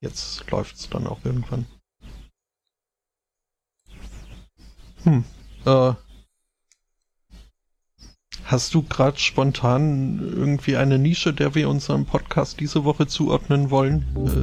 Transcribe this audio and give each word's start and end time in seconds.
jetzt 0.00 0.50
läuft 0.50 0.76
es 0.76 0.88
dann 0.88 1.06
auch 1.06 1.24
irgendwann. 1.24 1.66
Hm. 5.04 5.24
Äh, 5.64 5.92
hast 8.44 8.74
du 8.74 8.82
gerade 8.82 9.18
spontan 9.18 10.18
irgendwie 10.18 10.76
eine 10.76 10.98
Nische, 10.98 11.32
der 11.32 11.54
wir 11.54 11.68
unserem 11.68 12.06
Podcast 12.06 12.58
diese 12.60 12.84
Woche 12.84 13.06
zuordnen 13.06 13.70
wollen? 13.70 14.04
Äh, 14.16 14.42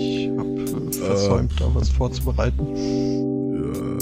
ich 0.00 0.28
habe 0.28 0.48
äh, 0.60 0.92
versäumt, 0.92 1.60
da 1.60 1.74
was 1.74 1.88
vorzubereiten. 1.88 2.76
Äh, 2.76 4.00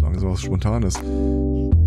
sagen 0.00 0.18
Sie 0.18 0.26
was 0.26 0.40
Spontanes. 0.40 1.00
Hm. 1.00 1.78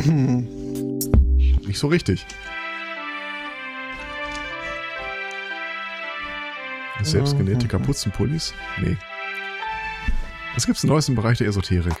Nicht 1.66 1.78
so 1.78 1.88
richtig. 1.88 2.26
Selbstgenähte 7.02 7.66
Kapuzenpullis? 7.66 8.54
Nee. 8.82 8.96
Was 10.54 10.66
gibt's 10.66 10.84
Neues 10.84 11.08
im 11.08 11.14
Bereich 11.14 11.38
der 11.38 11.48
Esoterik? 11.48 11.94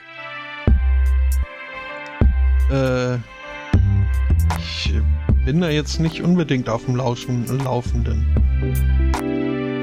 Äh, 2.70 3.16
ich 4.58 4.94
bin 5.44 5.60
da 5.60 5.70
jetzt 5.70 6.00
nicht 6.00 6.22
unbedingt 6.22 6.68
auf 6.68 6.84
dem 6.84 6.96
Lauschen, 6.96 7.46
Laufenden. 7.64 8.26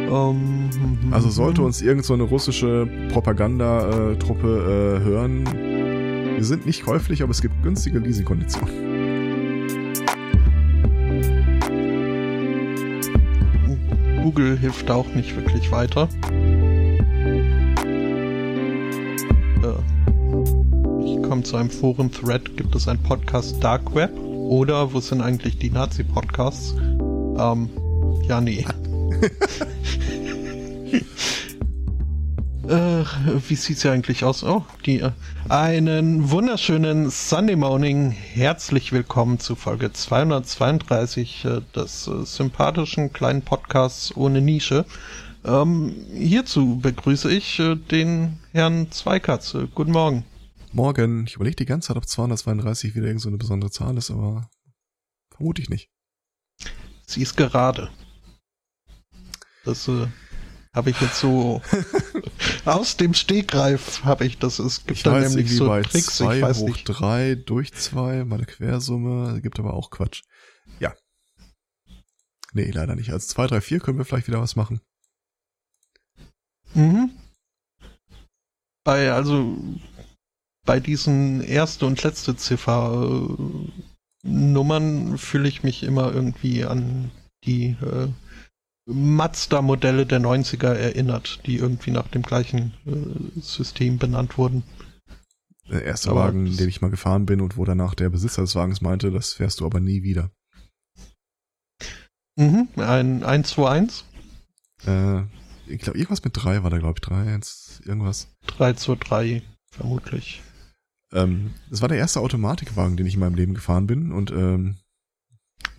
Um, 0.10 0.70
ähm, 0.74 1.14
also 1.14 1.30
sollte 1.30 1.62
uns 1.62 1.82
irgend 1.82 2.06
so 2.06 2.14
eine 2.14 2.24
russische 2.24 2.88
Propagandatruppe 3.12 5.02
äh, 5.02 5.04
hören, 5.04 5.44
wir 6.38 6.46
sind 6.46 6.66
nicht 6.68 6.86
käuflich, 6.86 7.24
aber 7.24 7.32
es 7.32 7.42
gibt 7.42 7.64
günstige 7.64 7.98
Leasingkonditionen. 7.98 8.70
Google 14.22 14.56
hilft 14.60 14.92
auch 14.92 15.08
nicht 15.16 15.36
wirklich 15.36 15.72
weiter. 15.72 16.08
Äh, 19.64 21.06
ich 21.06 21.24
komme 21.24 21.42
zu 21.42 21.58
einem 21.58 21.72
Foren-Thread. 21.72 22.56
Gibt 22.56 22.76
es 22.76 22.88
einen 22.88 23.02
Podcast 23.02 23.64
Dark 23.64 23.96
Web? 23.96 24.16
Oder 24.20 24.94
wo 24.94 25.00
sind 25.00 25.22
eigentlich 25.22 25.58
die 25.58 25.72
Nazi-Podcasts? 25.72 26.76
Ähm, 26.78 27.68
ja, 28.28 28.40
nee. 28.40 28.64
Äh, 32.68 33.06
wie 33.48 33.56
sieht's 33.56 33.84
ja 33.84 33.94
eigentlich 33.94 34.26
aus? 34.26 34.44
Oh, 34.44 34.66
die. 34.86 35.00
Äh, 35.00 35.12
einen 35.48 36.30
wunderschönen 36.32 37.10
Sunday 37.10 37.56
Morning. 37.56 38.12
Herzlich 38.12 38.92
willkommen 38.92 39.40
zu 39.40 39.56
Folge 39.56 39.94
232 39.94 41.46
äh, 41.46 41.62
des 41.74 42.08
äh, 42.08 42.26
sympathischen 42.26 43.14
kleinen 43.14 43.42
Podcasts 43.42 44.14
ohne 44.18 44.42
Nische. 44.42 44.84
Ähm, 45.46 45.96
hierzu 46.14 46.78
begrüße 46.78 47.32
ich 47.32 47.58
äh, 47.60 47.76
den 47.76 48.40
Herrn 48.52 48.92
Zweikatze. 48.92 49.70
Guten 49.74 49.94
Morgen. 49.94 50.26
Morgen. 50.74 51.26
Ich 51.26 51.36
überlege 51.36 51.56
die 51.56 51.66
ganze 51.66 51.88
Zeit, 51.88 51.98
ob 51.98 52.06
232 52.06 52.96
wieder 52.96 53.08
irgendeine 53.08 53.32
so 53.32 53.38
besondere 53.38 53.72
Zahl 53.72 53.96
ist, 53.96 54.12
aber 54.12 54.50
vermute 55.34 55.62
ich 55.62 55.70
nicht. 55.70 55.90
Sie 57.06 57.22
ist 57.22 57.38
gerade. 57.38 57.90
Das 59.64 59.88
äh, 59.88 60.08
habe 60.78 60.92
ich 60.92 61.02
jetzt 61.02 61.20
so 61.20 61.62
aus 62.66 62.98
dem 62.98 63.16
Stegreif 63.16 64.04
habe 64.04 64.26
ich 64.26 64.38
das. 64.38 64.60
Es 64.60 64.86
gibt 64.86 65.00
ich 65.00 65.04
da 65.04 65.20
nämlich 65.20 65.54
so 65.54 65.68
bei 65.68 65.82
Tricks. 65.82 66.18
Zwei 66.18 66.38
ich 66.38 66.42
weiß 66.44 66.60
hoch 66.60 66.68
nicht. 66.68 66.84
drei 66.86 67.34
durch 67.36 67.74
zwei, 67.74 68.24
meine 68.24 68.46
Quersumme, 68.46 69.42
gibt 69.42 69.60
aber 69.60 69.74
auch 69.74 69.90
Quatsch. 69.90 70.22
Ja. 70.80 70.94
Nee, 72.54 72.70
leider 72.70 72.96
nicht. 72.96 73.12
Als 73.12 73.28
zwei, 73.28 73.48
drei, 73.48 73.60
vier 73.60 73.80
können 73.80 73.98
wir 73.98 74.06
vielleicht 74.06 74.28
wieder 74.28 74.40
was 74.40 74.56
machen. 74.56 74.80
Mhm. 76.76 77.10
Bei, 78.84 79.12
also, 79.12 79.58
bei 80.64 80.80
diesen 80.80 81.42
erste 81.42 81.88
und 81.88 82.02
letzte 82.04 82.36
Ziffer 82.38 83.10
äh, 83.10 83.72
Nummern 84.24 85.18
fühle 85.18 85.50
ich 85.50 85.64
mich 85.64 85.84
immer 85.84 86.14
irgendwie 86.14 86.66
an 86.66 87.10
die 87.46 87.76
äh, 87.82 88.10
Mazda-Modelle 88.88 90.06
der 90.06 90.20
90er 90.20 90.74
erinnert, 90.74 91.42
die 91.46 91.58
irgendwie 91.58 91.92
nach 91.92 92.08
dem 92.08 92.22
gleichen 92.22 92.74
äh, 92.86 93.40
System 93.42 93.98
benannt 93.98 94.38
wurden. 94.38 94.64
Der 95.70 95.84
erste 95.84 96.12
aber 96.12 96.26
Wagen, 96.26 96.56
den 96.56 96.70
ich 96.70 96.82
mal 96.82 96.90
gefahren 96.90 97.26
bin 97.26 97.42
und 97.42 97.58
wo 97.58 97.66
danach 97.66 97.94
der 97.94 98.10
Besitzer 98.10 98.42
des 98.42 98.56
Wagens 98.56 98.80
meinte, 98.82 99.12
das 99.12 99.34
fährst 99.34 99.60
du 99.60 99.66
aber 99.66 99.82
nie 99.82 100.04
wieder. 100.04 100.32
Mhm, 102.38 102.70
ein 102.78 103.24
121? 103.24 104.06
Äh, 104.86 105.24
ich 105.68 105.80
glaube, 105.80 105.98
irgendwas 105.98 106.24
mit 106.24 106.34
3 106.36 106.64
war 106.64 106.70
da, 106.70 106.78
glaube 106.78 106.96
ich. 106.98 107.02
3, 107.02 107.34
1, 107.34 107.82
irgendwas. 107.86 108.30
3 108.48 108.74
zu 108.74 108.96
3, 108.96 109.42
vermutlich. 109.70 110.42
Ähm, 111.12 111.54
das 111.70 111.82
war 111.82 111.90
der 111.90 111.98
erste 111.98 112.22
Automatikwagen, 112.22 112.96
den 112.96 113.06
ich 113.06 113.16
in 113.16 113.20
meinem 113.20 113.36
Leben 113.36 113.54
gefahren 113.54 113.88
bin 113.88 114.12
und 114.12 114.32
ähm, 114.32 114.78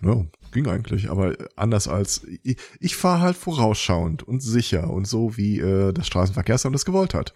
ja, 0.01 0.25
ging 0.51 0.67
eigentlich, 0.67 1.09
aber 1.09 1.35
anders 1.55 1.87
als 1.87 2.25
ich, 2.43 2.57
ich 2.79 2.95
fahre 2.95 3.21
halt 3.21 3.37
vorausschauend 3.37 4.23
und 4.23 4.41
sicher 4.41 4.89
und 4.89 5.07
so 5.07 5.37
wie 5.37 5.59
äh, 5.59 5.93
das 5.93 6.07
Straßenverkehrsamt 6.07 6.73
das 6.75 6.85
gewollt 6.85 7.13
hat. 7.13 7.33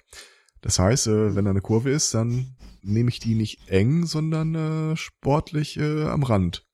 Das 0.62 0.80
heißt, 0.80 1.08
äh, 1.08 1.36
wenn 1.36 1.46
da 1.46 1.52
eine 1.52 1.62
Kurve 1.62 1.90
ist, 1.90 2.14
dann 2.14 2.56
nehme 2.82 3.10
ich 3.10 3.20
die 3.20 3.36
nicht 3.36 3.70
eng, 3.70 4.06
sondern 4.06 4.56
äh, 4.56 4.98
sportlich 4.98 5.78
äh, 5.78 6.04
am 6.04 6.24
Rand. 6.24 6.66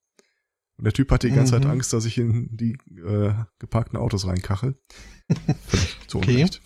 Und 0.77 0.85
der 0.85 0.93
Typ 0.93 1.11
hatte 1.11 1.27
die 1.27 1.35
ganze 1.35 1.57
mhm. 1.57 1.63
Zeit 1.63 1.71
Angst, 1.71 1.91
dass 1.91 2.05
ich 2.05 2.17
in 2.17 2.55
die 2.55 2.77
äh, 2.97 3.33
geparkten 3.59 3.99
Autos 3.99 4.25
reinkachel. 4.25 4.79
Zu 6.07 6.17
okay. 6.19 6.35
Unrecht. 6.35 6.61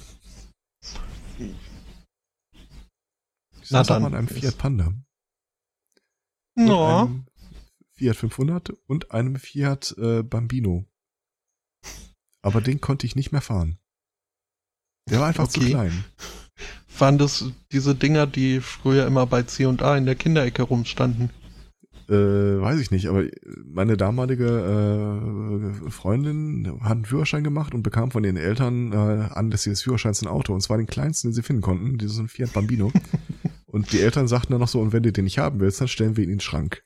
Ich 3.62 3.70
saß 3.70 3.90
mal 3.90 4.06
in 4.06 4.14
einem 4.14 4.28
Fiat 4.28 4.58
Panda. 4.58 4.94
No. 6.56 7.10
Fiat 8.04 8.18
500 8.18 8.70
und 8.86 9.12
einem 9.12 9.38
Fiat 9.38 9.96
äh, 9.98 10.24
Bambino. 10.24 10.86
Aber 12.42 12.60
den 12.60 12.82
konnte 12.82 13.06
ich 13.06 13.16
nicht 13.16 13.32
mehr 13.32 13.42
fahren. 13.42 13.78
Der 15.10 15.22
war 15.22 15.28
einfach 15.28 15.46
okay. 15.46 15.62
zu 15.62 15.66
klein. 15.68 16.04
Waren 17.00 17.18
das 17.18 17.46
diese 17.72 17.96
Dinger, 17.96 18.28
die 18.28 18.60
früher 18.60 19.08
immer 19.08 19.26
bei 19.26 19.44
C&A 19.44 19.98
in 19.98 20.06
der 20.06 20.16
Kinderecke 20.16 20.64
rumstanden? 20.64 21.30
Äh, 22.10 22.14
weiß 22.62 22.82
ich 22.82 22.92
nicht, 22.92 23.08
aber 23.08 23.24
meine 23.64 23.96
damalige 23.96 25.80
äh, 25.86 25.90
Freundin 25.90 26.80
hat 26.82 26.92
einen 26.92 27.06
Führerschein 27.06 27.46
gemacht 27.46 27.74
und 27.74 27.84
bekam 27.84 28.12
von 28.12 28.26
ihren 28.26 28.36
Eltern 28.36 28.92
äh, 28.92 29.30
anlässlich 29.34 29.74
des 29.74 29.84
Führerscheins 29.84 30.22
ein 30.22 30.28
Auto. 30.28 30.54
Und 30.54 30.60
zwar 30.60 30.78
den 30.78 30.88
kleinsten, 30.88 31.30
den 31.30 31.34
sie 31.34 31.42
finden 31.42 31.62
konnten, 31.62 31.98
diesen 31.98 32.28
Fiat 32.28 32.52
Bambino. 32.52 32.92
und 33.66 33.94
die 33.94 34.02
Eltern 34.02 34.28
sagten 34.28 34.52
dann 34.52 34.60
noch 34.60 34.68
so, 34.68 34.82
und 34.82 34.92
wenn 34.92 35.04
du 35.04 35.14
den 35.14 35.24
nicht 35.24 35.40
haben 35.40 35.62
willst, 35.62 35.80
dann 35.80 35.88
stellen 35.88 36.18
wir 36.18 36.26
ihn 36.26 36.30
in 36.30 36.36
den 36.36 36.42
Schrank. 36.42 36.84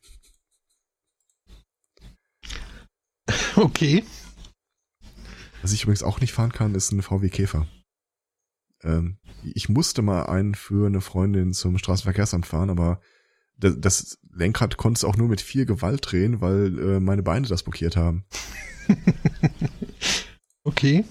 Okay. 3.55 4.03
Was 5.61 5.73
ich 5.73 5.83
übrigens 5.83 6.03
auch 6.03 6.21
nicht 6.21 6.33
fahren 6.33 6.53
kann, 6.53 6.75
ist 6.75 6.91
ein 6.91 7.01
VW 7.01 7.29
Käfer. 7.29 7.67
Ähm, 8.83 9.17
ich 9.43 9.69
musste 9.69 10.01
mal 10.01 10.23
einen 10.27 10.55
für 10.55 10.87
eine 10.87 11.01
Freundin 11.01 11.53
zum 11.53 11.77
Straßenverkehrsamt 11.77 12.45
fahren, 12.45 12.69
aber 12.69 13.01
das, 13.57 14.19
Lenkrad 14.31 14.77
konnte 14.77 14.99
es 14.99 15.03
auch 15.03 15.17
nur 15.17 15.27
mit 15.27 15.41
viel 15.41 15.65
Gewalt 15.65 16.11
drehen, 16.11 16.41
weil 16.41 16.77
äh, 16.77 16.99
meine 16.99 17.23
Beine 17.23 17.47
das 17.47 17.63
blockiert 17.63 17.95
haben. 17.95 18.23
okay. 20.63 21.05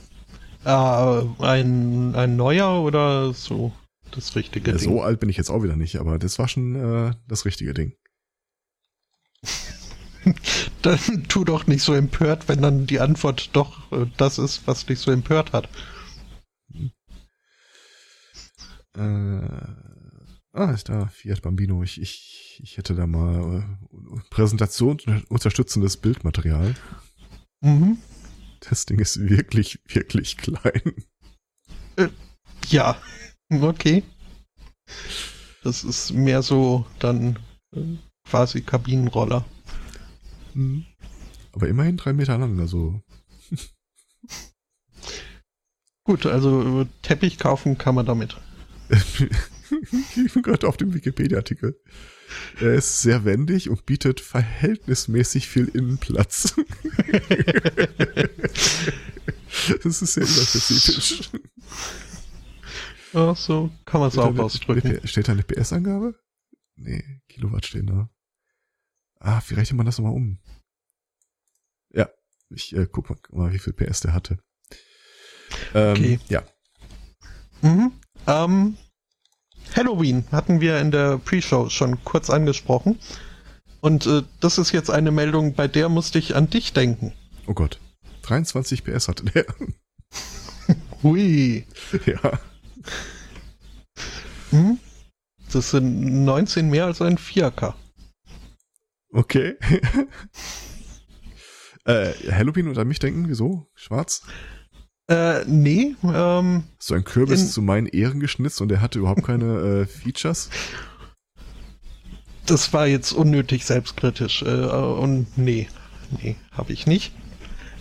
Äh, 0.65 0.71
ein, 0.71 2.15
ein 2.15 2.37
neuer 2.37 2.83
oder 2.83 3.35
so 3.35 3.73
das 4.13 4.37
richtige 4.37 4.71
ja, 4.71 4.77
Ding? 4.77 4.89
So 4.89 5.03
alt 5.03 5.19
bin 5.19 5.29
ich 5.29 5.37
jetzt 5.37 5.51
auch 5.51 5.63
wieder 5.65 5.77
nicht, 5.77 5.97
aber 5.97 6.19
das 6.19 6.39
war 6.39 6.47
schon 6.47 6.77
äh, 6.77 7.15
das 7.27 7.45
richtige 7.45 7.75
Ding. 7.75 7.95
dann 10.83 11.25
tu 11.29 11.45
doch 11.45 11.67
nicht 11.67 11.83
so 11.83 11.95
empört, 11.95 12.49
wenn 12.49 12.63
dann 12.63 12.87
die 12.87 13.01
Antwort 13.01 13.51
doch 13.53 13.91
äh, 13.93 14.07
das 14.17 14.39
ist, 14.39 14.67
was 14.67 14.87
dich 14.87 14.99
so 14.99 15.11
empört 15.11 15.53
hat. 15.53 15.69
Äh, 18.97 19.49
ah, 20.53 20.71
ist 20.73 20.89
da 20.89 21.09
Fiat 21.09 21.43
Bambino. 21.43 21.83
Ich, 21.83 22.01
ich, 22.01 22.61
ich 22.63 22.79
hätte 22.79 22.95
da 22.95 23.07
mal 23.07 23.63
äh, 23.63 24.21
Präsentation 24.31 24.99
unterstützendes 25.29 25.97
Bildmaterial. 25.99 26.75
Mhm. 27.61 27.99
Das 28.61 28.87
Ding 28.87 28.99
ist 28.99 29.21
wirklich, 29.21 29.81
wirklich 29.87 30.37
klein. 30.37 30.95
Äh, 31.97 32.09
ja, 32.69 32.97
okay. 33.51 34.03
Das 35.63 35.85
ist 35.85 36.13
mehr 36.13 36.43
so 36.43 36.87
dann 36.99 37.39
äh, 37.75 37.97
quasi 38.25 38.63
Kabinenroller. 38.63 39.45
Mhm. 40.57 40.87
Aber 41.53 41.69
immerhin 41.69 41.97
drei 41.99 42.13
Meter 42.13 42.39
lang, 42.39 42.59
also. 42.61 43.03
Gut, 46.05 46.27
also 46.27 46.87
Teppich 47.03 47.39
kaufen 47.39 47.79
kann 47.79 47.95
man 47.95 48.07
damit. 48.07 48.37
ich 48.89 50.33
bin 50.33 50.43
gerade 50.43 50.67
auf 50.67 50.77
dem 50.77 50.95
Wikipedia-Artikel. 50.95 51.79
Er 52.61 52.75
ist 52.75 53.03
sehr 53.03 53.25
wendig 53.25 53.69
und 53.71 53.87
bietet 53.87 54.21
verhältnismäßig 54.21 55.49
viel 55.49 55.67
Innenplatz. 55.69 56.55
das 59.83 60.03
ist 60.03 60.15
sehr 60.15 60.25
überspezifisch. 60.25 61.31
Ach 63.13 63.37
so, 63.37 63.71
kann 63.85 64.01
man 64.01 64.09
es 64.09 64.19
auch 64.19 64.37
ausdrücken. 64.39 65.07
Steht 65.07 65.29
da 65.29 65.33
eine 65.33 65.43
PS-Angabe? 65.43 66.15
Nee, 66.77 67.05
Kilowatt 67.29 67.67
stehen 67.67 67.87
da. 67.87 68.11
Ah, 69.21 69.41
wie 69.49 69.55
rechnet 69.55 69.77
man 69.77 69.87
das 69.87 69.99
nochmal 69.99 70.15
um? 70.15 70.39
Ja, 71.93 72.09
ich 72.51 72.75
äh, 72.75 72.87
guck 72.91 73.11
mal, 73.11 73.19
mal, 73.31 73.53
wie 73.53 73.59
viel 73.59 73.73
PS 73.73 74.01
der 74.01 74.13
hatte. 74.13 74.39
Ähm, 75.75 75.93
okay. 75.93 76.21
Ja. 76.29 76.43
Mhm. 77.63 77.93
Ähm, 78.27 78.77
Halloween 79.75 80.25
hatten 80.31 80.61
wir 80.61 80.81
in 80.81 80.91
der 80.91 81.19
Pre-Show 81.19 81.71
schon 81.71 82.03
kurz 82.05 82.31
angesprochen. 82.31 82.99
Und 83.81 84.07
äh, 84.07 84.23
das 84.41 84.59
ist 84.59 84.73
jetzt 84.73 84.91
eine 84.91 85.11
Meldung, 85.11 85.55
bei 85.55 85.69
der 85.69 85.89
musste 85.89 86.19
ich 86.19 86.35
an 86.35 86.51
dich 86.51 86.73
denken. 86.73 87.13
Oh 87.47 87.55
Gott. 87.55 87.81
23 88.23 88.85
PS 88.85 89.09
hatte 89.09 89.25
der. 89.25 89.47
Hui. 91.03 91.67
Ja. 92.07 92.39
Hm? 94.51 94.79
Das 95.53 95.71
sind 95.71 96.25
19 96.25 96.69
mehr 96.69 96.87
als 96.87 97.01
ein 97.01 97.19
4K. 97.19 97.75
Okay. 99.13 99.55
äh, 101.85 102.13
Halloween 102.31 102.69
und 102.69 102.79
an 102.79 102.89
mich 102.89 102.99
denken, 102.99 103.29
wieso? 103.29 103.69
Schwarz? 103.75 104.23
Äh, 105.09 105.45
nee. 105.47 105.95
Ähm, 106.03 106.65
so 106.79 106.95
ein 106.95 107.05
Kürbis 107.05 107.43
in, 107.43 107.49
zu 107.49 107.63
meinen 107.63 107.87
Ehren 107.87 108.21
geschnitzt 108.21 108.61
und 108.61 108.73
er 108.73 108.81
hatte 108.81 108.99
überhaupt 108.99 109.25
keine 109.25 109.83
äh, 109.83 109.87
Features? 109.87 110.51
Das 112.47 112.73
war 112.73 112.87
jetzt 112.87 113.13
unnötig 113.13 113.65
selbstkritisch. 113.65 114.43
Äh, 114.43 114.47
und 114.47 115.39
nee, 115.39 115.69
nee, 116.23 116.37
habe 116.53 116.73
ich 116.73 116.87
nicht. 116.87 117.13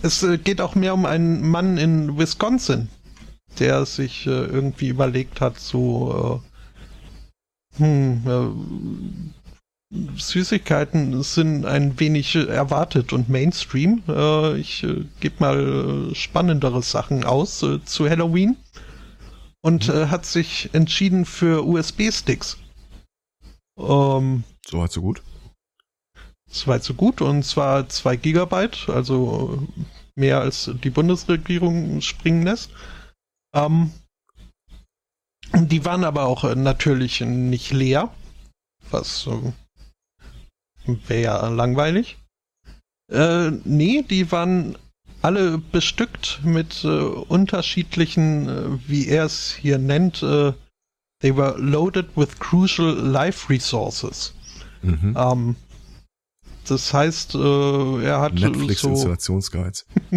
Es 0.02 0.22
äh, 0.22 0.38
geht 0.38 0.60
auch 0.60 0.74
mehr 0.74 0.94
um 0.94 1.06
einen 1.06 1.48
Mann 1.48 1.78
in 1.78 2.16
Wisconsin, 2.16 2.88
der 3.58 3.86
sich 3.86 4.26
äh, 4.26 4.30
irgendwie 4.30 4.88
überlegt 4.88 5.40
hat, 5.40 5.58
so 5.58 6.42
äh, 7.78 7.78
hm, 7.78 8.22
äh, 8.26 9.45
Süßigkeiten 9.92 11.22
sind 11.22 11.64
ein 11.64 11.98
wenig 12.00 12.34
erwartet 12.34 13.12
und 13.12 13.28
Mainstream. 13.28 14.02
Äh, 14.08 14.58
ich 14.58 14.82
äh, 14.82 15.04
gebe 15.20 15.36
mal 15.38 16.10
äh, 16.10 16.14
spannendere 16.14 16.82
Sachen 16.82 17.24
aus 17.24 17.62
äh, 17.62 17.84
zu 17.84 18.08
Halloween 18.08 18.56
und 19.62 19.88
mhm. 19.88 19.94
Äh, 19.94 20.06
hat 20.08 20.26
sich 20.26 20.70
entschieden 20.72 21.24
für 21.24 21.64
USB-Sticks. 21.64 22.58
Ähm, 23.78 24.42
so 24.66 24.78
weit 24.78 24.92
so 24.92 25.02
gut. 25.02 25.22
So 26.50 26.66
weit 26.68 26.82
so 26.82 26.94
gut 26.94 27.20
und 27.20 27.44
zwar 27.44 27.88
2 27.88 28.16
Gigabyte, 28.16 28.88
also 28.88 29.66
mehr 30.16 30.40
als 30.40 30.70
die 30.82 30.90
Bundesregierung 30.90 32.00
springen 32.00 32.42
lässt. 32.42 32.70
Ähm, 33.54 33.92
die 35.54 35.84
waren 35.84 36.04
aber 36.04 36.24
auch 36.24 36.42
natürlich 36.54 37.20
nicht 37.20 37.72
leer, 37.72 38.12
was 38.90 39.28
Wäre 40.86 41.22
ja 41.22 41.48
langweilig. 41.48 42.18
Äh, 43.10 43.50
nee, 43.64 44.02
die 44.02 44.30
waren 44.32 44.76
alle 45.22 45.58
bestückt 45.58 46.40
mit 46.44 46.84
äh, 46.84 46.88
unterschiedlichen, 46.88 48.48
äh, 48.48 48.88
wie 48.88 49.08
er 49.08 49.24
es 49.24 49.52
hier 49.52 49.78
nennt, 49.78 50.22
äh, 50.22 50.52
they 51.20 51.36
were 51.36 51.56
loaded 51.58 52.16
with 52.16 52.38
crucial 52.38 52.92
life 52.94 53.48
resources. 53.48 54.34
Mhm. 54.82 55.14
Ähm, 55.16 55.56
das 56.68 56.92
heißt, 56.92 57.34
äh, 57.34 58.04
er 58.04 58.20
hat 58.20 58.34
Netflix 58.34 58.80
so 58.80 58.90
Installationsguides. 58.90 59.86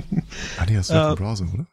ah, 0.58 0.66
nee, 0.68 0.76
das 0.76 0.90
ist 0.90 0.96
äh, 0.96 1.16
Browser, 1.16 1.46
oder? 1.54 1.68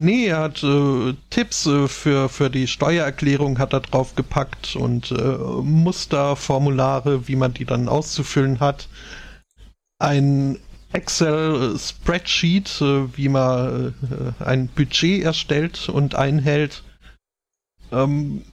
Nee, 0.00 0.26
er 0.26 0.38
hat 0.38 0.62
äh, 0.62 1.14
Tipps 1.28 1.66
äh, 1.66 1.88
für, 1.88 2.28
für 2.28 2.50
die 2.50 2.68
Steuererklärung 2.68 3.58
hat 3.58 3.72
er 3.72 3.80
drauf 3.80 4.14
und 4.76 5.10
äh, 5.10 5.14
Musterformulare, 5.16 7.26
wie 7.26 7.34
man 7.34 7.52
die 7.52 7.64
dann 7.64 7.88
auszufüllen 7.88 8.60
hat. 8.60 8.88
Ein 9.98 10.60
Excel-Spreadsheet, 10.92 12.80
äh, 12.80 13.16
wie 13.16 13.28
man 13.28 13.92
äh, 14.40 14.44
ein 14.44 14.68
Budget 14.68 15.24
erstellt 15.24 15.88
und 15.88 16.14
einhält. 16.14 16.84
Ähm, 17.90 18.44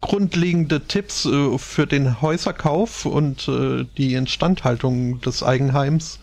grundlegende 0.00 0.86
Tipps 0.86 1.26
äh, 1.26 1.58
für 1.58 1.86
den 1.86 2.22
Häuserkauf 2.22 3.04
und 3.04 3.46
die 3.46 4.14
Instandhaltung 4.14 5.20
des 5.20 5.42
Eigenheims 5.42 6.18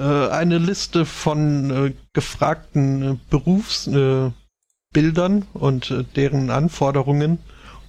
eine 0.00 0.58
Liste 0.58 1.06
von 1.06 1.70
äh, 1.70 1.92
gefragten 2.12 3.02
äh, 3.02 3.16
Berufsbildern 3.30 4.34
und 5.54 5.90
äh, 5.90 6.04
deren 6.16 6.50
Anforderungen 6.50 7.38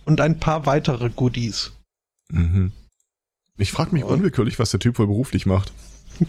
und 0.05 0.21
ein 0.21 0.39
paar 0.39 0.65
weitere 0.65 1.09
Goodies. 1.09 1.73
Mhm. 2.31 2.71
Ich 3.57 3.71
frage 3.71 3.91
mich 3.93 4.03
unwillkürlich, 4.03 4.59
was 4.59 4.71
der 4.71 4.79
Typ 4.79 4.99
wohl 4.99 5.07
beruflich 5.07 5.45
macht. 5.45 5.73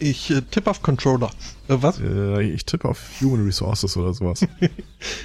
Ich 0.00 0.28
äh, 0.30 0.42
tippe 0.42 0.70
auf 0.70 0.82
Controller. 0.82 1.30
Äh, 1.68 1.76
was? 1.80 2.00
Äh, 2.00 2.42
ich 2.42 2.64
tippe 2.66 2.88
auf 2.88 3.00
Human 3.20 3.44
Resources 3.44 3.96
oder 3.96 4.12
sowas. 4.12 4.44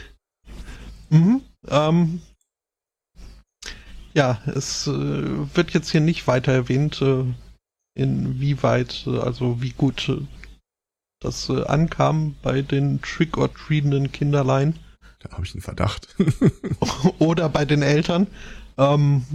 mhm. 1.09 1.41
Ähm, 1.67 2.21
ja, 4.13 4.39
es 4.45 4.85
äh, 4.87 4.91
wird 4.91 5.71
jetzt 5.71 5.89
hier 5.89 6.01
nicht 6.01 6.27
weiter 6.27 6.51
erwähnt, 6.51 7.01
äh, 7.01 7.25
inwieweit, 7.99 9.05
äh, 9.07 9.19
also 9.19 9.61
wie 9.61 9.71
gut 9.71 10.09
äh, 10.09 10.21
das 11.19 11.49
äh, 11.49 11.63
ankam 11.65 12.35
bei 12.41 12.61
den 12.61 13.01
trick-or-treatenden 13.01 14.11
Kinderlein. 14.11 14.79
Da 15.19 15.31
habe 15.31 15.45
ich 15.45 15.53
einen 15.53 15.61
Verdacht. 15.61 16.15
Oder 17.19 17.49
bei 17.49 17.65
den 17.65 17.81
Eltern. 17.81 18.27
Ähm, 18.77 19.25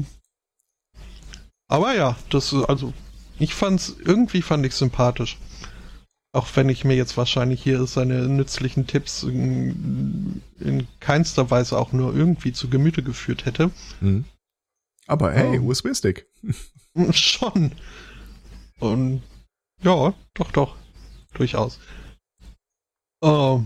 aber 1.68 1.94
ja, 1.94 2.16
das 2.30 2.54
also 2.54 2.92
ich 3.38 3.54
fand's 3.54 3.96
irgendwie 4.04 4.42
fand 4.42 4.64
ich 4.64 4.74
sympathisch. 4.74 5.38
Auch 6.32 6.48
wenn 6.54 6.68
ich 6.68 6.84
mir 6.84 6.96
jetzt 6.96 7.16
wahrscheinlich 7.16 7.62
hier 7.62 7.86
seine 7.86 8.28
nützlichen 8.28 8.86
Tipps 8.88 9.22
in, 9.22 10.42
in 10.58 10.88
keinster 10.98 11.50
Weise 11.50 11.78
auch 11.78 11.92
nur 11.92 12.14
irgendwie 12.14 12.52
zu 12.52 12.68
Gemüte 12.68 13.02
geführt 13.02 13.44
hätte. 13.44 13.70
Mhm. 14.00 14.24
Aber 15.06 15.32
hey, 15.32 15.56
ähm, 15.56 15.66
USB-Stick. 15.66 16.26
Schon. 17.10 17.72
Und 18.80 19.22
ja, 19.82 20.14
doch, 20.34 20.50
doch, 20.50 20.76
durchaus. 21.34 21.78
Uh, 23.24 23.62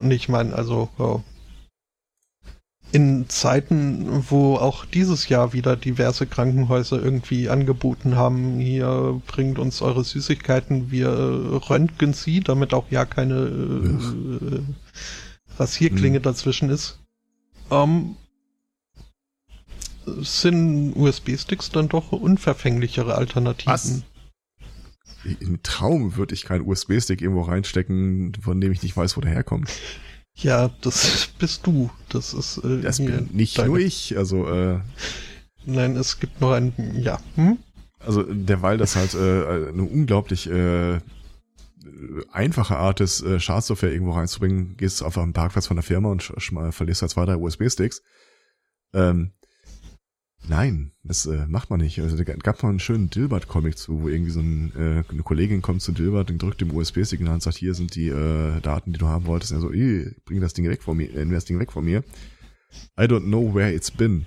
und 0.00 0.10
ich 0.10 0.28
meine, 0.28 0.54
also 0.54 0.88
uh, 0.98 1.20
in 2.94 3.28
Zeiten, 3.28 4.24
wo 4.30 4.54
auch 4.54 4.84
dieses 4.84 5.28
Jahr 5.28 5.52
wieder 5.52 5.76
diverse 5.76 6.26
Krankenhäuser 6.26 7.02
irgendwie 7.02 7.48
angeboten 7.48 8.14
haben, 8.14 8.60
hier 8.60 9.20
bringt 9.26 9.58
uns 9.58 9.82
eure 9.82 10.04
Süßigkeiten, 10.04 10.92
wir 10.92 11.10
röntgen 11.68 12.12
sie, 12.12 12.38
damit 12.38 12.72
auch 12.72 12.90
ja 12.90 13.04
keine 13.04 13.34
äh, 13.34 14.60
Rasierklinge 15.58 16.18
hm. 16.18 16.22
dazwischen 16.22 16.70
ist. 16.70 17.00
Um, 17.68 18.16
sind 20.06 20.94
USB-Sticks 20.94 21.70
dann 21.70 21.88
doch 21.88 22.12
unverfänglichere 22.12 23.16
Alternativen. 23.16 23.72
Was? 23.72 24.02
Im 25.40 25.62
Traum 25.62 26.16
würde 26.16 26.34
ich 26.34 26.44
keinen 26.44 26.66
USB-Stick 26.66 27.20
irgendwo 27.20 27.42
reinstecken, 27.42 28.32
von 28.40 28.60
dem 28.60 28.72
ich 28.72 28.82
nicht 28.82 28.96
weiß, 28.96 29.16
wo 29.16 29.20
der 29.20 29.30
herkommt. 29.30 29.70
Ja, 30.36 30.68
das 30.80 31.28
bist 31.38 31.66
du. 31.66 31.90
Das 32.08 32.34
ist 32.34 32.58
äh, 32.58 32.80
das 32.80 32.98
bin 32.98 33.30
nicht 33.32 33.58
deine... 33.58 33.68
nur 33.68 33.78
ich. 33.78 34.16
Also 34.16 34.48
äh, 34.48 34.80
nein, 35.64 35.96
es 35.96 36.18
gibt 36.18 36.40
noch 36.40 36.52
einen. 36.52 36.72
Ja. 37.00 37.20
Hm? 37.36 37.58
Also 38.00 38.22
derweil 38.22 38.76
das 38.76 38.96
halt 38.96 39.14
äh, 39.14 39.68
eine 39.68 39.82
unglaublich 39.82 40.50
äh, 40.50 40.98
einfache 42.32 42.76
Art 42.76 43.00
ist, 43.00 43.22
äh, 43.22 43.40
Schadsoftware 43.40 43.92
irgendwo 43.92 44.12
reinzubringen, 44.12 44.76
gehst 44.76 45.02
auf 45.02 45.16
einen 45.16 45.32
Parkplatz 45.32 45.66
von 45.66 45.76
der 45.76 45.84
Firma 45.84 46.10
und 46.10 46.22
verlierst 46.22 47.02
halt 47.02 47.10
zwei, 47.12 47.24
drei 47.24 47.36
USB-Sticks. 47.36 48.02
Ähm, 48.92 49.32
Nein, 50.46 50.92
das 51.02 51.24
äh, 51.24 51.46
macht 51.46 51.70
man 51.70 51.80
nicht. 51.80 52.00
Also 52.00 52.16
da 52.16 52.24
gab 52.24 52.62
mal 52.62 52.68
einen 52.68 52.78
schönen 52.78 53.08
Dilbert-Comic 53.08 53.78
zu, 53.78 54.02
wo 54.02 54.08
irgendwie 54.08 54.30
so 54.30 54.40
ein, 54.40 54.72
äh, 54.76 55.02
eine 55.10 55.22
Kollegin 55.22 55.62
kommt 55.62 55.80
zu 55.80 55.92
Dilbert 55.92 56.30
und 56.30 56.42
drückt 56.42 56.60
dem 56.60 56.70
Hand 56.70 57.36
und 57.36 57.42
sagt, 57.42 57.56
hier 57.56 57.74
sind 57.74 57.94
die 57.94 58.08
äh, 58.08 58.60
Daten, 58.60 58.92
die 58.92 58.98
du 58.98 59.06
haben 59.06 59.26
wolltest. 59.26 59.52
Und 59.52 59.58
er 59.58 59.60
so, 59.62 59.68
bring 60.24 60.40
das 60.40 60.52
Ding 60.52 60.68
weg 60.68 60.82
von 60.82 60.98
mir, 60.98 61.14
äh, 61.14 61.26
das 61.26 61.46
Ding 61.46 61.58
weg 61.58 61.72
von 61.72 61.84
mir. 61.84 62.04
I 62.98 63.04
don't 63.04 63.24
know 63.24 63.54
where 63.54 63.72
it's 63.72 63.90
been. 63.90 64.26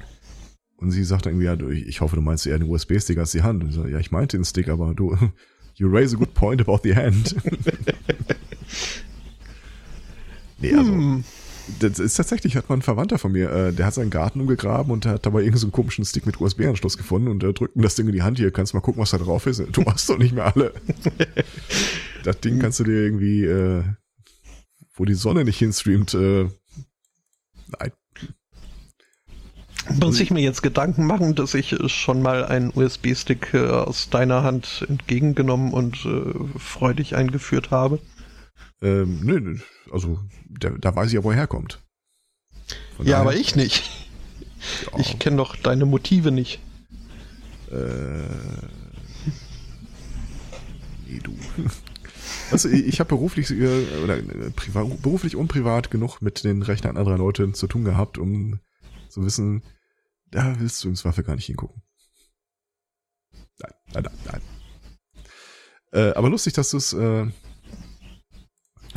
Und 0.78 0.92
sie 0.92 1.04
sagt 1.04 1.26
irgendwie, 1.26 1.46
ja, 1.46 1.60
ich 1.70 2.02
hoffe, 2.02 2.16
du 2.16 2.22
meinst 2.22 2.46
eher 2.48 2.58
den 2.58 2.70
USB-Stick 2.70 3.18
als 3.18 3.32
die 3.32 3.44
Hand. 3.44 3.64
Und 3.64 3.72
so, 3.72 3.86
ja, 3.86 4.00
ich 4.00 4.12
meinte 4.12 4.38
den 4.38 4.46
Stick, 4.46 4.70
aber 4.70 4.96
du, 4.96 5.16
you 5.76 5.88
raise 5.88 6.16
a 6.16 6.20
good 6.20 6.34
point 6.34 6.62
about 6.62 6.80
the 6.84 6.96
hand. 6.96 7.36
nee, 10.60 10.74
also, 10.74 10.92
hm. 10.92 11.24
Das 11.80 12.00
ist 12.00 12.16
tatsächlich, 12.16 12.56
hat 12.56 12.70
man 12.70 12.80
ein 12.80 12.84
Verwandter 12.84 13.18
von 13.18 13.32
mir, 13.32 13.52
äh, 13.52 13.74
der 13.74 13.86
hat 13.86 13.94
seinen 13.94 14.10
Garten 14.10 14.42
umgegraben 14.42 14.92
und 14.92 15.06
hat 15.06 15.26
dabei 15.26 15.40
irgendeinen 15.40 15.60
so 15.60 15.70
komischen 15.70 16.06
Stick 16.06 16.26
mit 16.26 16.40
USB-Anschluss 16.40 16.98
gefunden 16.98 17.28
und 17.28 17.44
äh, 17.44 17.54
drückt 17.54 17.76
ihm 17.76 17.82
das 17.82 17.96
Ding 17.96 18.08
in 18.08 18.14
die 18.14 18.24
Hand 18.24 18.38
hier, 18.38 18.52
kannst 18.52 18.74
mal 18.74 18.80
gucken, 18.80 19.02
was 19.02 19.12
da 19.12 19.18
drauf 19.18 19.46
ist. 19.46 19.62
Du 19.72 19.86
hast 19.86 20.10
doch 20.10 20.18
nicht 20.18 20.34
mehr 20.34 20.56
alle. 20.56 20.74
das 22.24 22.40
Ding 22.40 22.60
kannst 22.60 22.80
du 22.80 22.84
dir 22.84 23.04
irgendwie, 23.04 23.44
äh, 23.46 23.84
wo 24.94 25.06
die 25.06 25.14
Sonne 25.14 25.44
nicht 25.44 25.60
hinstreamt, 25.60 26.14
äh, 26.14 26.50
nein. 27.80 27.92
Muss 30.02 30.20
ich 30.20 30.32
mir 30.32 30.42
jetzt 30.42 30.64
Gedanken 30.64 31.06
machen, 31.06 31.36
dass 31.36 31.54
ich 31.54 31.76
schon 31.88 32.22
mal 32.22 32.44
einen 32.44 32.72
USB-Stick 32.76 33.54
äh, 33.54 33.68
aus 33.70 34.10
deiner 34.10 34.44
Hand 34.44 34.86
entgegengenommen 34.90 35.72
und 35.72 36.06
äh, 36.06 36.60
freudig 36.60 37.16
eingeführt 37.16 37.72
habe? 37.72 38.00
Ähm, 38.82 39.22
nö, 39.24 39.40
nö, 39.40 39.58
also 39.92 40.20
da, 40.50 40.70
da 40.70 40.96
weiß 40.96 41.08
ich 41.08 41.14
ja, 41.14 41.24
wo 41.24 41.32
er 41.32 41.38
herkommt. 41.38 41.84
Von 42.96 43.06
ja, 43.06 43.14
daher, 43.14 43.22
aber 43.22 43.36
ich 43.36 43.56
nicht. 43.56 43.84
Ja. 44.92 45.00
Ich 45.00 45.20
kenne 45.20 45.38
doch 45.38 45.56
deine 45.56 45.86
Motive 45.86 46.32
nicht. 46.32 46.60
Äh, 47.72 48.28
nee, 51.08 51.20
du. 51.24 51.36
Also 52.52 52.70
ich 52.70 53.00
habe 53.00 53.10
beruflich 53.10 53.52
äh, 53.52 54.04
oder 54.04 54.18
äh, 54.18 54.52
privat, 54.52 55.02
beruflich 55.02 55.36
und 55.36 55.48
privat 55.48 55.92
genug 55.92 56.22
mit 56.22 56.44
den 56.44 56.62
Rechnern 56.62 56.98
anderer 56.98 57.18
Leute 57.18 57.52
zu 57.52 57.68
tun 57.68 57.84
gehabt, 57.84 58.18
um 58.18 58.60
zu 59.10 59.26
wissen, 59.26 59.64
da 60.32 60.60
willst 60.60 60.84
du 60.84 60.90
im 60.90 60.96
Zweifel 60.96 61.24
gar 61.24 61.36
nicht 61.36 61.46
hingucken. 61.46 61.82
Nein, 63.60 63.74
nein, 63.94 64.04
nein, 64.04 64.14
nein. 64.26 64.42
Äh, 65.92 66.14
aber 66.14 66.30
lustig, 66.30 66.54
dass 66.54 66.72
du 66.72 66.78
es 66.78 66.94
äh, 66.94 67.28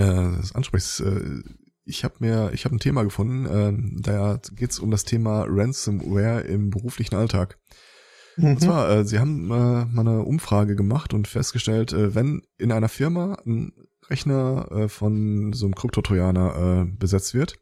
äh, 0.00 0.36
das 0.36 0.54
ansprichst. 0.54 1.00
Äh, 1.00 1.42
ich 1.84 2.04
habe 2.04 2.14
mir, 2.20 2.50
ich 2.52 2.64
habe 2.64 2.76
ein 2.76 2.80
Thema 2.80 3.02
gefunden, 3.02 3.46
äh, 3.46 4.02
da 4.02 4.40
geht 4.54 4.70
es 4.70 4.78
um 4.78 4.90
das 4.90 5.04
Thema 5.04 5.44
Ransomware 5.48 6.42
im 6.42 6.70
beruflichen 6.70 7.16
Alltag. 7.16 7.58
Mhm. 8.36 8.44
Und 8.44 8.60
zwar, 8.60 8.90
äh, 8.90 9.04
sie 9.04 9.18
haben 9.18 9.46
äh, 9.46 9.84
mal 9.86 10.00
eine 10.00 10.22
Umfrage 10.22 10.76
gemacht 10.76 11.14
und 11.14 11.28
festgestellt, 11.28 11.92
äh, 11.92 12.14
wenn 12.14 12.42
in 12.58 12.72
einer 12.72 12.88
Firma 12.88 13.38
ein 13.46 13.72
Rechner 14.08 14.70
äh, 14.70 14.88
von 14.88 15.52
so 15.52 15.66
einem 15.66 15.74
Kryptotrojaner 15.74 16.86
äh, 16.88 16.96
besetzt 16.96 17.34
wird, 17.34 17.58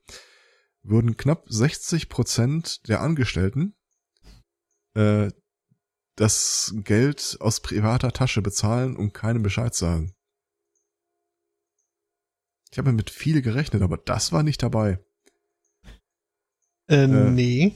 würden 0.82 1.16
knapp 1.16 1.44
60 1.48 2.08
Prozent 2.08 2.88
der 2.88 3.00
Angestellten 3.00 3.74
äh, 4.94 5.30
das 6.16 6.74
Geld 6.84 7.36
aus 7.40 7.60
privater 7.60 8.12
Tasche 8.12 8.42
bezahlen 8.42 8.96
und 8.96 9.14
keinem 9.14 9.42
Bescheid 9.42 9.74
sagen. 9.74 10.14
Ich 12.70 12.78
habe 12.78 12.92
mit 12.92 13.10
viel 13.10 13.42
gerechnet, 13.42 13.82
aber 13.82 13.96
das 13.96 14.32
war 14.32 14.42
nicht 14.42 14.62
dabei. 14.62 14.98
Äh, 16.88 17.04
äh, 17.04 17.30
nee. 17.30 17.72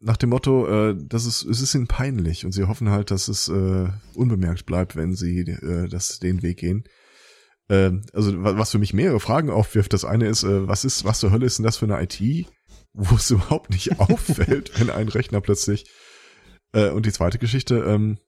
Nach 0.00 0.16
dem 0.16 0.30
Motto, 0.30 0.66
äh, 0.66 0.96
das 0.98 1.26
ist, 1.26 1.44
es 1.44 1.60
ist 1.60 1.74
ihnen 1.74 1.86
peinlich 1.86 2.44
und 2.44 2.52
sie 2.52 2.64
hoffen 2.64 2.90
halt, 2.90 3.10
dass 3.10 3.28
es 3.28 3.48
äh, 3.48 3.88
unbemerkt 4.14 4.66
bleibt, 4.66 4.96
wenn 4.96 5.14
sie 5.14 5.40
äh, 5.40 5.88
das 5.88 6.18
den 6.18 6.42
Weg 6.42 6.58
gehen. 6.58 6.84
Äh, 7.68 7.92
also 8.12 8.32
was 8.42 8.70
für 8.70 8.78
mich 8.78 8.94
mehrere 8.94 9.20
Fragen 9.20 9.50
aufwirft. 9.50 9.92
Das 9.92 10.04
eine 10.04 10.26
ist, 10.28 10.42
äh, 10.42 10.66
was 10.66 10.84
ist, 10.84 11.04
was 11.04 11.20
zur 11.20 11.30
Hölle 11.30 11.46
ist 11.46 11.58
denn 11.58 11.64
das 11.64 11.76
für 11.76 11.86
eine 11.86 12.02
IT, 12.02 12.46
wo 12.92 13.16
es 13.16 13.30
überhaupt 13.30 13.70
nicht 13.70 14.00
auffällt, 14.00 14.78
wenn 14.78 14.90
ein 14.90 15.08
Rechner 15.08 15.40
plötzlich. 15.40 15.84
Äh, 16.72 16.90
und 16.90 17.06
die 17.06 17.12
zweite 17.12 17.38
Geschichte, 17.38 17.76
ähm, 17.86 18.18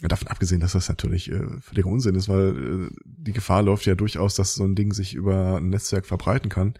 Davon 0.00 0.28
abgesehen, 0.28 0.60
dass 0.60 0.72
das 0.72 0.88
natürlich 0.88 1.30
äh, 1.30 1.60
völliger 1.60 1.88
Unsinn 1.88 2.14
ist, 2.14 2.28
weil 2.28 2.86
äh, 2.86 2.96
die 3.04 3.32
Gefahr 3.32 3.62
läuft 3.62 3.84
ja 3.84 3.96
durchaus, 3.96 4.36
dass 4.36 4.54
so 4.54 4.64
ein 4.64 4.76
Ding 4.76 4.92
sich 4.92 5.14
über 5.14 5.56
ein 5.56 5.70
Netzwerk 5.70 6.06
verbreiten 6.06 6.48
kann. 6.48 6.74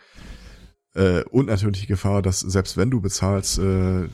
Äh, 0.94 1.24
und 1.24 1.46
natürlich 1.46 1.80
die 1.80 1.86
Gefahr, 1.88 2.22
dass 2.22 2.40
selbst 2.40 2.76
wenn 2.76 2.90
du 2.90 3.00
bezahlst, 3.00 3.58
äh, 3.58 4.08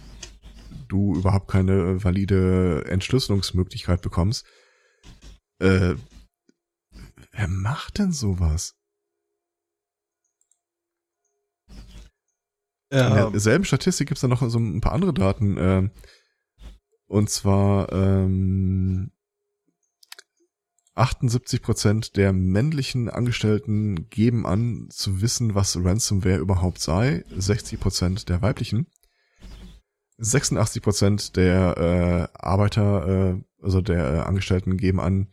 du 0.89 1.17
überhaupt 1.17 1.49
keine 1.51 2.03
valide 2.03 2.85
Entschlüsselungsmöglichkeit 2.87 4.01
bekommst. 4.01 4.47
Äh, 5.59 5.95
wer 7.33 7.49
macht 7.49 7.99
denn 7.99 8.13
sowas? 8.13 8.75
Ja. 12.91 13.27
In 13.27 13.33
derselben 13.33 13.65
Statistik 13.65 14.09
gibt's 14.09 14.21
da 14.21 14.29
noch 14.29 14.49
so 14.49 14.59
ein 14.59 14.81
paar 14.81 14.93
andere 14.93 15.13
Daten. 15.13 15.57
Äh, 15.57 15.91
und 17.15 17.31
zwar 17.31 17.93
ähm, 17.93 19.13
78 20.95 21.63
Prozent 21.63 22.17
der 22.17 22.33
männlichen 22.33 23.09
Angestellten 23.09 24.11
geben 24.11 24.47
an 24.47 24.89
zu 24.91 25.23
wissen, 25.23 25.55
was 25.55 25.77
Ransomware 25.77 26.39
überhaupt 26.39 26.81
sei. 26.81 27.25
60 27.31 27.79
Prozent 27.79 28.29
der 28.29 28.43
weiblichen. 28.43 28.89
86 30.19 30.83
Prozent 30.83 31.37
der 31.37 32.31
äh, 32.35 32.37
Arbeiter, 32.37 33.37
äh, 33.37 33.45
also 33.63 33.81
der 33.81 34.15
äh, 34.15 34.19
Angestellten 34.19 34.77
geben 34.77 34.99
an, 34.99 35.29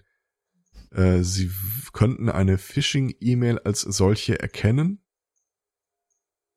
äh, 0.91 1.23
sie 1.23 1.49
könnten 1.93 2.29
eine 2.29 2.59
Phishing-E-Mail 2.59 3.57
als 3.57 3.81
solche 3.81 4.39
erkennen. 4.39 5.03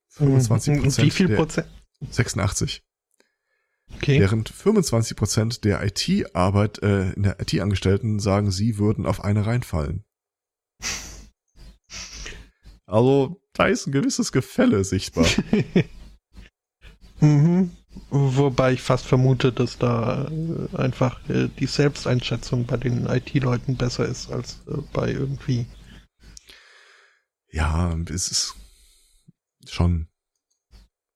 25 0.09 0.81
Prozent. 0.83 1.05
Wie 1.07 1.09
viel 1.11 1.35
Prozent? 1.35 1.67
86. 2.11 2.83
Okay. 3.93 4.19
Während 4.19 4.49
25 4.49 5.15
Prozent 5.15 5.63
der 5.63 5.83
IT-Arbeit, 5.83 6.81
äh, 6.83 7.11
in 7.11 7.23
der 7.23 7.39
IT-Angestellten 7.39 8.19
sagen, 8.19 8.51
sie 8.51 8.77
würden 8.77 9.05
auf 9.05 9.23
eine 9.23 9.45
reinfallen. 9.45 10.03
Also, 12.87 13.41
da 13.53 13.65
ist 13.65 13.87
ein 13.87 13.91
gewisses 13.91 14.31
Gefälle 14.31 14.83
sichtbar. 14.83 15.25
mhm. 17.19 17.71
Wobei 18.09 18.73
ich 18.73 18.81
fast 18.81 19.05
vermute, 19.05 19.51
dass 19.51 19.77
da 19.77 20.29
äh, 20.29 20.77
einfach 20.77 21.27
äh, 21.29 21.47
die 21.47 21.65
Selbsteinschätzung 21.65 22.65
bei 22.65 22.77
den 22.77 23.07
IT-Leuten 23.07 23.75
besser 23.75 24.05
ist 24.05 24.31
als 24.31 24.61
äh, 24.67 24.77
bei 24.93 25.11
irgendwie. 25.11 25.65
Ja, 27.51 27.97
es 28.09 28.27
ist 28.27 28.55
schon. 29.67 30.07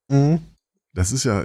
Mhm. 0.08 0.42
Das 0.92 1.12
ist 1.12 1.24
ja, 1.24 1.44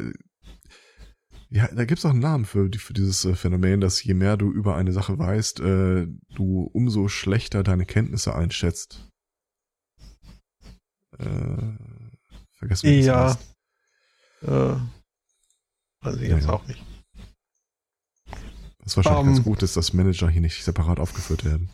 ja, 1.55 1.69
da 1.69 1.85
gibt's 1.85 2.03
auch 2.03 2.09
einen 2.09 2.19
Namen 2.19 2.43
für, 2.43 2.69
für 2.77 2.91
dieses 2.91 3.24
äh, 3.24 3.33
Phänomen, 3.33 3.79
dass 3.79 4.03
je 4.03 4.13
mehr 4.13 4.35
du 4.35 4.51
über 4.51 4.75
eine 4.75 4.91
Sache 4.91 5.17
weißt, 5.17 5.62
äh, 5.62 6.05
du 6.35 6.69
umso 6.74 7.07
schlechter 7.07 7.63
deine 7.63 7.85
Kenntnisse 7.85 8.35
einschätzt. 8.35 9.09
Äh, 11.17 11.77
vergessen 12.57 12.89
wir 12.89 13.00
Ja. 13.00 13.39
Äh, 14.41 14.75
weiß 16.01 16.17
ich 16.17 16.29
ja, 16.29 16.35
jetzt 16.35 16.47
ja. 16.47 16.53
auch 16.53 16.67
nicht. 16.67 16.83
Was 18.79 18.97
wahrscheinlich 18.97 19.21
um, 19.21 19.27
ganz 19.27 19.38
ähm. 19.38 19.43
gut 19.45 19.63
ist, 19.63 19.77
dass 19.77 19.93
Manager 19.93 20.29
hier 20.29 20.41
nicht 20.41 20.62
separat 20.62 21.00
aufgeführt 21.00 21.45
werden. 21.45 21.69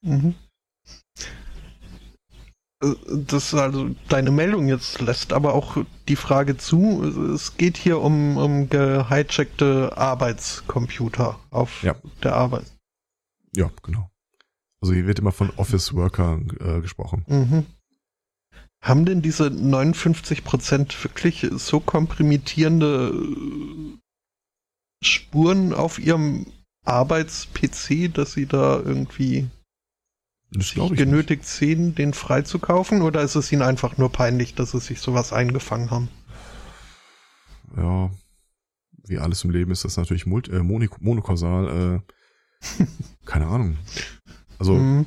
Mhm 0.00 0.34
das 3.08 3.54
also 3.54 3.90
deine 4.08 4.30
Meldung 4.30 4.66
jetzt 4.66 5.00
lässt 5.00 5.32
aber 5.32 5.54
auch 5.54 5.76
die 6.08 6.16
Frage 6.16 6.56
zu, 6.56 7.04
es 7.32 7.56
geht 7.56 7.76
hier 7.76 8.00
um, 8.00 8.36
um 8.36 8.68
gehijackte 8.68 9.96
Arbeitscomputer 9.96 11.38
auf 11.50 11.82
ja. 11.82 11.94
der 12.22 12.34
Arbeit. 12.34 12.66
Ja, 13.54 13.70
genau. 13.82 14.10
Also 14.80 14.94
hier 14.94 15.06
wird 15.06 15.20
immer 15.20 15.32
von 15.32 15.50
Office 15.56 15.94
Worker 15.94 16.40
äh, 16.58 16.80
gesprochen. 16.80 17.24
Mhm. 17.28 17.66
Haben 18.80 19.04
denn 19.04 19.22
diese 19.22 19.44
59% 19.44 21.04
wirklich 21.04 21.48
so 21.52 21.78
komprimitierende 21.78 23.12
Spuren 25.04 25.72
auf 25.72 26.00
ihrem 26.00 26.46
Arbeits-PC, 26.84 28.12
dass 28.12 28.32
sie 28.32 28.46
da 28.46 28.80
irgendwie 28.80 29.48
das 30.58 30.70
sich 30.70 30.96
genötigt 30.96 31.42
nicht. 31.42 31.50
sehen, 31.50 31.94
den 31.94 32.12
freizukaufen? 32.12 33.02
Oder 33.02 33.22
ist 33.22 33.34
es 33.34 33.50
ihnen 33.52 33.62
einfach 33.62 33.98
nur 33.98 34.10
peinlich, 34.10 34.54
dass 34.54 34.72
sie 34.72 34.80
sich 34.80 35.00
sowas 35.00 35.32
eingefangen 35.32 35.90
haben? 35.90 36.08
Ja, 37.76 38.10
wie 39.04 39.18
alles 39.18 39.44
im 39.44 39.50
Leben 39.50 39.70
ist 39.70 39.84
das 39.84 39.96
natürlich 39.96 40.26
multi, 40.26 40.50
äh, 40.52 40.62
monokausal. 40.62 42.02
Äh, 42.04 42.84
keine 43.24 43.46
Ahnung. 43.46 43.78
Also 44.58 44.74
mhm. 44.74 45.06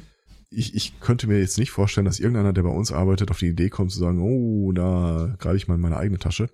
ich, 0.50 0.75
ich 0.75 1.00
könnte 1.00 1.28
mir 1.28 1.40
jetzt 1.40 1.58
nicht 1.58 1.72
vorstellen, 1.72 2.06
dass 2.06 2.20
irgendeiner, 2.20 2.54
der 2.54 2.64
bei 2.64 2.70
uns 2.70 2.92
arbeitet, 2.92 3.32
auf 3.32 3.40
die 3.40 3.48
Idee 3.48 3.70
kommt 3.70 3.92
zu 3.92 4.00
sagen, 4.00 4.20
oh, 4.20 4.72
da 4.72 5.36
greife 5.40 5.58
ich 5.58 5.68
mal 5.68 5.75
in 5.75 5.82
meine 5.82 5.98
eigene 5.98 6.20
Tasche. 6.20 6.50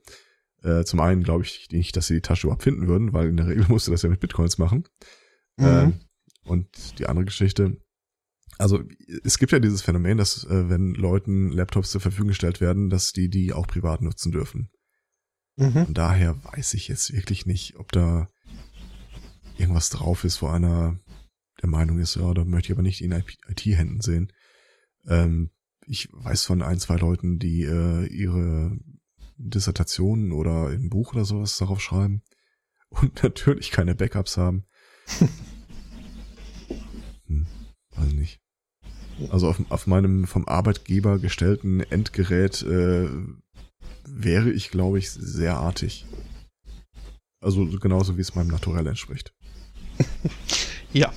Äh, 0.63 0.83
zum 0.83 0.99
einen 0.99 1.23
glaube 1.23 1.43
ich 1.43 1.69
nicht, 1.71 1.95
dass 1.97 2.07
sie 2.07 2.15
die 2.15 2.21
Tasche 2.21 2.47
überhaupt 2.47 2.63
finden 2.63 2.87
würden, 2.87 3.13
weil 3.13 3.29
in 3.29 3.37
der 3.37 3.47
Regel 3.47 3.65
musste 3.69 3.91
das 3.91 4.03
ja 4.03 4.09
mit 4.09 4.19
Bitcoins 4.19 4.57
machen. 4.57 4.83
Mhm. 5.57 5.65
Äh, 5.65 5.91
und 6.43 6.99
die 6.99 7.07
andere 7.07 7.25
Geschichte, 7.25 7.77
also 8.61 8.83
es 9.23 9.39
gibt 9.39 9.51
ja 9.51 9.59
dieses 9.59 9.81
Phänomen, 9.81 10.17
dass 10.17 10.43
äh, 10.45 10.69
wenn 10.69 10.93
Leuten 10.93 11.51
Laptops 11.51 11.91
zur 11.91 12.01
Verfügung 12.01 12.29
gestellt 12.29 12.61
werden, 12.61 12.89
dass 12.89 13.11
die 13.11 13.29
die 13.29 13.53
auch 13.53 13.67
privat 13.67 14.01
nutzen 14.01 14.31
dürfen. 14.31 14.69
Mhm. 15.57 15.85
Von 15.85 15.93
daher 15.93 16.43
weiß 16.45 16.75
ich 16.75 16.87
jetzt 16.87 17.11
wirklich 17.13 17.45
nicht, 17.45 17.75
ob 17.77 17.91
da 17.91 18.29
irgendwas 19.57 19.89
drauf 19.89 20.23
ist, 20.23 20.41
wo 20.41 20.47
einer 20.47 20.99
der 21.61 21.69
Meinung 21.69 21.99
ist, 21.99 22.15
ja, 22.15 22.33
da 22.33 22.45
möchte 22.45 22.67
ich 22.67 22.71
aber 22.73 22.81
nicht 22.81 23.01
in 23.01 23.11
IT-Händen 23.11 24.01
sehen. 24.01 24.31
Ähm, 25.07 25.51
ich 25.85 26.09
weiß 26.11 26.45
von 26.45 26.61
ein, 26.61 26.79
zwei 26.79 26.95
Leuten, 26.95 27.39
die 27.39 27.63
äh, 27.63 28.05
ihre 28.07 28.77
Dissertationen 29.37 30.31
oder 30.31 30.67
ein 30.67 30.89
Buch 30.89 31.13
oder 31.13 31.25
sowas 31.25 31.57
darauf 31.57 31.81
schreiben 31.81 32.21
und 32.89 33.23
natürlich 33.23 33.71
keine 33.71 33.95
Backups 33.95 34.37
haben. 34.37 34.65
hm, 37.25 37.47
weiß 37.95 38.13
nicht. 38.13 38.40
Also 39.29 39.49
auf, 39.49 39.61
auf 39.69 39.87
meinem 39.87 40.25
vom 40.25 40.47
Arbeitgeber 40.47 41.19
gestellten 41.19 41.81
Endgerät 41.81 42.61
äh, 42.63 43.07
wäre 44.05 44.51
ich, 44.51 44.71
glaube 44.71 44.99
ich, 44.99 45.11
sehr 45.11 45.57
artig. 45.57 46.05
Also 47.41 47.65
genauso 47.79 48.17
wie 48.17 48.21
es 48.21 48.35
meinem 48.35 48.49
Naturell 48.49 48.87
entspricht. 48.87 49.33
ja. 50.93 51.11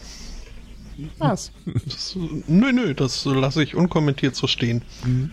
Was? 1.18 1.52
Das, 1.64 2.16
nö, 2.46 2.72
nö, 2.72 2.94
das 2.94 3.24
lasse 3.24 3.62
ich 3.62 3.74
unkommentiert 3.74 4.36
so 4.36 4.46
stehen. 4.46 4.82
Mhm. 5.04 5.32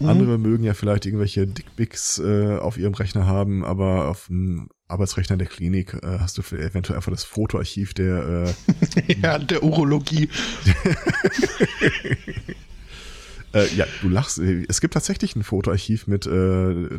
Andere 0.00 0.38
mögen 0.38 0.64
ja 0.64 0.74
vielleicht 0.74 1.06
irgendwelche 1.06 1.46
Dickpics 1.46 2.18
äh, 2.18 2.58
auf 2.58 2.76
ihrem 2.76 2.94
Rechner 2.94 3.26
haben, 3.26 3.64
aber 3.64 4.08
auf 4.08 4.26
dem 4.26 4.68
Arbeitsrechner 4.86 5.36
der 5.36 5.46
Klinik 5.46 5.94
äh, 5.94 6.18
hast 6.18 6.38
du 6.38 6.42
eventuell 6.56 6.96
einfach 6.96 7.12
das 7.12 7.24
Fotoarchiv 7.24 7.94
der 7.94 8.54
äh, 9.06 9.14
ja 9.22 9.38
der 9.38 9.62
Urologie. 9.62 10.28
äh, 13.54 13.74
ja, 13.74 13.86
du 14.02 14.08
lachst. 14.08 14.38
Es 14.38 14.80
gibt 14.80 14.94
tatsächlich 14.94 15.36
ein 15.36 15.42
Fotoarchiv 15.42 16.06
mit 16.06 16.26
äh, 16.26 16.98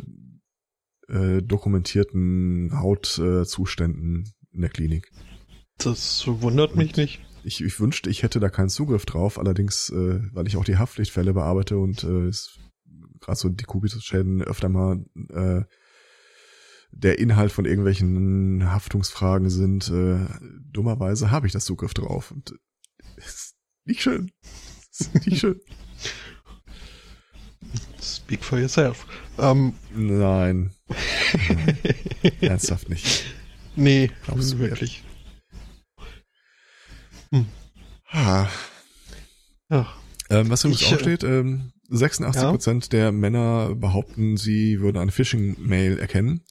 äh, 1.07 1.41
dokumentierten 1.43 2.79
Hautzuständen 2.79 4.31
in 4.51 4.61
der 4.61 4.69
Klinik. 4.69 5.11
Das 5.77 6.25
wundert 6.25 6.71
Und 6.71 6.77
mich 6.77 6.95
nicht. 6.95 7.21
Ich, 7.43 7.63
ich 7.63 7.79
wünschte, 7.79 8.09
ich 8.09 8.23
hätte 8.23 8.39
da 8.39 8.49
keinen 8.49 8.69
Zugriff 8.69 9.05
drauf, 9.05 9.37
allerdings, 9.37 9.91
äh, 9.91 10.19
weil 10.33 10.47
ich 10.47 10.57
auch 10.57 10.65
die 10.65 10.77
Haftpflichtfälle 10.77 11.33
bearbeite 11.33 11.77
und 11.77 12.03
äh, 12.03 12.31
gerade 13.19 13.37
so 13.37 13.49
Dekubitus-Schäden 13.49 14.41
öfter 14.41 14.69
mal 14.69 15.05
äh, 15.29 15.61
der 16.95 17.19
Inhalt 17.19 17.51
von 17.51 17.65
irgendwelchen 17.65 18.71
Haftungsfragen 18.71 19.49
sind, 19.49 19.89
äh, 19.89 20.25
dummerweise 20.71 21.29
habe 21.29 21.45
ich 21.45 21.53
das 21.53 21.65
Zugriff 21.65 21.93
drauf. 21.93 22.31
Und 22.31 22.51
äh, 22.51 22.55
ist 23.17 23.55
nicht 23.85 24.01
schön. 24.01 24.31
Ist 24.97 25.13
nicht 25.25 25.39
schön. 25.39 25.59
Speak 28.01 28.43
for 28.43 28.59
yourself. 28.59 29.05
Um, 29.37 29.75
ähm, 29.93 30.19
Nein. 30.19 30.71
Ernsthaft 32.41 32.89
nicht. 32.89 33.25
Nee, 33.75 34.09
Glaubst 34.23 34.53
du 34.53 34.59
wirklich. 34.59 35.03
Hm. 37.31 37.45
Ha. 38.07 38.49
Ja. 39.69 39.93
Ähm, 40.29 40.49
was 40.49 40.63
übrigens 40.63 40.85
auch 40.85 40.99
steht, 40.99 41.23
ähm, 41.23 41.73
86 41.89 42.43
Prozent 42.43 42.85
ja. 42.85 42.89
der 42.89 43.11
Männer 43.11 43.75
behaupten, 43.75 44.37
sie 44.37 44.79
würden 44.79 44.97
eine 44.97 45.11
Phishing-Mail 45.11 45.99
erkennen. 45.99 46.41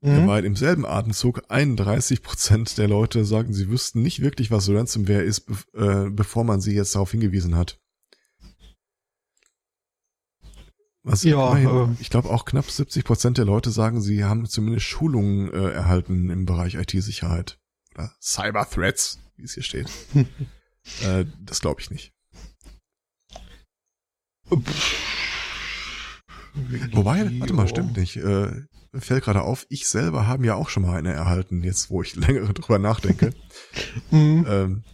Mhm. 0.00 0.16
Dabei 0.16 0.40
im 0.40 0.54
selben 0.54 0.86
Atemzug 0.86 1.42
31 1.48 2.22
Prozent 2.22 2.78
der 2.78 2.86
Leute 2.86 3.24
sagen, 3.24 3.52
sie 3.52 3.68
wüssten 3.68 4.02
nicht 4.02 4.20
wirklich, 4.20 4.50
was 4.50 4.68
Ransomware 4.68 5.22
ist, 5.22 5.40
be 5.40 5.56
äh, 5.74 6.10
bevor 6.10 6.44
man 6.44 6.60
sie 6.60 6.74
jetzt 6.74 6.94
darauf 6.94 7.10
hingewiesen 7.10 7.56
hat. 7.56 7.80
Was 11.02 11.24
ja, 11.24 11.56
immerhin, 11.56 11.94
äh, 11.94 11.96
ich 12.00 12.10
glaube 12.10 12.28
auch 12.30 12.44
knapp 12.44 12.70
70 12.70 13.04
Prozent 13.04 13.38
der 13.38 13.44
Leute 13.44 13.70
sagen, 13.70 14.00
sie 14.00 14.24
haben 14.24 14.46
zumindest 14.46 14.86
Schulungen 14.86 15.52
äh, 15.52 15.70
erhalten 15.70 16.30
im 16.30 16.44
Bereich 16.44 16.74
IT-Sicherheit. 16.74 17.58
Oder 17.94 18.12
Cyber 18.20 18.68
Threats, 18.68 19.18
wie 19.36 19.44
es 19.44 19.54
hier 19.54 19.62
steht. 19.62 19.90
äh, 21.02 21.24
das 21.40 21.60
glaube 21.60 21.80
ich 21.80 21.90
nicht. 21.90 22.12
Wobei, 26.92 27.30
warte 27.40 27.52
mal, 27.52 27.68
stimmt 27.68 27.96
nicht. 27.96 28.16
Äh, 28.16 28.64
fällt 28.94 29.24
gerade 29.24 29.42
auf, 29.42 29.66
ich 29.68 29.88
selber 29.88 30.26
habe 30.26 30.46
ja 30.46 30.54
auch 30.54 30.68
schon 30.68 30.84
mal 30.84 30.96
eine 30.96 31.12
erhalten, 31.12 31.62
jetzt 31.62 31.90
wo 31.90 32.02
ich 32.02 32.16
länger 32.16 32.52
drüber 32.52 32.78
nachdenke. 32.78 33.32
mhm. 34.10 34.46
ähm, 34.48 34.84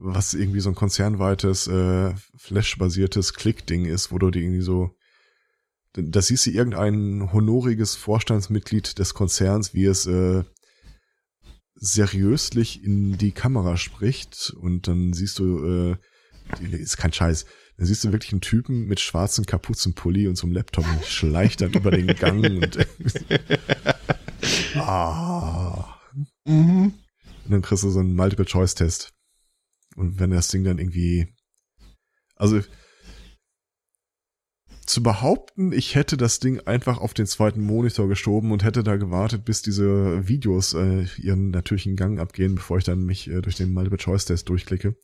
was 0.00 0.34
irgendwie 0.34 0.60
so 0.60 0.68
ein 0.68 0.76
konzernweites, 0.76 1.66
äh, 1.66 2.14
Flash-basiertes 2.36 3.34
Klick-Ding 3.34 3.84
ist, 3.84 4.12
wo 4.12 4.18
du 4.18 4.30
die 4.30 4.42
irgendwie 4.42 4.62
so, 4.62 4.90
da 5.92 6.22
siehst 6.22 6.46
du 6.46 6.50
irgendein 6.50 7.32
honoriges 7.32 7.96
Vorstandsmitglied 7.96 8.98
des 8.98 9.14
Konzerns, 9.14 9.74
wie 9.74 9.86
es 9.86 10.06
äh, 10.06 10.44
seriöslich 11.74 12.84
in 12.84 13.18
die 13.18 13.32
Kamera 13.32 13.76
spricht 13.76 14.54
und 14.60 14.86
dann 14.86 15.12
siehst 15.12 15.40
du, 15.40 15.64
äh, 15.64 15.96
ist 16.70 16.96
kein 16.96 17.12
Scheiß, 17.12 17.46
da 17.78 17.86
siehst 17.86 18.02
du 18.02 18.10
wirklich 18.10 18.32
einen 18.32 18.40
Typen 18.40 18.86
mit 18.86 18.98
schwarzem 18.98 19.46
Kapuzenpulli 19.46 20.26
und 20.26 20.36
so 20.36 20.46
einem 20.46 20.54
Laptop 20.54 20.84
und 20.84 21.04
schleicht 21.04 21.60
dann 21.60 21.72
über 21.72 21.92
den 21.92 22.08
Gang 22.08 22.44
und 22.44 22.78
ah. 24.74 25.96
Mhm. 26.44 26.92
Und 27.44 27.50
dann 27.52 27.62
kriegst 27.62 27.84
du 27.84 27.90
so 27.90 28.00
einen 28.00 28.16
Multiple-Choice-Test. 28.16 29.14
Und 29.94 30.18
wenn 30.18 30.30
das 30.30 30.48
Ding 30.48 30.64
dann 30.64 30.78
irgendwie, 30.78 31.28
also 32.34 32.60
zu 34.84 35.02
behaupten, 35.02 35.70
ich 35.70 35.94
hätte 35.94 36.16
das 36.16 36.40
Ding 36.40 36.58
einfach 36.60 36.98
auf 36.98 37.14
den 37.14 37.26
zweiten 37.26 37.60
Monitor 37.60 38.08
geschoben 38.08 38.50
und 38.50 38.64
hätte 38.64 38.82
da 38.82 38.96
gewartet, 38.96 39.44
bis 39.44 39.62
diese 39.62 40.26
Videos 40.26 40.74
äh, 40.74 41.06
ihren 41.18 41.50
natürlichen 41.50 41.94
Gang 41.94 42.18
abgehen, 42.18 42.56
bevor 42.56 42.78
ich 42.78 42.84
dann 42.84 43.04
mich 43.04 43.28
äh, 43.28 43.40
durch 43.40 43.54
den 43.54 43.72
Multiple-Choice-Test 43.72 44.48
durchklicke 44.48 44.96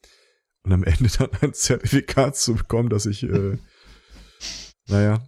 und 0.64 0.72
am 0.72 0.82
Ende 0.84 1.08
dann 1.08 1.30
ein 1.40 1.54
Zertifikat 1.54 2.36
zu 2.36 2.54
bekommen, 2.54 2.88
dass 2.88 3.06
ich, 3.06 3.22
äh, 3.22 3.58
naja, 4.88 5.26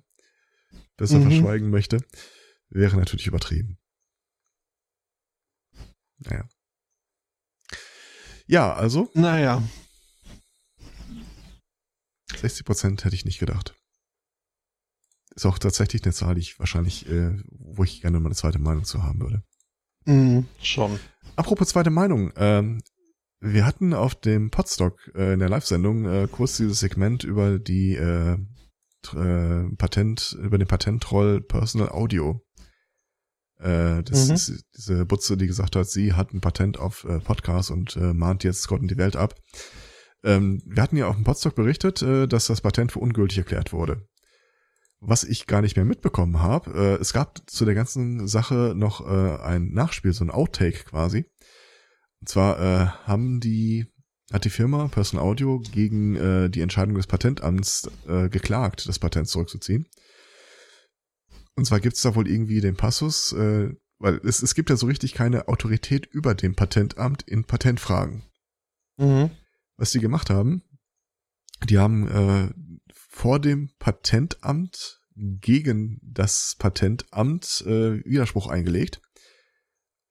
besser 0.96 1.18
mhm. 1.18 1.31
verschweigen 1.31 1.70
möchte, 1.70 1.99
wäre 2.68 2.96
natürlich 2.96 3.27
übertrieben. 3.27 3.79
Naja. 6.18 6.49
Ja, 8.46 8.75
also. 8.75 9.11
Naja. 9.14 9.62
60 12.35 12.64
Prozent 12.64 13.05
hätte 13.05 13.14
ich 13.14 13.25
nicht 13.25 13.38
gedacht. 13.38 13.75
Ist 15.35 15.46
auch 15.46 15.59
tatsächlich 15.59 16.03
eine 16.05 16.14
Zahl, 16.14 16.35
die 16.35 16.40
ich 16.40 16.59
wahrscheinlich, 16.59 17.07
äh, 17.09 17.37
wo 17.51 17.85
ich 17.85 18.01
gerne 18.01 18.18
mal 18.20 18.29
eine 18.29 18.35
zweite 18.35 18.59
Meinung 18.59 18.85
zu 18.85 19.03
haben 19.03 19.20
würde. 19.20 19.42
Mm, 20.07 20.46
schon. 20.62 20.99
Apropos 21.35 21.68
zweite 21.68 21.90
Meinung, 21.90 22.33
ähm, 22.37 22.83
wir 23.40 23.66
hatten 23.66 23.94
auf 23.94 24.14
dem 24.14 24.51
Podstock 24.51 25.11
äh, 25.14 25.35
in 25.35 25.40
der 25.40 25.49
Live-Sendung 25.49 26.05
äh, 26.07 26.29
kurz 26.31 26.57
dieses 26.57 26.81
Segment 26.81 27.25
über 27.25 27.59
die 27.59 27.94
äh, 27.94 28.37
äh, 29.14 29.77
Patent, 29.77 30.37
über 30.42 30.59
den 30.59 30.68
Patentroll 30.68 31.40
Personal 31.40 31.90
Audio. 31.90 32.40
Äh, 33.59 34.03
das 34.03 34.29
mhm. 34.29 34.35
ist 34.35 34.64
diese 34.77 35.07
Butze, 35.07 35.37
die 35.37 35.46
gesagt 35.46 35.77
hat, 35.77 35.88
sie 35.88 36.12
hat 36.12 36.33
ein 36.33 36.40
Patent 36.40 36.79
auf 36.79 37.05
äh, 37.05 37.20
Podcast 37.20 37.70
und 37.70 37.96
äh, 37.96 38.12
mahnt 38.12 38.44
jetzt 38.44 38.66
Gott 38.68 38.81
und 38.81 38.90
die 38.90 38.99
Welt 38.99 39.16
ab. 39.16 39.35
Ähm, 40.25 40.61
wir 40.66 40.83
hatten 40.83 40.96
ja 40.96 41.09
auf 41.09 41.14
dem 41.14 41.25
Podstock 41.25 41.55
berichtet, 41.55 42.03
äh, 42.03 42.27
dass 42.27 42.46
das 42.46 42.61
Patent 42.61 42.92
für 42.92 42.99
ungültig 43.01 43.38
erklärt 43.38 43.72
wurde. 43.72 44.09
Was 45.01 45.25
ich 45.25 45.46
gar 45.46 45.61
nicht 45.61 45.77
mehr 45.77 45.85
mitbekommen 45.85 46.40
habe, 46.40 46.70
äh, 46.72 47.01
es 47.01 47.12
gab 47.12 47.49
zu 47.49 47.64
der 47.64 47.75
ganzen 47.75 48.27
Sache 48.27 48.72
noch 48.75 49.07
äh, 49.07 49.37
ein 49.42 49.72
Nachspiel, 49.72 50.12
so 50.12 50.25
ein 50.25 50.31
Outtake 50.31 50.85
quasi. 50.85 51.27
Und 52.27 52.31
zwar 52.31 52.59
äh, 52.59 52.87
haben 53.07 53.39
die 53.39 53.87
hat 54.33 54.45
die 54.45 54.51
Firma 54.51 54.89
Person 54.89 55.21
Audio 55.21 55.61
gegen 55.61 56.17
äh, 56.17 56.51
die 56.51 56.61
Entscheidung 56.61 56.97
des 56.97 57.07
Patentamts 57.07 57.89
äh, 58.09 58.29
geklagt, 58.29 58.89
das 58.89 58.99
Patent 58.99 59.29
zurückzuziehen. 59.29 59.87
Und 61.55 61.67
zwar 61.67 61.79
gibt 61.79 61.95
es 61.95 62.03
da 62.03 62.17
wohl 62.17 62.27
irgendwie 62.27 62.61
den 62.61 62.75
Passus, 62.75 63.31
äh, 63.31 63.69
weil 64.01 64.21
es, 64.25 64.43
es 64.43 64.57
gibt 64.57 64.71
ja 64.71 64.77
so 64.77 64.87
richtig 64.87 65.15
keine 65.15 65.47
Autorität 65.47 66.07
über 66.07 66.35
dem 66.35 66.57
Patentamt 66.57 67.23
in 67.23 67.45
Patentfragen. 67.45 68.25
Mhm. 68.97 69.31
Was 69.77 69.93
die 69.93 70.01
gemacht 70.01 70.29
haben, 70.29 70.65
die 71.69 71.79
haben 71.79 72.09
äh, 72.09 72.51
vor 72.93 73.39
dem 73.39 73.71
Patentamt 73.79 75.01
gegen 75.15 76.01
das 76.03 76.57
Patentamt 76.59 77.62
äh, 77.69 78.05
Widerspruch 78.05 78.49
eingelegt 78.49 79.01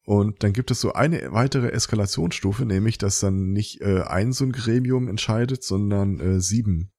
und 0.06 0.44
dann 0.44 0.54
gibt 0.54 0.72
es 0.72 0.82
so 0.82 0.94
eine 0.94 1.32
weitere 1.32 1.72
Eskalationsstufe, 1.72 2.66
nämlich 2.66 2.98
dass 2.98 3.20
dann 3.20 3.52
nicht 3.52 3.82
äh, 3.82 4.02
ein 4.02 4.32
so 4.34 4.46
ein 4.46 4.52
Gremium 4.52 5.08
entscheidet, 5.08 5.64
sondern 5.64 6.20
äh, 6.20 6.40
sieben. 6.40 6.92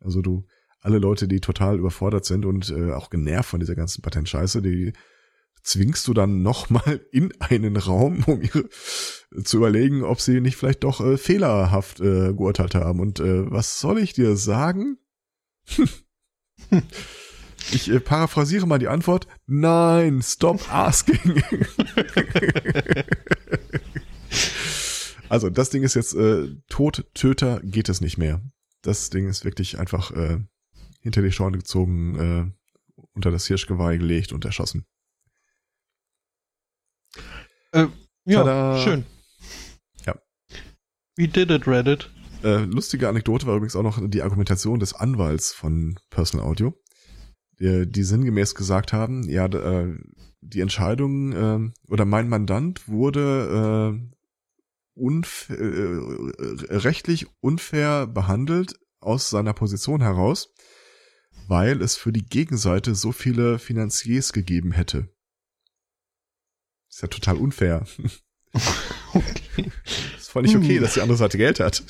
Also 0.00 0.20
du, 0.20 0.46
alle 0.80 0.98
Leute, 0.98 1.28
die 1.28 1.40
total 1.40 1.78
überfordert 1.78 2.24
sind 2.24 2.44
und 2.44 2.70
äh, 2.70 2.92
auch 2.92 3.10
genervt 3.10 3.50
von 3.50 3.60
dieser 3.60 3.76
ganzen 3.76 4.02
Patentscheiße, 4.02 4.60
die 4.60 4.92
zwingst 5.62 6.08
du 6.08 6.14
dann 6.14 6.42
nochmal 6.42 7.00
in 7.12 7.32
einen 7.40 7.76
Raum, 7.76 8.24
um 8.26 8.42
ihre 8.42 8.68
zu 9.44 9.58
überlegen, 9.58 10.02
ob 10.02 10.20
sie 10.20 10.40
nicht 10.40 10.56
vielleicht 10.56 10.82
doch 10.82 11.00
äh, 11.00 11.16
fehlerhaft 11.16 12.00
äh, 12.00 12.34
geurteilt 12.34 12.74
haben. 12.74 12.98
Und 12.98 13.20
äh, 13.20 13.50
was 13.50 13.78
soll 13.78 14.00
ich 14.00 14.14
dir 14.14 14.36
sagen? 14.36 14.98
Ich 17.72 17.90
äh, 17.90 18.00
paraphrasiere 18.00 18.66
mal 18.66 18.78
die 18.78 18.88
Antwort. 18.88 19.26
Nein, 19.46 20.22
stop 20.22 20.72
asking. 20.72 21.42
also, 25.28 25.50
das 25.50 25.70
Ding 25.70 25.82
ist 25.82 25.94
jetzt 25.94 26.14
äh, 26.14 26.48
tot, 26.68 27.06
Töter 27.14 27.60
geht 27.62 27.88
es 27.88 28.00
nicht 28.00 28.18
mehr. 28.18 28.42
das 28.82 29.10
Ding 29.10 29.28
ist 29.28 29.44
wirklich 29.44 29.78
einfach 29.78 30.10
äh, 30.12 30.38
hinter 31.00 31.22
die 31.22 31.32
Schorne 31.32 31.58
gezogen, 31.58 32.16
äh, 32.16 33.02
unter 33.12 33.30
das 33.30 33.46
Hirschgeweih 33.46 33.96
gelegt 33.96 34.32
und 34.32 34.44
erschossen. 34.44 34.86
Äh, 37.72 37.86
ja, 38.24 38.44
Tada. 38.44 38.78
schön. 38.82 39.06
Ja. 40.06 40.14
We 41.16 41.28
did 41.28 41.50
it, 41.50 41.66
Reddit. 41.66 42.10
Äh, 42.42 42.64
lustige 42.64 43.08
Anekdote 43.08 43.46
war 43.46 43.56
übrigens 43.56 43.76
auch 43.76 43.82
noch 43.82 44.00
die 44.02 44.22
Argumentation 44.22 44.80
des 44.80 44.94
Anwalts 44.94 45.52
von 45.52 45.98
Personal 46.08 46.46
Audio, 46.46 46.74
die, 47.60 47.86
die 47.90 48.02
sinngemäß 48.02 48.54
gesagt 48.54 48.92
haben, 48.92 49.28
ja, 49.28 49.46
äh, 49.46 49.94
die 50.40 50.60
Entscheidung 50.60 51.32
äh, 51.32 51.70
oder 51.92 52.04
mein 52.04 52.28
Mandant 52.28 52.88
wurde 52.88 54.00
äh, 54.00 54.16
unf 54.94 55.50
äh, 55.50 55.54
rechtlich 56.74 57.26
unfair 57.40 58.06
behandelt 58.06 58.74
aus 59.00 59.30
seiner 59.30 59.52
Position 59.52 60.00
heraus, 60.00 60.52
weil 61.48 61.82
es 61.82 61.96
für 61.96 62.12
die 62.12 62.24
Gegenseite 62.24 62.94
so 62.94 63.12
viele 63.12 63.58
Finanziers 63.58 64.32
gegeben 64.32 64.72
hätte. 64.72 65.08
Ist 66.90 67.02
ja 67.02 67.08
total 67.08 67.36
unfair. 67.36 67.86
Okay. 69.14 69.70
Das 70.14 70.28
fand 70.28 70.48
ich 70.48 70.56
okay, 70.56 70.76
Hm. 70.76 70.82
dass 70.82 70.94
die 70.94 71.00
andere 71.00 71.18
Seite 71.18 71.36
Geld 71.36 71.58
hat. 71.58 71.84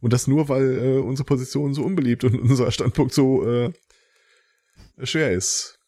Und 0.00 0.14
das 0.14 0.26
nur, 0.26 0.48
weil 0.48 0.78
äh, 0.78 0.98
unsere 0.98 1.26
Position 1.26 1.74
so 1.74 1.82
unbeliebt 1.82 2.24
und 2.24 2.40
unser 2.40 2.70
Standpunkt 2.72 3.12
so 3.12 3.46
äh, 3.46 3.72
schwer 5.02 5.32
ist. 5.32 5.78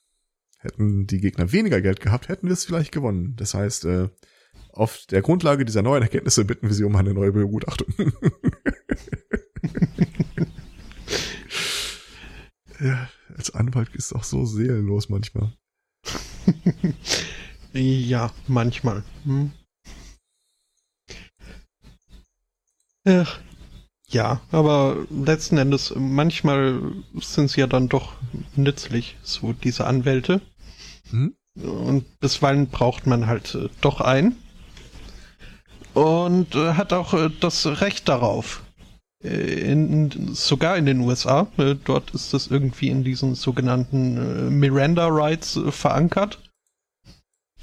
Hätten 0.58 1.06
die 1.06 1.20
Gegner 1.20 1.52
weniger 1.52 1.80
Geld 1.80 2.00
gehabt, 2.00 2.28
hätten 2.28 2.46
wir 2.48 2.54
es 2.54 2.64
vielleicht 2.64 2.92
gewonnen. 2.92 3.36
Das 3.36 3.54
heißt, 3.54 3.84
äh, 3.84 4.08
auf 4.72 5.04
der 5.10 5.22
Grundlage 5.22 5.64
dieser 5.64 5.82
neuen 5.82 6.02
Erkenntnisse 6.02 6.44
bitten 6.44 6.68
wir 6.68 6.74
Sie 6.74 6.84
um 6.84 6.96
eine 6.96 7.14
neue 7.14 7.32
Begutachtung. 7.32 7.94
ja, 12.80 13.08
als 13.36 13.50
Anwalt 13.52 13.94
ist 13.94 14.12
auch 14.14 14.24
so 14.24 14.44
seelenlos 14.46 15.08
manchmal. 15.08 15.52
Ja, 17.74 18.32
manchmal. 18.46 19.02
Hm. 19.24 19.50
Ach, 23.04 23.40
ja, 24.14 24.40
aber 24.52 24.96
letzten 25.10 25.58
Endes, 25.58 25.92
manchmal 25.96 26.80
sind 27.20 27.50
sie 27.50 27.60
ja 27.60 27.66
dann 27.66 27.88
doch 27.88 28.14
nützlich, 28.54 29.16
so 29.22 29.52
diese 29.52 29.86
Anwälte. 29.86 30.40
Hm? 31.10 31.34
Und 31.60 32.20
bisweilen 32.20 32.68
braucht 32.68 33.06
man 33.06 33.26
halt 33.26 33.54
äh, 33.54 33.68
doch 33.80 34.00
einen. 34.00 34.36
Und 35.94 36.54
äh, 36.54 36.74
hat 36.74 36.92
auch 36.92 37.12
äh, 37.14 37.30
das 37.40 37.80
Recht 37.80 38.08
darauf. 38.08 38.62
In, 39.20 40.34
sogar 40.34 40.76
in 40.76 40.84
den 40.84 41.00
USA. 41.00 41.46
Dort 41.84 42.10
ist 42.10 42.34
das 42.34 42.48
irgendwie 42.48 42.90
in 42.90 43.04
diesen 43.04 43.34
sogenannten 43.34 44.58
Miranda 44.58 45.06
Rights 45.06 45.58
verankert. 45.70 46.38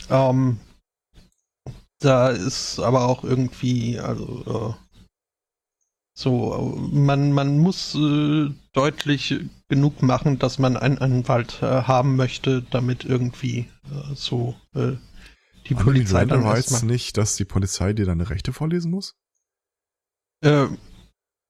Ähm, 0.09 0.59
da 1.99 2.29
ist 2.29 2.79
aber 2.79 3.05
auch 3.05 3.23
irgendwie, 3.23 3.99
also 3.99 4.75
so, 6.21 6.77
man, 6.91 7.31
man 7.31 7.57
muss 7.57 7.95
äh, 7.95 8.49
deutlich 8.73 9.39
genug 9.69 10.01
machen, 10.03 10.39
dass 10.39 10.59
man 10.59 10.77
einen 10.77 10.99
Anwalt 10.99 11.59
äh, 11.61 11.65
haben 11.83 12.15
möchte, 12.15 12.61
damit 12.61 13.03
irgendwie 13.05 13.67
äh, 13.85 14.15
so 14.15 14.55
äh, 14.75 14.93
die 15.67 15.69
die 15.69 15.75
Polizei 15.75 16.25
dann 16.25 16.43
erstmal. 16.43 16.83
nicht, 16.83 17.17
dass 17.17 17.35
die 17.35 17.45
Polizei 17.45 17.93
dir 17.93 18.05
deine 18.05 18.29
Rechte 18.29 18.53
vorlesen 18.53 18.91
muss? 18.91 19.15
Äh, 20.41 20.67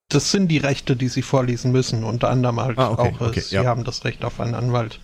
das 0.10 0.32
sind 0.32 0.48
die 0.50 0.58
Rechte, 0.58 0.96
die 0.96 1.08
sie 1.08 1.22
vorlesen 1.22 1.72
müssen, 1.72 2.04
unter 2.04 2.30
anderem 2.30 2.60
halt 2.60 2.78
Ah, 2.78 2.92
okay, 2.92 3.14
auch, 3.16 3.22
äh, 3.22 3.26
okay, 3.26 3.40
sie 3.42 3.56
ja. 3.56 3.66
haben 3.66 3.84
das 3.84 4.04
Recht 4.06 4.24
auf 4.24 4.40
einen 4.40 4.56
Anwalt. 4.56 5.00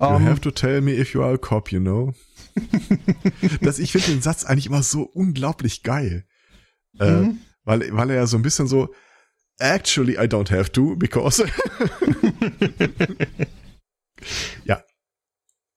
You 0.00 0.06
Ähm, 0.08 0.24
have 0.24 0.40
to 0.40 0.50
tell 0.50 0.80
me 0.80 0.92
if 0.92 1.14
you 1.14 1.22
are 1.22 1.34
a 1.34 1.38
cop, 1.38 1.70
you 1.70 1.80
know. 1.80 2.12
das, 3.60 3.78
ich 3.78 3.92
finde 3.92 4.08
den 4.08 4.22
Satz 4.22 4.44
eigentlich 4.44 4.66
immer 4.66 4.82
so 4.82 5.02
unglaublich 5.02 5.82
geil. 5.82 6.24
Äh, 6.98 7.10
mhm. 7.10 7.40
Weil, 7.64 7.88
weil 7.92 8.10
er 8.10 8.16
ja 8.16 8.26
so 8.26 8.36
ein 8.36 8.42
bisschen 8.42 8.66
so, 8.66 8.94
actually 9.58 10.14
I 10.14 10.26
don't 10.26 10.50
have 10.50 10.72
to, 10.72 10.96
because. 10.96 11.44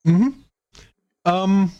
Mhm. 0.06 0.34
Ähm, 1.26 1.72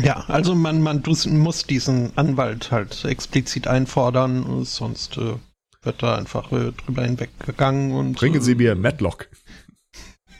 ja, 0.00 0.24
also 0.28 0.54
man, 0.54 0.82
man 0.82 1.02
muss 1.26 1.64
diesen 1.64 2.16
Anwalt 2.18 2.70
halt 2.70 3.04
explizit 3.04 3.68
einfordern, 3.68 4.64
sonst 4.64 5.16
äh, 5.16 5.36
wird 5.82 6.02
da 6.02 6.16
einfach 6.16 6.52
äh, 6.52 6.72
drüber 6.72 7.04
hinweggegangen 7.04 7.92
und 7.92 8.14
Bringen 8.14 8.40
äh, 8.40 8.44
Sie 8.44 8.56
mir 8.56 8.74
Matlock. 8.74 9.28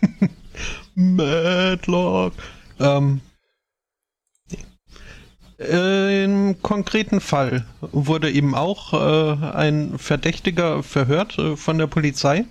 Madlock. 0.95 2.33
Ähm, 2.79 3.21
nee. 3.21 3.36
Äh, 5.59 6.25
Im 6.25 6.61
konkreten 6.63 7.21
Fall 7.21 7.65
wurde 7.81 8.31
eben 8.31 8.55
auch 8.55 8.93
äh, 8.93 9.47
ein 9.55 9.99
Verdächtiger 9.99 10.83
verhört 10.83 11.39
äh, 11.39 11.57
von 11.57 11.79
der 11.79 11.87
Polizei. 11.87 12.45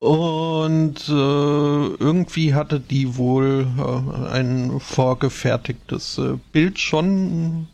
Und 0.00 1.08
äh, 1.08 1.12
irgendwie 1.12 2.54
hatte 2.54 2.78
die 2.78 3.16
wohl 3.16 3.66
äh, 3.76 4.28
ein 4.32 4.78
vorgefertigtes 4.78 6.18
äh, 6.18 6.38
Bild 6.52 6.78
schon. 6.78 7.66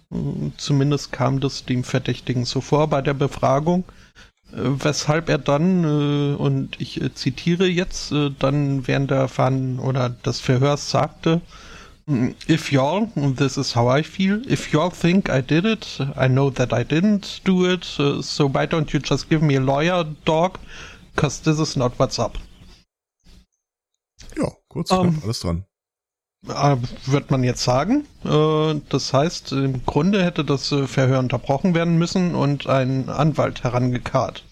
Zumindest 0.57 1.12
kam 1.12 1.40
das 1.40 1.66
dem 1.66 1.85
Verdächtigen 1.85 2.46
so 2.46 2.62
vor 2.62 2.88
bei 2.88 3.02
der 3.02 3.14
Befragung. 3.14 3.85
Weshalb 4.57 5.28
er 5.28 5.38
dann, 5.38 6.37
und 6.37 6.80
ich 6.80 7.00
zitiere 7.14 7.66
jetzt, 7.66 8.14
dann 8.38 8.87
während 8.87 9.11
der 9.11 9.26
Verhandlung 9.26 9.85
oder 9.85 10.11
des 10.11 10.38
Verhörs 10.38 10.90
sagte, 10.90 11.38
"Mm, 11.38 11.63
If 12.07 12.71
y'all, 12.71 13.07
this 13.17 13.57
is 13.57 13.73
how 13.73 13.88
I 13.88 14.03
feel, 14.03 14.43
if 14.51 14.73
y'all 14.73 14.90
think 14.90 15.31
I 15.31 15.40
did 15.40 15.64
it, 15.64 15.99
I 16.17 16.29
know 16.29 16.51
that 16.51 16.73
I 16.73 16.85
didn't 16.85 17.40
do 17.45 17.64
it, 17.64 17.99
uh, 17.99 18.21
so 18.21 18.47
why 18.47 18.67
don't 18.67 18.93
you 18.93 19.01
just 19.01 19.31
give 19.31 19.43
me 19.43 19.55
a 19.57 19.61
lawyer, 19.61 20.05
dog? 20.27 20.59
Cause 21.17 21.40
this 21.40 21.59
is 21.59 21.77
not 21.77 21.99
what's 21.99 22.19
up. 22.19 22.37
Ja, 24.37 24.51
kurz, 24.69 24.90
Ähm. 24.90 25.12
knapp, 25.12 25.25
alles 25.25 25.40
dran. 25.40 25.64
Äh, 26.47 26.77
wird 27.07 27.31
man 27.31 27.43
jetzt 27.43 27.64
sagen. 27.64 28.07
Äh, 28.25 28.81
das 28.90 29.14
heißt, 29.14 29.53
im 29.53 29.85
Grunde 29.87 30.23
hätte 30.23 30.45
das 30.45 30.71
äh, 30.73 30.87
Verhör 30.87 31.19
unterbrochen 31.21 31.75
werden 31.75 31.97
müssen 31.97 32.35
und 32.35 32.67
ein 32.67 33.09
Anwalt 33.09 33.64
herangekarrt. 33.64 34.45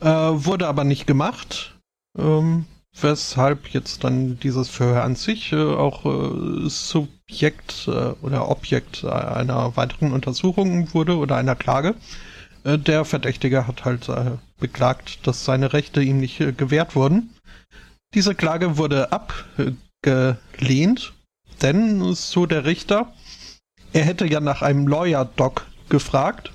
Wurde 0.00 0.66
aber 0.68 0.84
nicht 0.84 1.06
gemacht, 1.06 1.78
ähm, 2.18 2.66
weshalb 3.00 3.68
jetzt 3.68 4.04
dann 4.04 4.38
dieses 4.40 4.68
Verhör 4.68 5.02
an 5.02 5.16
sich 5.16 5.52
äh, 5.52 5.56
auch 5.56 6.04
äh, 6.04 6.68
Subjekt 6.68 7.88
äh, 7.88 8.12
oder 8.22 8.50
Objekt 8.50 9.04
einer 9.04 9.76
weiteren 9.76 10.12
Untersuchung 10.12 10.92
wurde 10.94 11.16
oder 11.16 11.36
einer 11.36 11.56
Klage. 11.56 11.94
Äh, 12.64 12.78
der 12.78 13.04
Verdächtige 13.04 13.66
hat 13.66 13.84
halt 13.84 14.08
äh, 14.08 14.32
beklagt, 14.58 15.26
dass 15.26 15.44
seine 15.44 15.72
Rechte 15.72 16.02
ihm 16.02 16.18
nicht 16.18 16.40
äh, 16.40 16.52
gewährt 16.52 16.96
wurden. 16.96 17.30
Diese 18.14 18.34
Klage 18.34 18.78
wurde 18.78 19.12
abgelehnt, 19.12 21.12
denn 21.62 22.14
so 22.14 22.46
der 22.46 22.64
Richter, 22.64 23.12
er 23.92 24.04
hätte 24.04 24.26
ja 24.26 24.40
nach 24.40 24.62
einem 24.62 24.86
Lawyer-Doc 24.86 25.66
gefragt. 25.88 26.52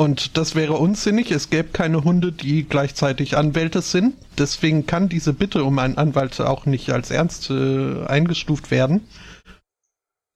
Und 0.00 0.38
das 0.38 0.54
wäre 0.54 0.78
unsinnig. 0.78 1.30
Es 1.30 1.50
gäbe 1.50 1.68
keine 1.72 2.04
Hunde, 2.04 2.32
die 2.32 2.64
gleichzeitig 2.64 3.36
Anwälte 3.36 3.82
sind. 3.82 4.14
Deswegen 4.38 4.86
kann 4.86 5.10
diese 5.10 5.34
Bitte 5.34 5.62
um 5.62 5.78
einen 5.78 5.98
Anwalt 5.98 6.40
auch 6.40 6.64
nicht 6.64 6.88
als 6.88 7.10
ernst 7.10 7.50
äh, 7.50 8.06
eingestuft 8.06 8.70
werden. 8.70 9.02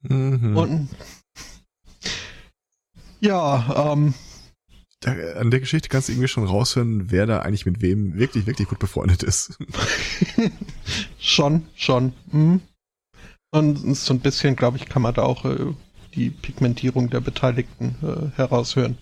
Mhm. 0.03 0.55
Und 0.55 0.89
ja, 3.21 3.95
ähm, 3.95 4.13
an 5.07 5.51
der 5.51 5.61
Geschichte 5.61 5.89
kannst 5.89 6.09
du 6.09 6.13
irgendwie 6.13 6.29
schon 6.29 6.45
raushören, 6.45 7.11
wer 7.11 7.25
da 7.25 7.39
eigentlich 7.39 7.65
mit 7.65 7.81
wem 7.81 8.19
wirklich, 8.19 8.47
wirklich 8.47 8.69
gut 8.69 8.81
befreundet 8.81 9.23
ist. 9.23 9.57
schon, 11.19 11.63
schon. 11.75 12.13
Mhm. 12.31 12.61
Und 13.51 13.97
so 13.97 14.13
ein 14.13 14.21
bisschen, 14.21 14.57
glaube 14.57 14.77
ich, 14.77 14.91
kann 14.91 15.01
man 15.01 15.15
da 15.15 15.23
auch 15.23 15.47
äh, 15.47 15.73
die 16.15 16.29
Pigmentierung 16.29 17.09
der 17.09 17.21
Beteiligten 17.21 17.97
äh, 18.03 18.37
heraushören. 18.37 18.99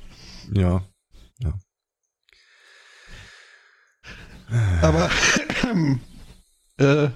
Ja. 0.52 0.82
Aber 4.82 5.10
äh, 6.78 7.08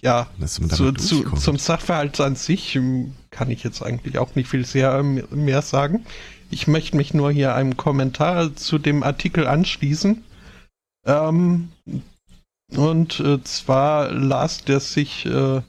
ja, 0.00 0.28
zu, 0.46 0.92
zu, 0.92 1.30
zum 1.30 1.58
Sachverhalt 1.58 2.20
an 2.20 2.36
sich 2.36 2.76
ähm, 2.76 3.14
kann 3.30 3.50
ich 3.50 3.64
jetzt 3.64 3.82
eigentlich 3.82 4.18
auch 4.18 4.34
nicht 4.34 4.48
viel 4.48 4.66
sehr 4.66 4.92
ähm, 4.98 5.24
mehr 5.30 5.62
sagen. 5.62 6.04
Ich 6.50 6.66
möchte 6.66 6.96
mich 6.96 7.14
nur 7.14 7.32
hier 7.32 7.54
einem 7.54 7.76
Kommentar 7.76 8.54
zu 8.54 8.78
dem 8.78 9.02
Artikel 9.02 9.46
anschließen. 9.46 10.22
Ähm, 11.06 11.72
und 12.68 13.20
äh, 13.20 13.42
zwar 13.44 14.10
las 14.12 14.64
der 14.64 14.80
sich 14.80 15.26
äh, 15.26 15.62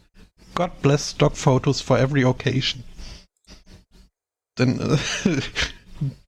God 0.53 0.81
bless 0.81 1.11
Stock 1.11 1.37
Photos 1.37 1.81
for 1.81 1.97
every 1.97 2.25
occasion. 2.25 2.83
Denn 4.57 4.79
äh, 4.79 4.97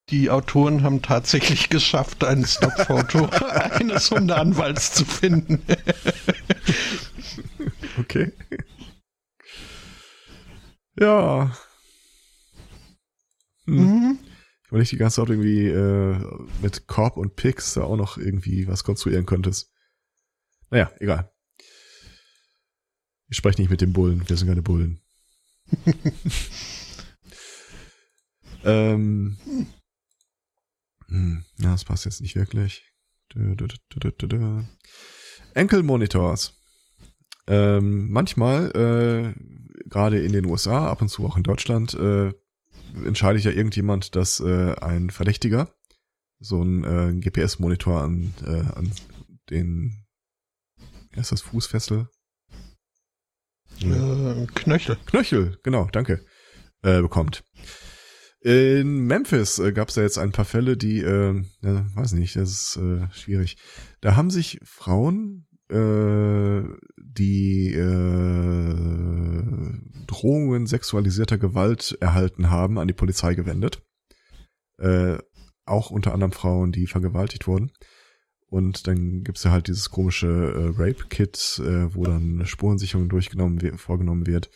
Die 0.10 0.30
Autoren 0.30 0.84
haben 0.84 1.02
tatsächlich 1.02 1.70
geschafft, 1.70 2.24
ein 2.24 2.46
Stockfoto 2.46 3.26
eines 3.26 4.10
Hundeanwalts 4.10 4.94
zu 4.94 5.06
finden. 5.06 5.62
okay. 8.00 8.32
Ja. 11.00 11.56
Hm. 13.66 13.76
Mhm. 13.76 14.20
Ich 14.64 14.72
wollte 14.72 14.82
nicht 14.82 14.92
die 14.92 14.98
ganze 14.98 15.22
Zeit 15.22 15.30
irgendwie 15.30 15.68
äh, 15.68 16.18
mit 16.62 16.88
Korb 16.88 17.18
und 17.18 17.36
Pix 17.36 17.74
da 17.74 17.84
auch 17.84 17.96
noch 17.96 18.18
irgendwie 18.18 18.68
was 18.68 18.84
konstruieren 18.84 19.26
könntest. 19.26 19.72
Naja, 20.70 20.92
egal. 21.00 21.32
Ich 23.30 23.38
spreche 23.38 23.62
nicht 23.62 23.70
mit 23.70 23.82
dem 23.82 23.94
Bullen, 23.94 24.28
wir 24.28 24.38
sind 24.38 24.48
keine 24.48 24.62
Bullen. 24.62 25.02
ähm, 28.64 29.38
hm, 31.10 31.44
ja, 31.60 31.72
das 31.72 31.86
passt 31.86 32.06
jetzt 32.06 32.22
nicht 32.22 32.36
wirklich. 32.36 32.84
Enkelmonitors. 35.54 36.54
Ähm, 37.48 38.10
manchmal, 38.10 38.72
äh, 38.76 39.90
gerade 39.90 40.22
in 40.22 40.34
den 40.34 40.46
USA, 40.46 40.90
ab 40.90 41.02
und 41.02 41.10
zu 41.10 41.26
auch 41.26 41.38
in 41.38 41.44
Deutschland, 41.44 41.94
äh, 41.94 42.34
entscheidet 43.06 43.44
ja 43.44 43.52
irgendjemand, 43.52 44.16
dass 44.16 44.40
äh, 44.40 44.76
ein 44.76 45.10
Verdächtiger 45.10 45.74
so 46.40 46.62
ein 46.62 46.84
äh, 46.84 47.20
GPS-Monitor 47.20 48.02
an, 48.02 48.34
äh, 48.46 48.78
an 48.78 48.92
den, 49.50 50.06
wie 51.12 51.20
heißt 51.20 51.32
das, 51.32 51.42
Fußfessel? 51.42 52.10
Äh, 53.82 54.46
Knöchel. 54.54 54.98
Knöchel, 55.06 55.60
genau, 55.64 55.88
danke, 55.92 56.26
äh, 56.84 57.02
bekommt. 57.02 57.44
In 58.42 59.06
Memphis 59.08 59.60
äh, 59.60 59.72
gab 59.74 59.90
es 59.90 59.96
ja 59.96 60.04
jetzt 60.04 60.18
ein 60.18 60.32
paar 60.32 60.46
Fälle, 60.46 60.78
die, 60.78 61.02
äh, 61.02 61.44
ja, 61.62 61.86
weiß 61.96 62.14
nicht, 62.14 62.36
das 62.36 62.52
ist 62.52 62.78
äh, 62.78 63.08
schwierig. 63.12 63.58
Da 64.02 64.16
haben 64.16 64.30
sich 64.30 64.60
Frauen, 64.64 65.48
äh, 65.70 66.62
die 66.98 67.74
äh, 67.74 68.64
Drohungen 70.06 70.68
sexualisierter 70.68 71.38
Gewalt 71.38 71.98
erhalten 72.00 72.50
haben, 72.50 72.78
an 72.80 72.88
die 72.88 72.94
Polizei 72.94 73.34
gewendet. 73.36 73.82
Äh, 74.78 75.18
auch 75.66 75.92
unter 75.92 76.14
anderem 76.14 76.32
Frauen, 76.32 76.72
die 76.72 76.88
vergewaltigt 76.88 77.48
wurden. 77.48 77.72
Und 78.50 78.88
dann 78.88 79.24
gibt's 79.24 79.44
ja 79.44 79.52
halt 79.52 79.68
dieses 79.68 79.90
komische 79.90 80.28
äh, 80.28 80.82
Rape-Kit, 80.82 81.60
äh, 81.60 81.94
wo 81.94 82.06
dann 82.06 82.46
Spurensicherung 82.46 83.10
durchgenommen 83.10 83.78
vorgenommen 83.78 84.26
wird. 84.26 84.50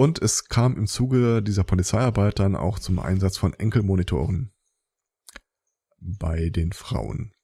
Und 0.00 0.22
es 0.22 0.48
kam 0.48 0.78
im 0.78 0.86
Zuge 0.86 1.42
dieser 1.42 1.62
Polizeiarbeit 1.62 2.38
dann 2.38 2.56
auch 2.56 2.78
zum 2.78 2.98
Einsatz 2.98 3.36
von 3.36 3.52
Enkelmonitoren 3.52 4.50
bei 5.98 6.48
den 6.48 6.72
Frauen. 6.72 7.34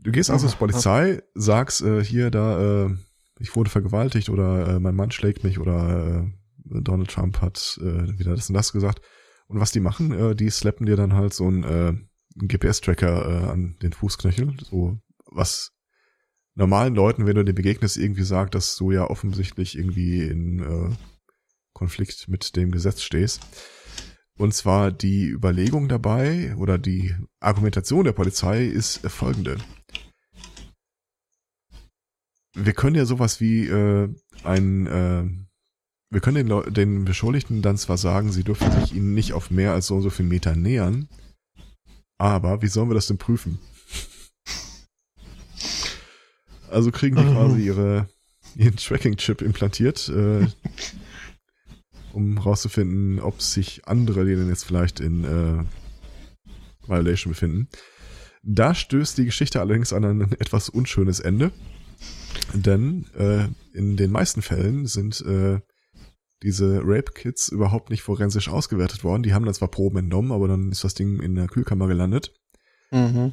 Du 0.00 0.10
gehst 0.12 0.30
also 0.30 0.48
zur 0.48 0.56
Polizei, 0.56 1.22
sagst 1.34 1.82
äh, 1.82 2.02
hier 2.02 2.30
da, 2.30 2.86
äh, 2.86 2.96
ich 3.38 3.54
wurde 3.54 3.68
vergewaltigt 3.68 4.30
oder 4.30 4.66
äh, 4.66 4.80
mein 4.80 4.94
Mann 4.94 5.10
schlägt 5.10 5.44
mich 5.44 5.58
oder 5.58 6.24
äh, 6.24 6.80
Donald 6.80 7.10
Trump 7.10 7.42
hat 7.42 7.78
äh, 7.82 8.18
wieder 8.18 8.34
das 8.34 8.48
und 8.48 8.54
das 8.54 8.72
gesagt. 8.72 9.02
Und 9.46 9.60
was 9.60 9.72
die 9.72 9.80
machen, 9.80 10.12
äh, 10.12 10.34
die 10.34 10.48
slappen 10.48 10.86
dir 10.86 10.96
dann 10.96 11.12
halt 11.12 11.34
so 11.34 11.48
einen, 11.48 11.64
äh, 11.64 11.88
einen 11.88 12.48
GPS-Tracker 12.48 13.28
äh, 13.28 13.50
an 13.50 13.76
den 13.82 13.92
Fußknöchel, 13.92 14.56
so 14.64 14.98
was 15.26 15.77
normalen 16.58 16.94
Leuten, 16.94 17.24
wenn 17.24 17.36
du 17.36 17.44
dir 17.44 17.54
begegnest, 17.54 17.96
irgendwie 17.96 18.24
sagt, 18.24 18.54
dass 18.54 18.76
du 18.76 18.90
ja 18.90 19.08
offensichtlich 19.08 19.78
irgendwie 19.78 20.22
in 20.22 20.58
äh, 20.58 20.96
Konflikt 21.72 22.28
mit 22.28 22.56
dem 22.56 22.72
Gesetz 22.72 23.02
stehst. 23.02 23.40
Und 24.36 24.54
zwar 24.54 24.90
die 24.90 25.26
Überlegung 25.26 25.88
dabei 25.88 26.54
oder 26.56 26.76
die 26.76 27.14
Argumentation 27.40 28.04
der 28.04 28.12
Polizei 28.12 28.66
ist 28.66 28.98
folgende. 29.08 29.56
Wir 32.54 32.72
können 32.72 32.96
ja 32.96 33.04
sowas 33.04 33.40
wie 33.40 33.66
äh, 33.66 34.08
ein, 34.42 34.86
äh, 34.86 35.24
wir 36.10 36.20
können 36.20 36.48
den, 36.48 36.74
den 36.74 37.04
Beschuldigten 37.04 37.62
dann 37.62 37.76
zwar 37.76 37.98
sagen, 37.98 38.32
sie 38.32 38.42
dürfen 38.42 38.70
sich 38.80 38.94
ihnen 38.94 39.14
nicht 39.14 39.32
auf 39.32 39.50
mehr 39.50 39.72
als 39.74 39.86
so 39.86 39.96
und 39.96 40.02
so 40.02 40.10
viel 40.10 40.26
Meter 40.26 40.56
nähern, 40.56 41.08
aber 42.18 42.62
wie 42.62 42.68
sollen 42.68 42.90
wir 42.90 42.94
das 42.94 43.06
denn 43.06 43.18
prüfen? 43.18 43.60
Also 46.70 46.90
kriegen 46.90 47.16
die 47.16 47.22
quasi 47.22 47.62
ihre, 47.64 48.08
ihren 48.56 48.76
Tracking-Chip 48.76 49.42
implantiert, 49.42 50.08
äh, 50.08 50.46
um 52.12 52.38
rauszufinden, 52.38 53.20
ob 53.20 53.40
sich 53.42 53.86
andere 53.86 54.24
denen 54.24 54.48
jetzt 54.48 54.64
vielleicht 54.64 55.00
in 55.00 55.24
äh, 55.24 55.64
Violation 56.88 57.32
befinden. 57.32 57.68
Da 58.42 58.74
stößt 58.74 59.18
die 59.18 59.26
Geschichte 59.26 59.60
allerdings 59.60 59.92
an 59.92 60.04
ein 60.04 60.32
etwas 60.32 60.68
unschönes 60.68 61.20
Ende. 61.20 61.52
Denn 62.54 63.06
äh, 63.14 63.48
in 63.76 63.96
den 63.96 64.10
meisten 64.10 64.42
Fällen 64.42 64.86
sind 64.86 65.20
äh, 65.22 65.60
diese 66.42 66.80
Rape-Kits 66.84 67.48
überhaupt 67.48 67.90
nicht 67.90 68.02
forensisch 68.02 68.48
ausgewertet 68.48 69.04
worden. 69.04 69.22
Die 69.22 69.34
haben 69.34 69.44
dann 69.44 69.54
zwar 69.54 69.68
Proben 69.68 69.98
entnommen, 69.98 70.32
aber 70.32 70.48
dann 70.48 70.70
ist 70.70 70.84
das 70.84 70.94
Ding 70.94 71.20
in 71.20 71.34
der 71.34 71.48
Kühlkammer 71.48 71.88
gelandet. 71.88 72.32
Mhm. 72.90 73.32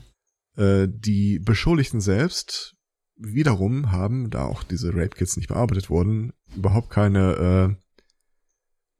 Äh, 0.57 0.87
die 0.89 1.39
Beschuldigten 1.39 2.01
selbst 2.01 2.74
wiederum 3.17 3.91
haben, 3.91 4.29
da 4.29 4.45
auch 4.45 4.63
diese 4.63 4.93
Rape-Kits 4.93 5.37
nicht 5.37 5.47
bearbeitet 5.47 5.89
wurden, 5.89 6.33
überhaupt 6.55 6.89
keine 6.89 7.77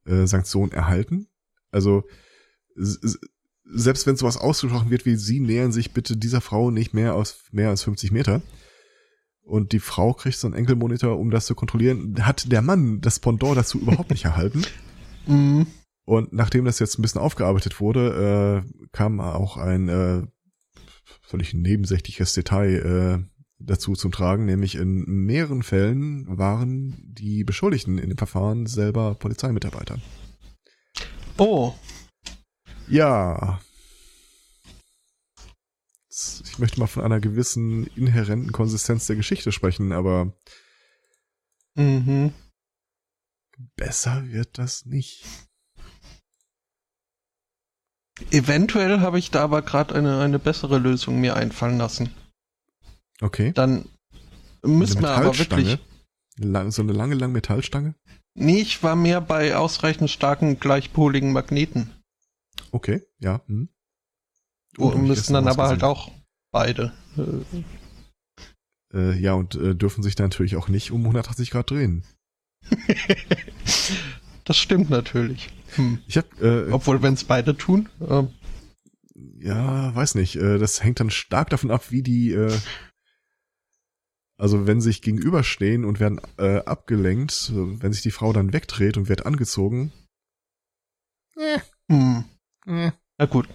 äh, 0.07 0.11
äh, 0.11 0.27
Sanktion 0.27 0.71
erhalten. 0.71 1.27
Also 1.71 2.03
selbst 3.65 4.05
wenn 4.05 4.15
sowas 4.15 4.37
ausgesprochen 4.37 4.89
wird 4.91 5.05
wie 5.05 5.15
sie 5.15 5.39
nähern 5.39 5.71
sich 5.71 5.93
bitte 5.93 6.17
dieser 6.17 6.41
Frau 6.41 6.71
nicht 6.71 6.93
mehr 6.93 7.15
aus 7.15 7.45
mehr 7.51 7.69
als 7.69 7.83
50 7.83 8.11
Meter 8.11 8.41
und 9.45 9.71
die 9.71 9.79
Frau 9.79 10.13
kriegt 10.13 10.37
so 10.37 10.47
einen 10.47 10.55
Enkelmonitor, 10.55 11.19
um 11.19 11.29
das 11.29 11.45
zu 11.45 11.55
kontrollieren, 11.55 12.15
hat 12.25 12.51
der 12.51 12.61
Mann 12.61 12.99
das 13.01 13.19
Pendant 13.19 13.55
dazu 13.55 13.79
überhaupt 13.79 14.09
nicht 14.11 14.25
erhalten. 14.25 14.63
Mhm. 15.27 15.65
Und 16.03 16.33
nachdem 16.33 16.65
das 16.65 16.77
jetzt 16.77 16.99
ein 16.99 17.01
bisschen 17.01 17.19
aufgearbeitet 17.19 17.79
wurde, 17.79 18.63
äh, 18.63 18.87
kam 18.91 19.19
auch 19.19 19.57
ein 19.57 19.89
äh, 19.89 20.21
völlig 21.23 21.55
nebensächliches 21.55 22.35
Detail 22.35 23.25
äh, 23.25 23.34
dazu 23.65 23.93
zum 23.93 24.11
Tragen, 24.11 24.45
nämlich 24.45 24.75
in 24.75 25.03
mehreren 25.05 25.63
Fällen 25.63 26.37
waren 26.37 26.95
die 27.05 27.43
Beschuldigten 27.43 27.97
in 27.97 28.09
dem 28.09 28.17
Verfahren 28.17 28.65
selber 28.65 29.15
Polizeimitarbeiter. 29.15 29.99
Oh. 31.37 31.73
Ja. 32.87 33.59
Ich 36.09 36.59
möchte 36.59 36.79
mal 36.79 36.87
von 36.87 37.03
einer 37.03 37.19
gewissen 37.19 37.87
inhärenten 37.87 38.51
Konsistenz 38.51 39.07
der 39.07 39.17
Geschichte 39.17 39.51
sprechen, 39.51 39.91
aber 39.91 40.33
mhm. 41.75 42.33
besser 43.75 44.25
wird 44.27 44.57
das 44.57 44.85
nicht. 44.85 45.25
Eventuell 48.31 49.01
habe 49.01 49.19
ich 49.19 49.29
da 49.29 49.43
aber 49.43 49.61
gerade 49.61 49.93
eine, 49.93 50.21
eine 50.21 50.39
bessere 50.39 50.77
Lösung 50.77 51.19
mir 51.19 51.35
einfallen 51.35 51.77
lassen. 51.77 52.09
Okay. 53.21 53.51
Dann 53.53 53.85
müssen 54.63 55.01
wir 55.01 55.09
aber 55.09 55.37
wirklich. 55.37 55.79
Lang, 56.37 56.71
so 56.71 56.81
eine 56.81 56.91
lange, 56.91 57.15
lange 57.15 57.33
Metallstange? 57.33 57.95
Nee, 58.33 58.59
ich 58.59 58.83
war 58.83 58.97
mehr 58.97 59.21
bei 59.21 59.55
ausreichend 59.55 60.09
starken, 60.09 60.59
gleichpoligen 60.59 61.31
Magneten. 61.31 61.91
Okay, 62.71 63.03
ja. 63.19 63.41
Hm. 63.47 63.69
Oh, 64.77 64.87
und 64.87 65.07
müssen 65.07 65.33
dann 65.33 65.47
aber 65.47 65.67
halt 65.67 65.83
auch 65.83 66.11
beide. 66.51 66.91
Äh, 67.17 67.53
äh, 68.97 69.17
ja, 69.17 69.33
und 69.33 69.55
äh, 69.55 69.75
dürfen 69.75 70.03
sich 70.03 70.15
dann 70.15 70.25
natürlich 70.25 70.57
auch 70.57 70.67
nicht 70.67 70.91
um 70.91 71.01
180 71.01 71.51
Grad 71.51 71.71
drehen. 71.71 72.03
das 74.43 74.57
stimmt 74.57 74.89
natürlich. 74.89 75.49
Hm. 75.75 75.99
Ich 76.07 76.17
hab, 76.17 76.41
äh, 76.41 76.71
Obwohl, 76.71 77.01
wenn 77.01 77.13
es 77.13 77.23
beide 77.23 77.55
tun. 77.55 77.87
Äh, 78.01 78.23
ja, 79.39 79.95
weiß 79.95 80.15
nicht. 80.15 80.35
Äh, 80.35 80.57
das 80.57 80.83
hängt 80.83 80.99
dann 80.99 81.09
stark 81.09 81.49
davon 81.51 81.71
ab, 81.71 81.91
wie 81.91 82.03
die 82.03 82.33
also 84.37 84.67
wenn 84.67 84.81
sich 84.81 85.01
gegenüberstehen 85.01 85.85
und 85.85 85.99
werden 85.99 86.19
äh, 86.37 86.59
abgelenkt, 86.59 87.51
wenn 87.53 87.93
sich 87.93 88.01
die 88.01 88.11
Frau 88.11 88.33
dann 88.33 88.53
wegdreht 88.53 88.97
und 88.97 89.09
wird 89.09 89.25
angezogen. 89.25 89.91
Äh. 91.37 91.59
Hm. 91.89 92.25
Äh. 92.65 92.91
Na 93.17 93.25
gut. 93.25 93.47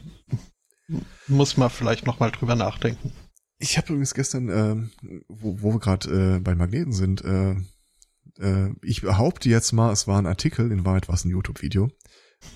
Muss 1.28 1.56
man 1.56 1.70
vielleicht 1.70 2.06
nochmal 2.06 2.30
drüber 2.30 2.56
nachdenken. 2.56 3.12
Ich 3.58 3.76
habe 3.76 3.88
übrigens 3.88 4.14
gestern, 4.14 4.48
äh, 4.48 5.20
wo, 5.28 5.62
wo 5.62 5.72
wir 5.74 5.80
gerade 5.80 6.36
äh, 6.36 6.40
bei 6.40 6.54
Magneten 6.54 6.92
sind, 6.92 7.22
äh, 7.22 7.56
äh, 8.38 8.70
ich 8.82 9.02
behaupte 9.02 9.48
jetzt 9.48 9.72
mal, 9.72 9.92
es 9.92 10.06
war 10.06 10.18
ein 10.18 10.26
Artikel, 10.26 10.72
in 10.72 10.84
Wahrheit 10.84 11.08
war 11.08 11.14
es 11.14 11.24
ein 11.24 11.30
YouTube-Video, 11.30 11.90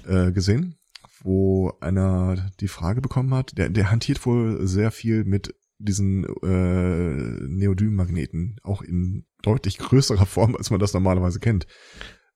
äh, 0.07 0.33
gesehen, 0.33 0.77
wo 1.21 1.73
einer 1.81 2.51
die 2.61 2.69
Frage 2.69 3.03
bekommen 3.03 3.35
hat, 3.35 3.57
der, 3.59 3.69
der 3.69 3.91
hantiert 3.91 4.25
wohl 4.25 4.67
sehr 4.67 4.91
viel 4.91 5.25
mit 5.25 5.55
diesen 5.79 6.25
äh, 6.25 7.47
Neodym-Magneten, 7.49 8.57
auch 8.63 8.83
in 8.83 9.27
deutlich 9.43 9.79
größerer 9.79 10.27
Form, 10.27 10.57
als 10.57 10.71
man 10.71 10.81
das 10.81 10.95
normalerweise 10.95 11.41
kennt. 11.41 11.67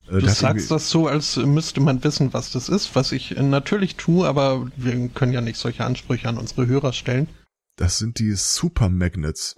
Äh, 0.08 0.20
du 0.20 0.28
sagst 0.28 0.70
das 0.70 0.90
so, 0.90 1.06
als 1.06 1.36
müsste 1.36 1.80
man 1.80 2.02
wissen, 2.04 2.32
was 2.32 2.52
das 2.52 2.68
ist, 2.68 2.94
was 2.94 3.12
ich 3.12 3.36
natürlich 3.36 3.96
tue, 3.96 4.26
aber 4.26 4.70
wir 4.76 5.08
können 5.08 5.32
ja 5.32 5.40
nicht 5.40 5.58
solche 5.58 5.84
Ansprüche 5.84 6.28
an 6.28 6.38
unsere 6.38 6.66
Hörer 6.66 6.92
stellen. 6.92 7.28
Das 7.76 7.98
sind 7.98 8.18
die 8.18 8.32
Super 8.32 8.88
Magnets. 8.88 9.56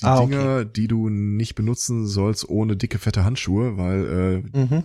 Die 0.00 0.04
ah, 0.04 0.20
Dinger, 0.20 0.58
okay. 0.60 0.70
die 0.76 0.88
du 0.88 1.08
nicht 1.08 1.54
benutzen 1.54 2.06
sollst 2.06 2.48
ohne 2.48 2.76
dicke, 2.76 2.98
fette 2.98 3.24
Handschuhe, 3.24 3.76
weil, 3.76 4.44
äh, 4.54 4.58
mhm. 4.58 4.84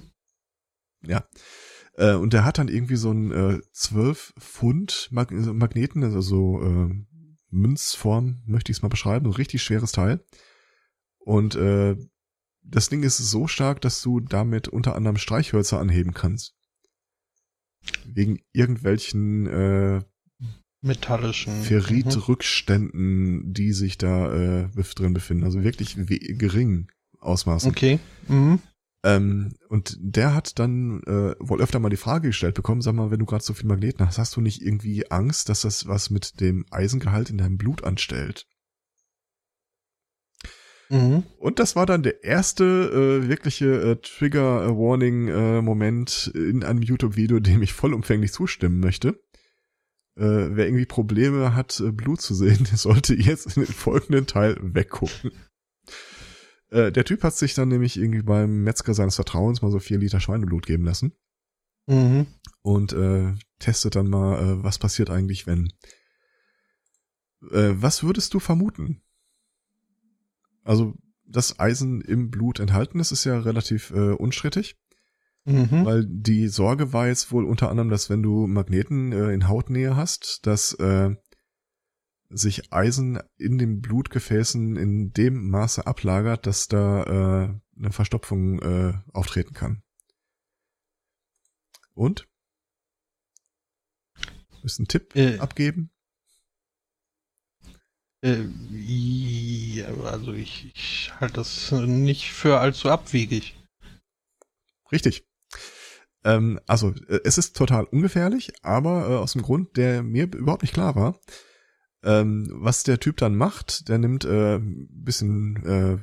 ja. 1.06 1.24
Äh, 1.96 2.16
und 2.16 2.34
der 2.34 2.46
hat 2.46 2.58
dann 2.58 2.68
irgendwie 2.68 2.96
so 2.96 3.12
einen 3.12 3.32
äh, 3.32 3.62
12 3.74 4.34
Pfund 4.40 5.10
Mag 5.12 5.32
Magneten, 5.32 6.04
also 6.04 6.22
so 6.22 6.62
äh, 6.64 6.90
Münzform, 7.54 8.42
möchte 8.46 8.72
ich 8.72 8.80
es 8.80 8.82
mal 8.82 8.90
beschreiben, 8.90 9.28
ein 9.28 9.34
richtig 9.34 9.64
schweres 9.64 9.92
Teil. 9.92 10.24
Und 11.20 11.56
äh, 11.56 11.96
das 12.64 12.90
Ding 12.90 13.04
ist 13.04 13.18
so 13.18 13.48
stark, 13.48 13.82
dass 13.82 14.02
du 14.02 14.20
damit 14.20 14.68
unter 14.68 14.96
anderem 14.96 15.18
Streichhölzer 15.18 15.80
anheben 15.80 16.14
kannst. 16.14 16.56
Wegen 18.06 18.40
irgendwelchen 18.54 19.48
äh, 19.48 20.02
metallischen 20.82 21.64
Ferritrückständen, 21.64 23.54
die 23.54 23.72
sich 23.74 23.98
da 23.98 24.64
äh, 24.64 24.70
drin 24.96 25.14
befinden. 25.14 25.44
Also 25.44 25.64
wirklich 25.64 25.96
gering 25.96 26.90
Ausmaßen. 27.20 27.70
Okay. 27.70 28.00
Mhm. 28.28 28.60
Ähm, 29.04 29.56
und 29.68 29.98
der 30.00 30.34
hat 30.34 30.58
dann 30.60 31.04
äh, 31.04 31.36
wohl 31.40 31.62
öfter 31.62 31.80
mal 31.80 31.90
die 31.90 31.98
Frage 31.98 32.30
gestellt 32.30 32.56
bekommen, 32.56 32.80
sag 32.82 32.94
mal, 32.94 33.12
wenn 33.12 33.20
du 33.20 33.26
gerade 33.26 33.44
so 33.44 33.54
viel 33.54 33.68
Magneten 33.68 34.06
hast, 34.06 34.18
hast 34.18 34.38
du 34.38 34.42
nicht 34.42 34.62
irgendwie 34.62 35.12
Angst, 35.12 35.50
dass 35.50 35.60
das 35.62 35.88
was 35.88 36.10
mit 36.10 36.40
dem 36.40 36.66
Eisengehalt 36.72 37.30
in 37.30 37.38
deinem 37.38 37.58
Blut 37.58 37.84
anstellt? 37.84 38.48
Mhm. 40.90 41.24
Und 41.38 41.60
das 41.60 41.76
war 41.76 41.86
dann 41.86 42.02
der 42.04 42.24
erste 42.24 42.64
äh, 42.64 43.28
wirkliche 43.28 43.82
äh, 43.82 43.98
Trigger-Warning-Moment 43.98 46.32
äh, 46.34 46.50
in 46.50 46.64
einem 46.64 46.82
YouTube-Video, 46.82 47.40
dem 47.40 47.62
ich 47.62 47.74
vollumfänglich 47.74 48.32
zustimmen 48.32 48.80
möchte. 48.80 49.22
Äh, 50.16 50.52
wer 50.52 50.68
irgendwie 50.68 50.86
Probleme 50.86 51.56
hat, 51.56 51.80
äh, 51.80 51.92
Blut 51.92 52.22
zu 52.22 52.36
sehen, 52.36 52.68
der 52.70 52.78
sollte 52.84 53.16
jetzt 53.16 53.58
in 53.58 53.64
den 53.64 53.74
folgenden 53.74 54.28
Teil 54.28 54.56
weggucken. 54.62 55.32
Äh, 56.74 56.92
der 56.92 57.06
Typ 57.06 57.24
hat 57.24 57.36
sich 57.36 57.54
dann 57.54 57.70
nämlich 57.70 57.98
irgendwie 57.98 58.24
beim 58.24 58.64
Metzger 58.64 58.96
seines 58.96 59.16
Vertrauens 59.16 59.62
mal 59.62 59.72
so 59.72 59.80
vier 59.80 60.00
Liter 60.00 60.20
Schweineblut 60.20 60.66
geben 60.66 60.86
lassen. 60.86 61.14
Mhm. 61.86 62.26
Und 62.62 62.94
äh, 62.94 63.34
testet 63.60 63.96
dann 63.96 64.10
mal, 64.10 64.40
äh, 64.40 64.64
was 64.64 64.80
passiert 64.80 65.10
eigentlich, 65.10 65.46
wenn. 65.46 65.68
Äh, 67.52 67.74
was 67.76 68.04
würdest 68.04 68.34
du 68.34 68.40
vermuten? 68.40 69.04
Also 70.64 70.96
das 71.26 71.60
Eisen 71.60 72.02
im 72.02 72.32
Blut 72.32 72.60
enthalten 72.60 73.00
ist, 73.00 73.12
ist 73.12 73.26
ja 73.26 73.40
relativ 73.40 73.92
äh, 73.92 74.14
unstrittig. 74.14 74.76
Mhm. 75.46 75.86
Weil 75.86 76.06
die 76.08 76.48
Sorge 76.48 76.94
war 76.94 77.08
jetzt 77.08 77.32
wohl 77.32 77.46
unter 77.46 77.70
anderem, 77.70 77.90
dass 77.90 78.10
wenn 78.10 78.24
du 78.24 78.48
Magneten 78.48 79.12
äh, 79.12 79.32
in 79.32 79.48
Hautnähe 79.48 79.96
hast, 79.96 80.48
dass 80.48 80.74
äh, 80.76 81.16
sich 82.34 82.72
Eisen 82.74 83.20
in 83.38 83.58
den 83.58 83.82
Blutgefäßen 83.82 84.76
in 84.76 85.14
dem 85.14 85.50
Maße 85.50 85.86
ablagert, 85.86 86.46
dass 86.48 86.68
da 86.68 87.04
äh, 87.04 87.60
eine 87.78 87.92
Verstopfung 87.92 88.60
äh, 88.62 88.94
auftreten 89.14 89.54
kann. 89.54 89.84
Und? 91.94 92.28
Willst 94.62 94.80
du 94.80 94.82
einen 94.82 94.88
Tipp 94.88 95.16
äh, 95.16 95.40
abgeben? 95.40 95.92
Äh, 98.24 98.46
ja, 98.72 99.88
also 100.06 100.32
ich, 100.32 100.72
ich 100.74 101.12
halte 101.20 101.36
das 101.36 101.72
nicht 101.72 102.32
für 102.32 102.60
allzu 102.60 102.90
abwegig. 102.90 103.60
Richtig. 104.92 105.28
Ähm, 106.24 106.60
also 106.68 106.94
äh, 107.10 107.20
es 107.26 107.38
ist 107.38 107.58
total 107.58 107.84
ungefährlich, 107.84 108.54
aber 108.64 109.10
äh, 109.10 109.16
aus 109.16 109.34
dem 109.34 109.42
Grund, 109.42 109.76
der 109.76 110.04
mir 110.04 110.24
überhaupt 110.34 110.62
nicht 110.62 110.74
klar 110.74 110.96
war. 110.96 111.20
Ähm, 112.04 112.50
was 112.52 112.84
der 112.84 113.00
Typ 113.00 113.18
dann 113.18 113.36
macht, 113.36 113.88
der 113.88 113.98
nimmt 113.98 114.26
äh, 114.26 114.60
bisschen 114.62 115.64
äh, 115.66 115.98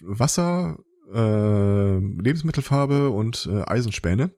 Wasser, 0.00 0.78
äh, 1.12 1.98
Lebensmittelfarbe 1.98 3.10
und 3.10 3.48
äh, 3.50 3.62
Eisenspäne 3.62 4.32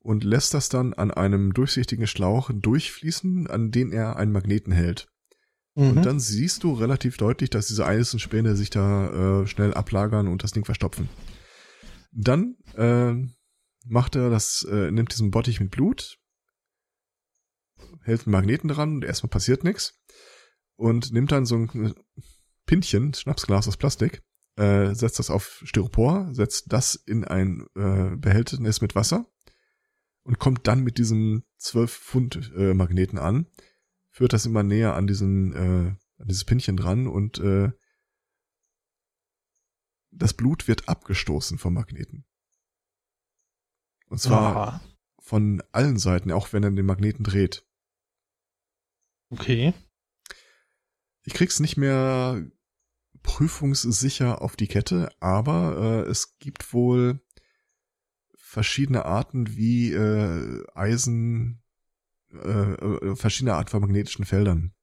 und 0.00 0.24
lässt 0.24 0.52
das 0.54 0.68
dann 0.68 0.92
an 0.94 1.10
einem 1.10 1.54
durchsichtigen 1.54 2.06
Schlauch 2.06 2.50
durchfließen, 2.52 3.46
an 3.46 3.70
den 3.70 3.92
er 3.92 4.16
einen 4.16 4.32
Magneten 4.32 4.72
hält. 4.72 5.08
Mhm. 5.74 5.90
Und 5.90 6.06
dann 6.06 6.20
siehst 6.20 6.64
du 6.64 6.74
relativ 6.74 7.16
deutlich, 7.16 7.50
dass 7.50 7.68
diese 7.68 7.86
Eisenspäne 7.86 8.56
sich 8.56 8.70
da 8.70 9.42
äh, 9.42 9.46
schnell 9.46 9.72
ablagern 9.74 10.28
und 10.28 10.42
das 10.42 10.52
Ding 10.52 10.64
verstopfen. 10.64 11.08
Dann 12.12 12.56
äh, 12.76 13.14
macht 13.86 14.16
er 14.16 14.28
das, 14.28 14.66
äh, 14.70 14.90
nimmt 14.90 15.12
diesen 15.12 15.30
Bottich 15.30 15.60
mit 15.60 15.70
Blut, 15.70 16.18
hält 18.04 18.26
einen 18.26 18.32
Magneten 18.32 18.68
dran 18.68 18.96
und 18.96 19.04
erstmal 19.04 19.30
passiert 19.30 19.64
nichts 19.64 20.00
und 20.76 21.12
nimmt 21.12 21.32
dann 21.32 21.46
so 21.46 21.56
ein 21.56 21.94
Pintchen, 22.66 23.14
Schnapsglas 23.14 23.68
aus 23.68 23.76
Plastik, 23.76 24.22
äh, 24.56 24.94
setzt 24.94 25.18
das 25.18 25.30
auf 25.30 25.62
Styropor, 25.64 26.28
setzt 26.32 26.72
das 26.72 26.94
in 26.94 27.24
ein 27.24 27.66
äh, 27.74 28.16
Behältnis 28.16 28.80
mit 28.80 28.94
Wasser 28.94 29.26
und 30.22 30.38
kommt 30.38 30.66
dann 30.66 30.82
mit 30.82 30.98
diesem 30.98 31.44
12 31.58 31.92
Pfund 31.92 32.52
äh, 32.56 32.74
Magneten 32.74 33.18
an 33.18 33.46
führt 34.12 34.34
das 34.34 34.46
immer 34.46 34.62
näher 34.62 34.94
an 34.94 35.06
diesen, 35.06 35.52
äh, 35.54 35.96
an 36.18 36.28
dieses 36.28 36.44
Pinchen 36.44 36.76
dran 36.76 37.08
und 37.08 37.38
äh, 37.38 37.72
das 40.10 40.34
Blut 40.34 40.68
wird 40.68 40.88
abgestoßen 40.88 41.58
vom 41.58 41.74
Magneten. 41.74 42.26
Und 44.08 44.18
zwar 44.18 44.56
Aha. 44.56 44.80
von 45.18 45.62
allen 45.72 45.98
Seiten, 45.98 46.30
auch 46.30 46.52
wenn 46.52 46.62
er 46.62 46.70
den 46.70 46.84
Magneten 46.84 47.24
dreht. 47.24 47.66
Okay. 49.32 49.72
Ich 51.24 51.32
krieg's 51.32 51.58
nicht 51.58 51.76
mehr 51.76 52.44
prüfungssicher 53.22 54.42
auf 54.42 54.56
die 54.56 54.66
Kette, 54.66 55.10
aber 55.20 56.04
äh, 56.06 56.10
es 56.10 56.38
gibt 56.38 56.72
wohl 56.74 57.20
verschiedene 58.34 59.06
Arten, 59.06 59.56
wie 59.56 59.92
äh, 59.92 60.62
Eisen 60.74 61.62
äh, 62.30 62.72
äh, 62.72 63.16
verschiedene 63.16 63.54
Art 63.54 63.70
von 63.70 63.80
magnetischen 63.80 64.26
Feldern. 64.26 64.74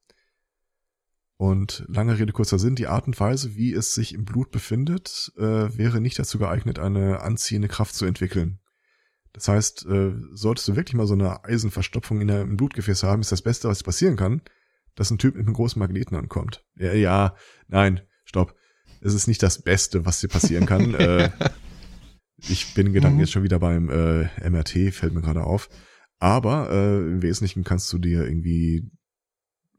Und 1.37 1.85
lange 1.87 2.17
Rede, 2.17 2.33
kurzer 2.33 2.57
Sinn, 2.57 2.75
die 2.75 2.87
Art 2.87 3.05
und 3.05 3.19
Weise, 3.19 3.55
wie 3.55 3.73
es 3.73 3.93
sich 3.93 4.13
im 4.13 4.25
Blut 4.25 4.51
befindet, 4.51 5.31
äh, 5.37 5.77
wäre 5.77 6.01
nicht 6.01 6.17
dazu 6.17 6.39
geeignet, 6.39 6.79
eine 6.79 7.21
anziehende 7.21 7.67
Kraft 7.67 7.93
zu 7.93 8.05
entwickeln. 8.05 8.59
Das 9.33 9.47
heißt, 9.47 9.85
äh, 9.85 10.13
solltest 10.33 10.67
du 10.67 10.75
wirklich 10.75 10.95
mal 10.95 11.07
so 11.07 11.13
eine 11.13 11.43
Eisenverstopfung 11.43 12.21
in 12.21 12.27
deinem 12.27 12.57
Blutgefäß 12.57 13.03
haben, 13.03 13.21
ist 13.21 13.31
das 13.31 13.41
Beste, 13.41 13.67
was 13.67 13.83
passieren 13.83 14.15
kann, 14.15 14.41
dass 14.95 15.11
ein 15.11 15.17
Typ 15.17 15.35
mit 15.35 15.45
einem 15.45 15.53
großen 15.53 15.79
Magneten 15.79 16.17
ankommt. 16.17 16.65
Ja, 16.75 16.93
ja, 16.93 17.35
nein, 17.67 18.01
stopp. 18.25 18.55
Es 19.01 19.13
ist 19.13 19.27
nicht 19.27 19.41
das 19.43 19.61
Beste, 19.61 20.05
was 20.05 20.19
dir 20.19 20.27
passieren 20.27 20.65
kann. 20.65 20.93
äh, 20.95 21.29
ich 22.37 22.73
bin 22.73 22.93
Gedanken 22.93 23.17
mhm. 23.17 23.21
jetzt 23.21 23.31
schon 23.31 23.43
wieder 23.43 23.59
beim 23.59 23.89
äh, 23.89 24.49
MRT, 24.49 24.93
fällt 24.93 25.13
mir 25.13 25.21
gerade 25.21 25.43
auf. 25.43 25.69
Aber 26.19 26.69
äh, 26.69 26.97
im 26.97 27.21
Wesentlichen 27.21 27.63
kannst 27.63 27.91
du 27.93 27.97
dir 27.97 28.25
irgendwie 28.25 28.91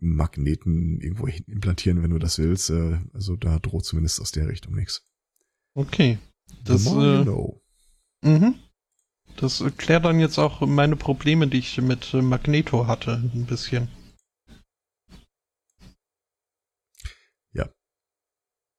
Magneten 0.01 1.01
irgendwo 1.01 1.27
implantieren, 1.27 2.03
wenn 2.03 2.11
du 2.11 2.19
das 2.19 2.39
willst. 2.39 2.71
Äh, 2.71 2.99
also 3.13 3.37
da 3.37 3.59
droht 3.59 3.85
zumindest 3.85 4.21
aus 4.21 4.33
der 4.33 4.49
Richtung 4.49 4.75
nichts. 4.75 5.03
Okay. 5.75 6.19
Das, 6.65 6.87
äh, 6.87 7.25
mhm. 8.23 8.55
Das 9.41 9.65
klärt 9.79 10.05
dann 10.05 10.21
jetzt 10.21 10.39
auch 10.39 10.61
meine 10.61 10.97
Probleme, 10.97 11.49
die 11.49 11.59
ich 11.59 11.79
mit 11.79 12.13
Magneto 12.13 12.87
hatte, 12.87 13.13
ein 13.13 13.47
bisschen. 13.47 13.89
Ja. 17.55 17.71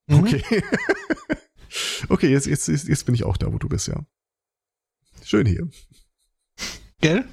Mhm. 0.07 0.19
Okay. 0.19 0.43
okay, 2.09 2.29
jetzt, 2.29 2.45
jetzt, 2.45 2.67
jetzt 2.67 3.05
bin 3.05 3.15
ich 3.15 3.23
auch 3.23 3.37
da, 3.37 3.51
wo 3.51 3.57
du 3.57 3.67
bist, 3.67 3.87
ja. 3.87 4.05
Schön 5.23 5.47
hier. 5.47 5.67
Gell? 6.99 7.25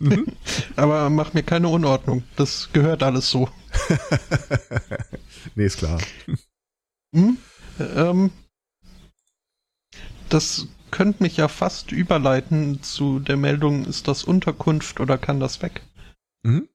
Mhm. 0.00 0.26
Aber 0.76 1.08
mach 1.08 1.34
mir 1.34 1.44
keine 1.44 1.68
Unordnung. 1.68 2.24
Das 2.34 2.70
gehört 2.72 3.04
alles 3.04 3.30
so. 3.30 3.48
nee, 5.54 5.66
ist 5.66 5.78
klar. 5.78 6.00
Hm? 7.14 7.38
Ähm, 7.78 8.30
das 10.28 10.66
könnte 10.92 11.24
mich 11.24 11.36
ja 11.36 11.48
fast 11.48 11.90
überleiten 11.90 12.82
zu 12.82 13.18
der 13.18 13.36
Meldung, 13.36 13.84
ist 13.86 14.06
das 14.06 14.22
Unterkunft 14.22 15.00
oder 15.00 15.18
kann 15.18 15.40
das 15.40 15.60
weg? 15.62 15.82
Mhm. 16.44 16.68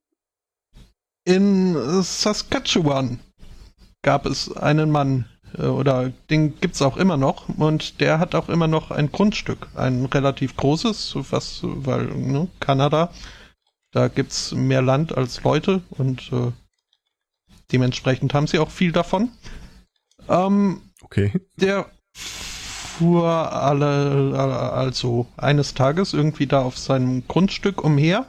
In 1.24 1.76
Saskatchewan 2.04 3.20
gab 4.02 4.26
es 4.26 4.52
einen 4.56 4.92
Mann, 4.92 5.26
äh, 5.58 5.64
oder 5.64 6.10
den 6.30 6.60
gibt's 6.60 6.82
auch 6.82 6.98
immer 6.98 7.18
noch 7.18 7.48
und 7.50 8.02
der 8.02 8.20
hat 8.20 8.36
auch 8.36 8.50
immer 8.50 8.68
noch 8.68 8.92
ein 8.92 9.12
Grundstück, 9.12 9.68
ein 9.76 10.06
relativ 10.06 10.58
großes, 10.58 11.16
was, 11.32 11.60
weil 11.64 12.06
ne, 12.08 12.48
Kanada, 12.60 13.12
da 13.92 14.08
gibt's 14.08 14.52
mehr 14.52 14.82
Land 14.82 15.16
als 15.16 15.44
Leute 15.44 15.82
und 15.90 16.32
äh, 16.32 16.52
dementsprechend 17.72 18.34
haben 18.34 18.48
sie 18.48 18.60
auch 18.60 18.72
viel 18.72 18.92
davon. 18.92 19.32
Ähm, 20.28 20.82
okay. 21.02 21.34
Der 21.58 21.90
fuhr 22.98 23.54
alle, 23.54 24.38
also 24.38 25.28
eines 25.38 25.74
Tages 25.74 26.14
irgendwie 26.14 26.48
da 26.48 26.62
auf 26.62 26.78
seinem 26.78 27.28
Grundstück 27.28 27.84
umher 27.84 28.26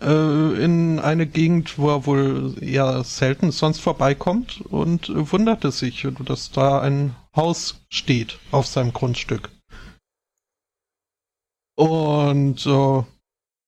äh, 0.00 0.64
in 0.64 0.98
eine 0.98 1.26
Gegend, 1.26 1.78
wo 1.78 1.90
er 1.90 2.06
wohl 2.06 2.54
eher 2.60 3.04
selten 3.04 3.50
sonst 3.50 3.80
vorbeikommt 3.80 4.62
und 4.62 5.10
wunderte 5.32 5.70
sich, 5.72 6.06
dass 6.24 6.50
da 6.50 6.80
ein 6.80 7.14
Haus 7.36 7.84
steht 7.90 8.38
auf 8.50 8.66
seinem 8.66 8.92
Grundstück. 8.92 9.50
Und 11.76 12.66
äh, 12.66 13.02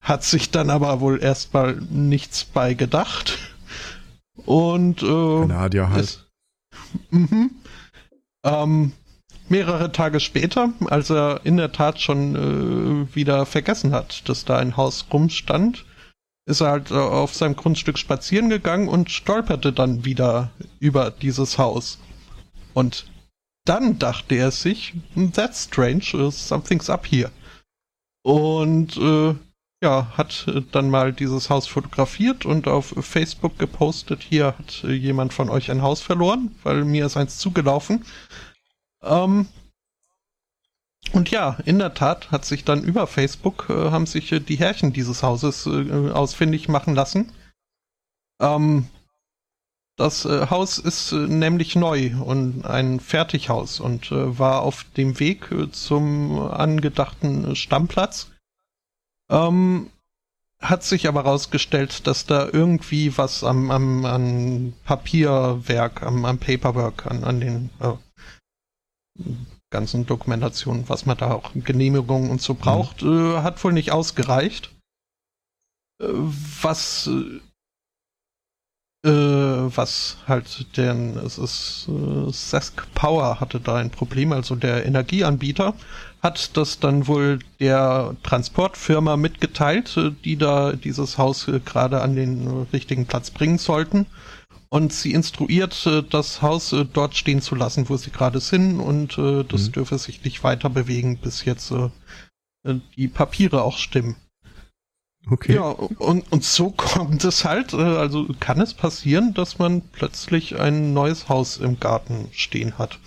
hat 0.03 0.24
sich 0.24 0.51
dann 0.51 0.70
aber 0.70 1.01
wohl 1.01 1.22
erstmal 1.22 1.76
nichts 1.91 2.45
bei 2.45 2.74
gedacht. 2.74 3.38
Und 4.47 5.03
äh, 5.03 5.47
Nadia 5.47 5.91
halt. 5.91 6.03
ist, 6.03 6.30
mhm. 7.11 7.51
ähm, 8.43 8.93
mehrere 9.51 9.92
Tage 9.92 10.20
später, 10.20 10.72
als 10.86 11.11
er 11.11 11.40
in 11.44 11.57
der 11.57 11.72
Tat 11.72 12.01
schon 12.01 12.36
äh, 12.36 13.14
wieder 13.14 13.46
vergessen 13.46 13.92
hat, 13.92 14.28
dass 14.28 14.44
da 14.44 14.59
ein 14.59 14.76
Haus 14.76 15.07
rumstand, 15.12 15.84
ist 16.46 16.61
er 16.61 16.70
halt 16.70 16.90
äh, 16.90 16.94
auf 16.94 17.34
seinem 17.34 17.57
Grundstück 17.57 17.98
spazieren 17.98 18.48
gegangen 18.48 18.88
und 18.88 19.11
stolperte 19.11 19.72
dann 19.72 20.05
wieder 20.05 20.51
über 20.78 21.11
dieses 21.11 21.59
Haus. 21.59 21.98
Und 22.74 23.07
dann 23.64 23.98
dachte 23.98 24.34
er 24.36 24.51
sich, 24.51 24.94
that's 25.34 25.64
strange, 25.64 26.05
uh, 26.14 26.30
something's 26.30 26.88
up 26.88 27.07
here. 27.07 27.30
Und 28.22 28.96
äh, 28.96 29.34
ja, 29.82 30.12
hat 30.16 30.46
äh, 30.48 30.62
dann 30.72 30.90
mal 30.90 31.12
dieses 31.12 31.51
Haus 31.51 31.66
fotografiert 31.66 32.44
und 32.44 32.68
auf 32.68 32.94
Facebook 33.01 33.59
gepostet, 33.59 34.22
hier 34.22 34.46
hat 34.59 34.84
äh, 34.84 34.92
jemand 34.92 35.32
von 35.32 35.48
euch 35.48 35.70
ein 35.70 35.82
Haus 35.82 36.01
verloren, 36.01 36.55
weil 36.62 36.84
mir 36.84 37.07
ist 37.07 37.16
eins 37.16 37.38
zugelaufen. 37.38 38.05
Ähm, 39.03 39.48
und 41.12 41.30
ja, 41.30 41.59
in 41.64 41.78
der 41.78 41.94
Tat 41.94 42.30
hat 42.30 42.44
sich 42.44 42.64
dann 42.64 42.84
über 42.84 43.07
Facebook, 43.07 43.66
äh, 43.68 43.90
haben 43.90 44.07
sich 44.07 44.30
äh, 44.32 44.40
die 44.40 44.57
Herrchen 44.57 44.92
dieses 44.92 45.22
Hauses 45.22 45.66
äh, 45.66 46.11
ausfindig 46.11 46.68
machen 46.68 46.94
lassen. 46.94 47.32
Ähm, 48.40 48.86
das 49.96 50.24
äh, 50.24 50.46
Haus 50.48 50.78
ist 50.78 51.12
äh, 51.12 51.16
nämlich 51.16 51.76
neu 51.76 52.12
und 52.16 52.64
ein 52.64 53.01
Fertighaus 53.01 53.80
und 53.80 54.12
äh, 54.12 54.38
war 54.38 54.62
auf 54.62 54.84
dem 54.96 55.18
Weg 55.20 55.51
zum 55.72 56.38
angedachten 56.38 57.55
Stammplatz. 57.57 58.30
Ähm, 59.30 59.90
hat 60.61 60.84
sich 60.84 61.09
aber 61.09 61.24
herausgestellt, 61.24 62.07
dass 62.07 62.26
da 62.26 62.46
irgendwie 62.51 63.16
was 63.16 63.44
am, 63.44 63.70
am 63.70 64.05
an 64.05 64.74
Papierwerk, 64.84 66.03
am, 66.03 66.24
am 66.24 66.38
Paperwork, 66.38 67.07
an, 67.07 67.24
an 67.24 67.40
den 67.40 67.70
ganzen 69.71 70.07
Dokumentationen, 70.07 70.89
was 70.89 71.07
man 71.07 71.16
da 71.16 71.33
auch 71.33 71.53
Genehmigungen 71.55 72.31
und 72.31 72.43
so 72.43 72.55
braucht, 72.55 73.03
mhm. 73.03 73.35
äh, 73.35 73.43
hat 73.43 73.62
wohl 73.62 73.73
nicht 73.73 73.93
ausgereicht. 73.93 74.75
Äh, 76.03 76.09
was 76.62 77.09
äh, 79.03 79.11
was 79.11 80.18
halt 80.27 80.77
denn 80.77 81.16
es 81.16 81.39
ist 81.39 81.89
äh, 81.89 82.31
Sask 82.33 82.87
Power 82.95 83.41
hatte 83.41 83.59
da 83.59 83.77
ein 83.77 83.91
Problem, 83.91 84.33
also 84.33 84.57
der 84.57 84.85
Energieanbieter 84.85 85.75
hat 86.23 86.55
das 86.59 86.81
dann 86.81 87.07
wohl 87.07 87.39
der 87.61 88.14
Transportfirma 88.23 89.16
mitgeteilt, 89.16 89.97
äh, 89.97 90.11
die 90.25 90.37
da 90.37 90.73
dieses 90.73 91.16
Haus 91.16 91.49
äh, 91.49 91.61
gerade 91.61 92.03
an 92.03 92.14
den 92.14 92.66
richtigen 92.73 93.07
Platz 93.07 93.31
bringen 93.31 93.57
sollten 93.57 94.07
und 94.71 94.93
sie 94.93 95.12
instruiert, 95.12 95.85
äh, 95.87 96.03
das 96.03 96.43
Haus 96.43 96.73
äh, 96.73 96.87
dort 96.91 97.16
stehen 97.16 97.43
zu 97.43 97.55
lassen, 97.55 97.89
wo 97.89 97.97
sie 97.97 98.11
gerade 98.11 98.41
sind 98.41 98.81
und 98.81 99.18
äh, 99.18 99.45
das 99.45 99.66
mhm. 99.66 99.73
dürfe 99.73 99.99
sich 99.99 100.25
nicht 100.25 100.43
weiter 100.43 100.71
bewegen, 100.71 101.18
bis 101.18 101.45
jetzt 101.45 101.75
die 102.97 103.09
Papiere 103.09 103.62
auch 103.62 103.79
stimmen. 103.79 104.16
Okay. 105.27 105.55
Ja, 105.55 105.71
und, 105.71 106.31
und 106.31 106.45
so 106.45 106.71
kommt 106.77 107.25
es 107.25 107.45
halt, 107.45 107.75
also 107.75 108.29
kann 108.39 108.61
es 108.61 108.75
passieren, 108.75 109.35
dass 109.35 109.59
man 109.59 109.81
plötzlich 109.81 110.61
ein 110.61 110.93
neues 110.93 111.29
Haus 111.29 111.57
im 111.57 111.81
Garten 111.81 112.29
stehen 112.33 112.79
hat. 112.79 112.99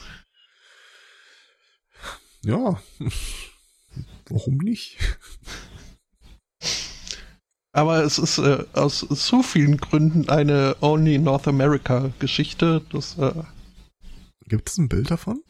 Ja, 2.44 2.82
warum 4.30 4.58
nicht? 4.58 4.98
Aber 7.74 8.04
es 8.04 8.20
ist 8.20 8.38
äh, 8.38 8.66
aus 8.74 9.00
so 9.00 9.42
vielen 9.42 9.78
Gründen 9.78 10.30
eine 10.30 10.78
Only 10.82 11.18
North 11.18 11.48
America 11.48 12.14
Geschichte. 12.20 12.86
Das, 12.92 13.18
äh, 13.18 13.34
gibt 14.46 14.70
es 14.70 14.78
ein 14.78 14.90
Bild 14.90 15.10
davon? 15.10 15.44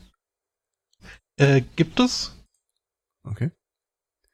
Äh, 1.36 1.61
gibt 1.76 1.99
es. 1.99 2.34
Okay. 3.24 3.51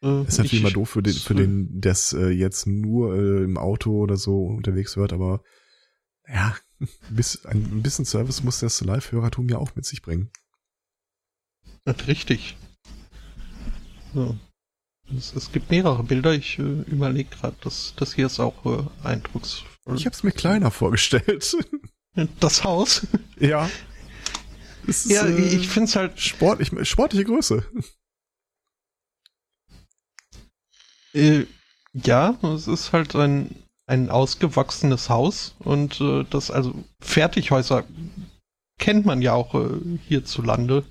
Äh, 0.03 0.23
ist 0.23 0.37
natürlich 0.37 0.61
immer 0.61 0.71
doof 0.71 0.91
für 0.91 1.01
den, 1.01 1.13
für 1.13 1.33
den, 1.33 1.81
der 1.81 1.93
es 1.93 2.13
äh, 2.13 2.29
jetzt 2.29 2.67
nur 2.67 3.15
äh, 3.15 3.43
im 3.43 3.57
Auto 3.57 3.91
oder 3.97 4.17
so 4.17 4.45
unterwegs 4.45 4.95
hört, 4.95 5.11
aber 5.11 5.43
ja, 6.27 6.55
bis, 7.09 7.43
ein 7.45 7.81
bisschen 7.81 8.05
Service 8.05 8.43
muss 8.43 8.59
das 8.59 8.81
Live-Hörertum 8.81 9.49
ja 9.49 9.57
auch 9.57 9.75
mit 9.75 9.85
sich 9.85 10.03
bringen. 10.03 10.29
Richtig. 12.07 12.55
So. 14.13 14.37
Es, 15.17 15.35
es, 15.35 15.51
gibt 15.51 15.71
mehrere 15.71 16.03
Bilder. 16.03 16.33
Ich 16.33 16.59
äh, 16.59 16.61
überlege 16.61 17.29
gerade, 17.29 17.55
dass 17.61 17.93
das 17.95 18.13
hier 18.13 18.27
ist 18.27 18.39
auch 18.39 18.65
äh, 18.65 19.07
eindrucksvoll. 19.07 19.95
Ich 19.95 20.05
habe 20.05 20.15
es 20.15 20.23
mir 20.23 20.31
kleiner 20.31 20.71
vorgestellt. 20.71 21.55
Das 22.39 22.63
Haus? 22.65 23.07
Ja. 23.39 23.69
Ist, 24.87 25.09
ja, 25.09 25.25
äh, 25.25 25.55
ich 25.55 25.69
finde 25.69 25.87
es 25.87 25.95
halt 25.95 26.19
sportlich, 26.19 26.71
sportliche 26.89 27.23
Größe. 27.23 27.63
Äh, 31.13 31.45
ja, 31.93 32.37
es 32.43 32.67
ist 32.67 32.91
halt 32.91 33.15
ein 33.15 33.55
ein 33.89 34.09
ausgewachsenes 34.11 35.09
Haus 35.09 35.55
und 35.59 35.99
äh, 35.99 36.23
das 36.29 36.51
also 36.51 36.75
Fertighäuser 37.01 37.85
kennt 38.77 39.05
man 39.05 39.21
ja 39.21 39.33
auch 39.33 39.55
äh, 39.55 39.79
hierzulande 40.07 40.85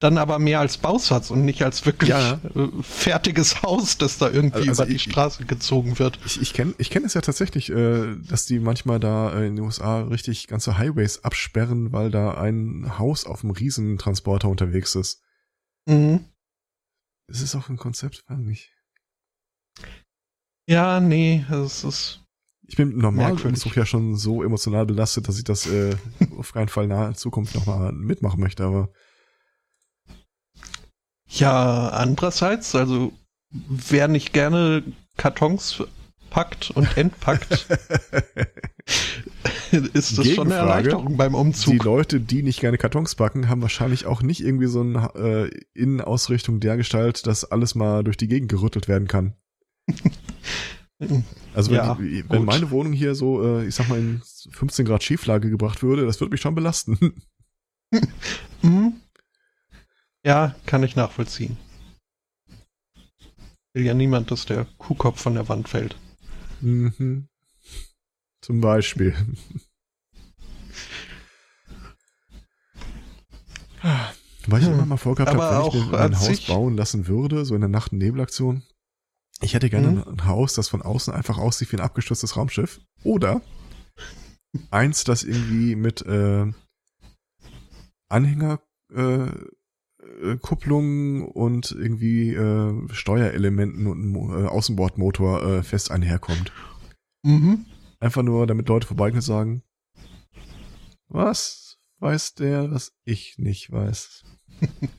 dann 0.00 0.16
aber 0.16 0.38
mehr 0.38 0.60
als 0.60 0.78
Bausatz 0.78 1.30
und 1.30 1.44
nicht 1.44 1.62
als 1.62 1.84
wirklich 1.84 2.08
ja. 2.08 2.40
Äh, 2.54 2.68
fertiges 2.82 3.62
Haus, 3.62 3.98
das 3.98 4.16
da 4.16 4.30
irgendwie 4.30 4.68
also, 4.68 4.82
über 4.82 4.90
die 4.90 4.98
Straße 4.98 5.44
gezogen 5.44 5.98
wird. 5.98 6.18
Ich, 6.24 6.40
ich 6.40 6.54
kenne 6.54 6.74
ich 6.78 6.90
kenn 6.90 7.04
es 7.04 7.14
ja 7.14 7.20
tatsächlich, 7.20 7.70
äh, 7.70 8.16
dass 8.16 8.46
die 8.46 8.58
manchmal 8.58 8.98
da 8.98 9.30
in 9.38 9.56
den 9.56 9.64
USA 9.64 10.00
richtig 10.00 10.48
ganze 10.48 10.78
Highways 10.78 11.22
absperren, 11.22 11.92
weil 11.92 12.10
da 12.10 12.32
ein 12.32 12.98
Haus 12.98 13.26
auf 13.26 13.44
einem 13.44 13.52
Riesentransporter 13.52 14.48
unterwegs 14.48 14.94
ist. 14.94 15.22
Mhm. 15.86 16.24
Ist 17.28 17.42
es 17.42 17.54
auch 17.54 17.68
ein 17.68 17.76
Konzept? 17.76 18.24
Weiß 18.26 18.38
nicht. 18.38 18.72
Ja, 20.66 21.00
nee, 21.00 21.44
es 21.50 21.84
ist. 21.84 22.24
Ich 22.66 22.76
bin 22.76 22.96
normal 22.96 23.32
Umzug 23.32 23.76
ja 23.76 23.84
schon 23.84 24.16
so 24.16 24.42
emotional 24.42 24.86
belastet, 24.86 25.28
dass 25.28 25.36
ich 25.36 25.44
das 25.44 25.66
äh, 25.66 25.94
auf 26.38 26.52
keinen 26.52 26.68
Fall 26.68 26.86
nahe 26.86 27.12
Zukunft 27.14 27.54
nochmal 27.54 27.92
mitmachen 27.92 28.40
möchte, 28.40 28.64
aber 28.64 28.90
ja, 31.30 31.88
andererseits, 31.88 32.74
also 32.74 33.12
wer 33.50 34.08
nicht 34.08 34.32
gerne 34.32 34.82
Kartons 35.16 35.82
packt 36.30 36.70
und 36.70 36.96
entpackt, 36.96 37.66
ist 39.70 40.18
das 40.18 40.28
schon 40.28 40.46
eine 40.46 40.56
Erleichterung 40.56 41.16
beim 41.16 41.34
Umzug. 41.34 41.72
Die 41.72 41.78
Leute, 41.78 42.20
die 42.20 42.42
nicht 42.42 42.60
gerne 42.60 42.78
Kartons 42.78 43.14
packen, 43.14 43.48
haben 43.48 43.62
wahrscheinlich 43.62 44.06
auch 44.06 44.22
nicht 44.22 44.40
irgendwie 44.40 44.66
so 44.66 44.80
eine 44.80 45.10
äh, 45.14 45.50
Innenausrichtung 45.74 46.60
dergestalt, 46.60 47.26
dass 47.26 47.44
alles 47.44 47.74
mal 47.74 48.04
durch 48.04 48.16
die 48.16 48.28
Gegend 48.28 48.50
gerüttelt 48.50 48.88
werden 48.88 49.08
kann. 49.08 49.34
Also 51.54 51.70
wenn, 51.70 51.76
ja, 51.78 51.94
die, 51.94 52.24
wenn 52.28 52.44
meine 52.44 52.70
Wohnung 52.70 52.92
hier 52.92 53.14
so, 53.14 53.42
äh, 53.42 53.66
ich 53.66 53.74
sag 53.74 53.88
mal, 53.88 53.98
in 53.98 54.20
15 54.50 54.84
Grad 54.84 55.02
Schieflage 55.02 55.48
gebracht 55.48 55.82
würde, 55.82 56.04
das 56.04 56.20
würde 56.20 56.32
mich 56.32 56.42
schon 56.42 56.54
belasten. 56.54 57.14
mhm. 58.62 59.00
Ja, 60.24 60.54
kann 60.66 60.82
ich 60.82 60.96
nachvollziehen. 60.96 61.56
Will 63.72 63.84
ja 63.84 63.94
niemand, 63.94 64.30
dass 64.30 64.46
der 64.46 64.66
Kuhkopf 64.78 65.20
von 65.20 65.34
der 65.34 65.48
Wand 65.48 65.68
fällt. 65.68 65.96
Mhm. 66.60 67.28
Zum 68.42 68.60
Beispiel. 68.60 69.14
Weil 74.46 74.60
ich 74.60 74.66
hm. 74.66 74.74
immer 74.74 74.86
mal 74.86 74.96
vorgehabt 74.96 75.36
habe, 75.36 75.72
wenn 75.72 75.82
ich 75.82 75.90
mir 75.90 75.98
ein 75.98 76.18
Haus 76.18 76.46
bauen 76.46 76.76
lassen 76.76 77.06
würde, 77.06 77.44
so 77.44 77.54
in 77.54 77.60
der 77.60 77.68
Nacht- 77.68 77.92
und 77.92 77.98
Nebelaktion, 77.98 78.62
ich 79.40 79.54
hätte 79.54 79.70
gerne 79.70 80.04
hm. 80.04 80.08
ein 80.08 80.26
Haus, 80.26 80.54
das 80.54 80.68
von 80.68 80.82
außen 80.82 81.14
einfach 81.14 81.38
aussieht 81.38 81.72
wie 81.72 81.76
ein 81.76 81.82
abgestürztes 81.82 82.36
Raumschiff. 82.36 82.80
Oder 83.04 83.40
eins, 84.70 85.04
das 85.04 85.22
irgendwie 85.22 85.76
mit 85.76 86.02
äh, 86.02 86.52
Anhänger 88.08 88.60
äh, 88.92 89.28
äh, 90.22 90.36
Kupplungen 90.36 91.22
und 91.22 91.72
irgendwie 91.72 92.34
äh, 92.34 92.88
Steuerelementen 92.92 93.86
und 93.86 94.14
äh, 94.14 94.46
Außenbordmotor 94.46 95.42
äh, 95.42 95.62
fest 95.62 95.90
einherkommt. 95.90 96.52
Mhm. 97.22 97.66
Einfach 97.98 98.22
nur, 98.22 98.46
damit 98.46 98.68
Leute 98.68 98.86
vorbeigehen 98.86 99.18
und 99.18 99.22
sagen, 99.22 99.62
was 101.08 101.78
weiß 101.98 102.34
der, 102.34 102.70
was 102.70 102.92
ich 103.04 103.38
nicht 103.38 103.70
weiß. 103.70 104.24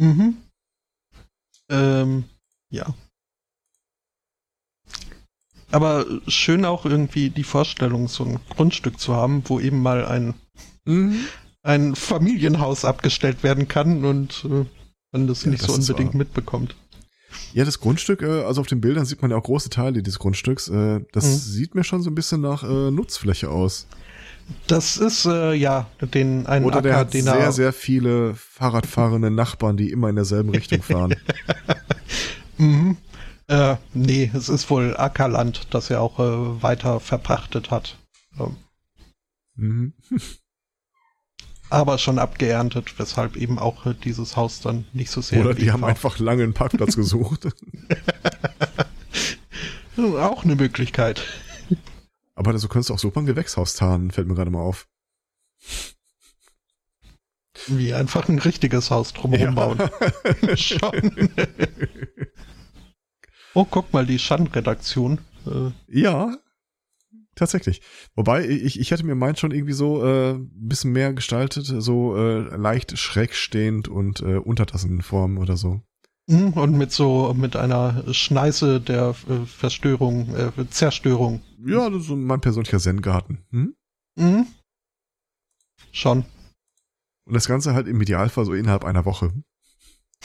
Mhm. 0.00 0.38
Ähm, 1.68 2.24
ja. 2.70 2.94
Aber 5.70 6.06
schön 6.26 6.64
auch 6.64 6.86
irgendwie 6.86 7.28
die 7.28 7.44
Vorstellung, 7.44 8.08
so 8.08 8.24
ein 8.24 8.40
Grundstück 8.48 8.98
zu 8.98 9.14
haben, 9.14 9.42
wo 9.44 9.60
eben 9.60 9.82
mal 9.82 10.06
ein, 10.06 10.32
Mhm. 10.86 11.26
Ein 11.62 11.94
Familienhaus 11.94 12.84
abgestellt 12.84 13.42
werden 13.42 13.68
kann 13.68 14.04
und 14.04 14.44
äh, 14.44 14.64
man 15.12 15.26
das 15.26 15.44
Ja, 15.44 15.50
nicht 15.50 15.62
das 15.62 15.68
so 15.68 15.74
unbedingt 15.74 16.14
mitbekommt. 16.14 16.74
Ja, 17.52 17.64
das 17.64 17.80
Grundstück, 17.80 18.22
äh, 18.22 18.42
also 18.44 18.60
auf 18.60 18.66
den 18.66 18.80
Bildern 18.80 19.04
sieht 19.04 19.22
man 19.22 19.30
ja 19.30 19.36
auch 19.36 19.42
große 19.44 19.70
Teile 19.70 20.02
dieses 20.02 20.18
Grundstücks. 20.18 20.68
Äh, 20.68 21.00
das 21.12 21.24
Mhm. 21.24 21.36
sieht 21.36 21.74
mir 21.74 21.84
schon 21.84 22.02
so 22.02 22.10
ein 22.10 22.14
bisschen 22.14 22.40
nach 22.40 22.62
äh, 22.62 22.90
Nutzfläche 22.90 23.50
aus. 23.50 23.86
Das 24.66 24.96
ist 24.96 25.26
äh, 25.26 25.52
ja 25.52 25.86
den 26.00 26.46
einen 26.46 26.64
Oder 26.64 26.82
der 26.82 26.92
Acker, 26.94 27.00
hat 27.00 27.14
den 27.14 27.24
sehr, 27.24 27.34
er 27.34 27.52
sehr 27.52 27.72
viele 27.72 28.34
Fahrradfahrende 28.34 29.30
Nachbarn, 29.30 29.76
die 29.76 29.90
immer 29.92 30.08
in 30.08 30.16
derselben 30.16 30.50
Richtung 30.50 30.82
fahren. 30.82 31.14
Mhm. 32.58 32.98
Äh, 33.46 33.76
nee, 33.94 34.30
es 34.34 34.50
ist 34.50 34.68
wohl 34.68 34.94
Ackerland, 34.96 35.68
das 35.70 35.88
er 35.88 36.02
auch 36.02 36.18
äh, 36.20 36.62
weiter 36.62 37.00
verpachtet 37.00 37.70
hat. 37.70 37.96
Ähm, 38.38 38.56
mhm. 39.56 39.92
aber 41.70 41.98
schon 41.98 42.18
abgeerntet, 42.18 42.98
weshalb 42.98 43.36
eben 43.36 43.58
auch 43.58 43.86
dieses 44.04 44.36
Haus 44.36 44.60
dann 44.60 44.84
nicht 44.92 45.10
so 45.10 45.20
sehr. 45.20 45.40
Oder 45.40 45.54
die 45.54 45.70
haben 45.72 45.82
war. 45.82 45.88
einfach 45.88 46.18
lange 46.18 46.42
einen 46.42 46.54
Parkplatz 46.54 46.96
gesucht. 46.96 47.48
Auch 49.96 50.44
eine 50.44 50.56
Möglichkeit. 50.56 51.22
Aber 52.34 52.56
so 52.58 52.68
könntest 52.68 52.88
du 52.88 52.94
auch 52.94 52.98
super 52.98 53.20
ein 53.20 53.26
Gewächshaus 53.26 53.74
tarnen, 53.74 54.10
fällt 54.10 54.26
mir 54.26 54.34
gerade 54.34 54.50
mal 54.50 54.62
auf. 54.62 54.88
Wie 57.66 57.92
einfach 57.92 58.28
ein 58.28 58.38
richtiges 58.38 58.90
Haus 58.90 59.12
drumherum 59.12 59.54
bauen. 59.54 59.78
schon. 60.56 61.28
Oh, 63.52 63.66
guck 63.68 63.92
mal, 63.92 64.06
die 64.06 64.18
Schan-Redaktion. 64.18 65.18
Äh, 65.46 65.70
Ja, 65.86 66.34
tatsächlich. 67.34 67.80
Wobei, 68.14 68.46
ich, 68.46 68.78
ich 68.78 68.90
hätte 68.90 69.04
mir 69.04 69.14
meint 69.14 69.38
schon 69.38 69.52
irgendwie 69.52 69.72
so 69.72 70.04
äh, 70.04 70.34
ein 70.34 70.50
bisschen 70.52 70.92
mehr 70.92 71.12
gestaltet, 71.12 71.64
so 71.66 72.16
äh, 72.16 72.56
leicht 72.56 72.98
schräg 72.98 73.34
stehend 73.34 73.88
und 73.88 74.20
äh, 74.20 74.36
Untertassenform 74.36 75.38
oder 75.38 75.56
so. 75.56 75.80
mhm, 76.26 76.52
und 76.54 76.76
mit 76.76 76.92
so, 76.92 77.34
mit 77.34 77.56
einer 77.56 78.04
Schneise 78.12 78.80
der 78.80 79.14
äh, 79.28 79.46
Verstörung, 79.46 80.34
äh, 80.34 80.68
Zerstörung. 80.70 81.42
Ja, 81.64 81.88
das 81.90 82.02
ist 82.02 82.08
so 82.08 82.16
mein 82.16 82.40
persönlicher 82.40 82.78
Zen-Garten. 82.78 83.44
Hm? 83.50 83.74
Mhm. 84.16 84.46
Schon. 85.92 86.24
Und 87.26 87.34
das 87.34 87.48
Ganze 87.48 87.74
halt 87.74 87.86
im 87.86 88.00
Idealfall 88.00 88.44
so 88.44 88.52
innerhalb 88.54 88.84
einer 88.84 89.04
Woche. 89.04 89.32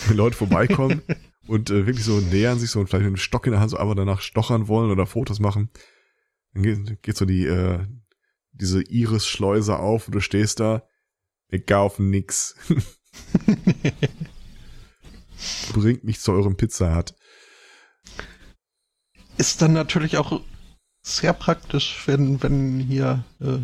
Wenn 0.08 0.18
Leute 0.18 0.36
vorbeikommen 0.36 1.02
und 1.48 1.70
äh, 1.70 1.86
wirklich 1.86 2.06
so 2.06 2.20
nähern 2.20 2.60
sich 2.60 2.72
so 2.72 2.80
und 2.80 2.88
vielleicht 2.88 3.04
mit 3.04 3.10
einem 3.10 3.18
Stock 3.18 3.46
in 3.46 3.52
der 3.52 3.62
Hand 3.62 3.72
so 3.72 3.78
einfach 3.78 3.96
danach 3.96 4.22
stochern 4.22 4.68
wollen 4.68 4.92
oder 4.92 5.06
Fotos 5.06 5.40
machen, 5.40 5.70
dann 6.56 6.64
geht, 6.64 7.04
geht 7.04 7.18
so 7.18 7.26
die, 7.26 7.46
äh, 7.46 7.86
diese 8.54 8.82
Iris-Schleuse 8.82 9.78
auf 9.78 10.08
und 10.08 10.16
du 10.16 10.22
stehst 10.22 10.60
da, 10.60 10.88
wir 11.50 11.64
kaufen 11.64 12.10
nix. 12.10 12.56
Bringt 15.74 16.04
mich 16.04 16.20
zu 16.20 16.32
eurem 16.32 16.56
Pizza 16.56 16.96
Hut. 16.96 17.14
Ist 19.38 19.62
dann 19.62 19.74
natürlich 19.74 20.18
auch 20.18 20.42
sehr 21.04 21.34
praktisch, 21.34 22.02
wenn, 22.08 22.42
wenn 22.42 22.80
hier 22.80 23.26
äh, 23.42 23.60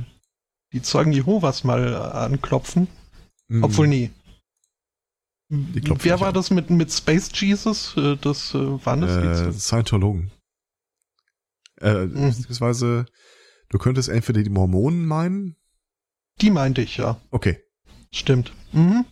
die 0.73 0.81
Zeugen 0.81 1.13
Jehovas 1.13 1.63
mal 1.63 1.95
anklopfen. 1.95 2.87
Mhm. 3.47 3.63
Obwohl 3.63 3.87
nie. 3.87 4.11
klopfen 5.49 6.03
Wer 6.03 6.19
war 6.19 6.29
an. 6.29 6.33
das 6.33 6.51
mit, 6.51 6.69
mit 6.69 6.91
Space 6.91 7.31
Jesus? 7.33 7.95
Äh, 7.95 8.17
Das 8.17 8.53
äh, 8.53 8.85
waren 8.85 9.01
das 9.01 9.11
äh, 9.11 9.53
Scientologen. 9.53 10.31
Äh, 11.81 12.05
Mhm. 12.05 12.29
beziehungsweise, 12.29 13.05
du 13.69 13.77
könntest 13.77 14.09
entweder 14.09 14.43
die 14.43 14.49
Mormonen 14.49 15.05
meinen. 15.05 15.55
Die 16.41 16.49
meinte 16.51 16.81
ich, 16.81 16.97
ja. 16.97 17.19
Okay. 17.31 17.63
Stimmt. 18.13 18.53
Mhm. 18.73 19.05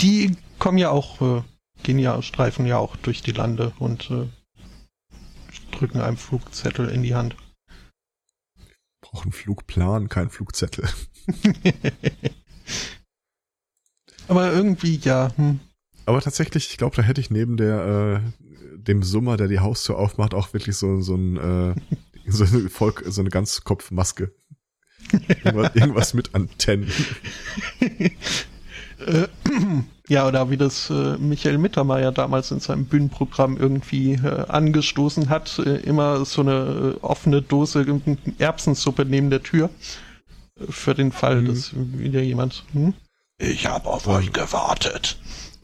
Die 0.00 0.36
kommen 0.58 0.78
ja 0.78 0.90
auch, 0.90 1.20
äh, 1.20 1.42
gehen 1.82 1.98
ja, 1.98 2.22
streifen 2.22 2.66
ja 2.66 2.78
auch 2.78 2.96
durch 2.96 3.22
die 3.22 3.32
Lande 3.32 3.72
und 3.78 4.10
äh, 4.10 4.28
drücken 5.72 6.00
einem 6.00 6.16
Flugzettel 6.16 6.88
in 6.88 7.02
die 7.02 7.14
Hand. 7.14 7.36
Brauchen 9.00 9.32
Flugplan, 9.32 10.08
kein 10.08 10.30
Flugzettel. 10.30 10.88
Aber 14.28 14.52
irgendwie, 14.52 14.96
ja, 14.96 15.32
hm. 15.36 15.60
Aber 16.04 16.20
tatsächlich, 16.20 16.70
ich 16.70 16.78
glaube, 16.78 16.96
da 16.96 17.02
hätte 17.02 17.20
ich 17.20 17.30
neben 17.30 17.56
der 17.56 18.22
äh, 18.24 18.47
dem 18.88 19.02
Summer, 19.02 19.36
der 19.36 19.48
die 19.48 19.60
Haustür 19.60 19.98
aufmacht, 19.98 20.34
auch 20.34 20.52
wirklich 20.52 20.76
so 20.76 21.00
so 21.00 21.14
ein 21.14 21.36
äh, 21.36 21.74
so 22.30 22.44
eine 22.44 22.68
Volk, 22.68 23.04
so 23.06 23.20
eine 23.20 23.30
Ganzkopfmaske. 23.30 24.32
irgendwas, 25.44 25.74
irgendwas 25.74 26.14
mit 26.14 26.34
Antennen. 26.34 26.90
Äh, 27.80 29.28
ja, 30.08 30.26
oder 30.26 30.50
wie 30.50 30.56
das 30.56 30.90
äh, 30.90 31.16
Michael 31.18 31.58
Mittermeier 31.58 32.12
damals 32.12 32.50
in 32.50 32.60
seinem 32.60 32.86
Bühnenprogramm 32.86 33.56
irgendwie 33.56 34.14
äh, 34.14 34.44
angestoßen 34.48 35.28
hat, 35.28 35.58
äh, 35.60 35.76
immer 35.78 36.24
so 36.24 36.40
eine 36.42 36.96
äh, 36.96 37.04
offene 37.04 37.40
Dose 37.42 37.86
Erbsensuppe 38.38 39.04
neben 39.04 39.30
der 39.30 39.42
Tür. 39.42 39.70
Für 40.68 40.94
den 40.94 41.12
Fall, 41.12 41.42
Mhm. 41.42 41.46
dass 41.46 41.70
wieder 41.74 42.20
jemand. 42.20 42.64
Hm? 42.72 42.94
Ich 43.38 43.66
habe 43.66 43.88
auf 43.88 44.08
euch 44.08 44.32
gewartet. 44.32 45.16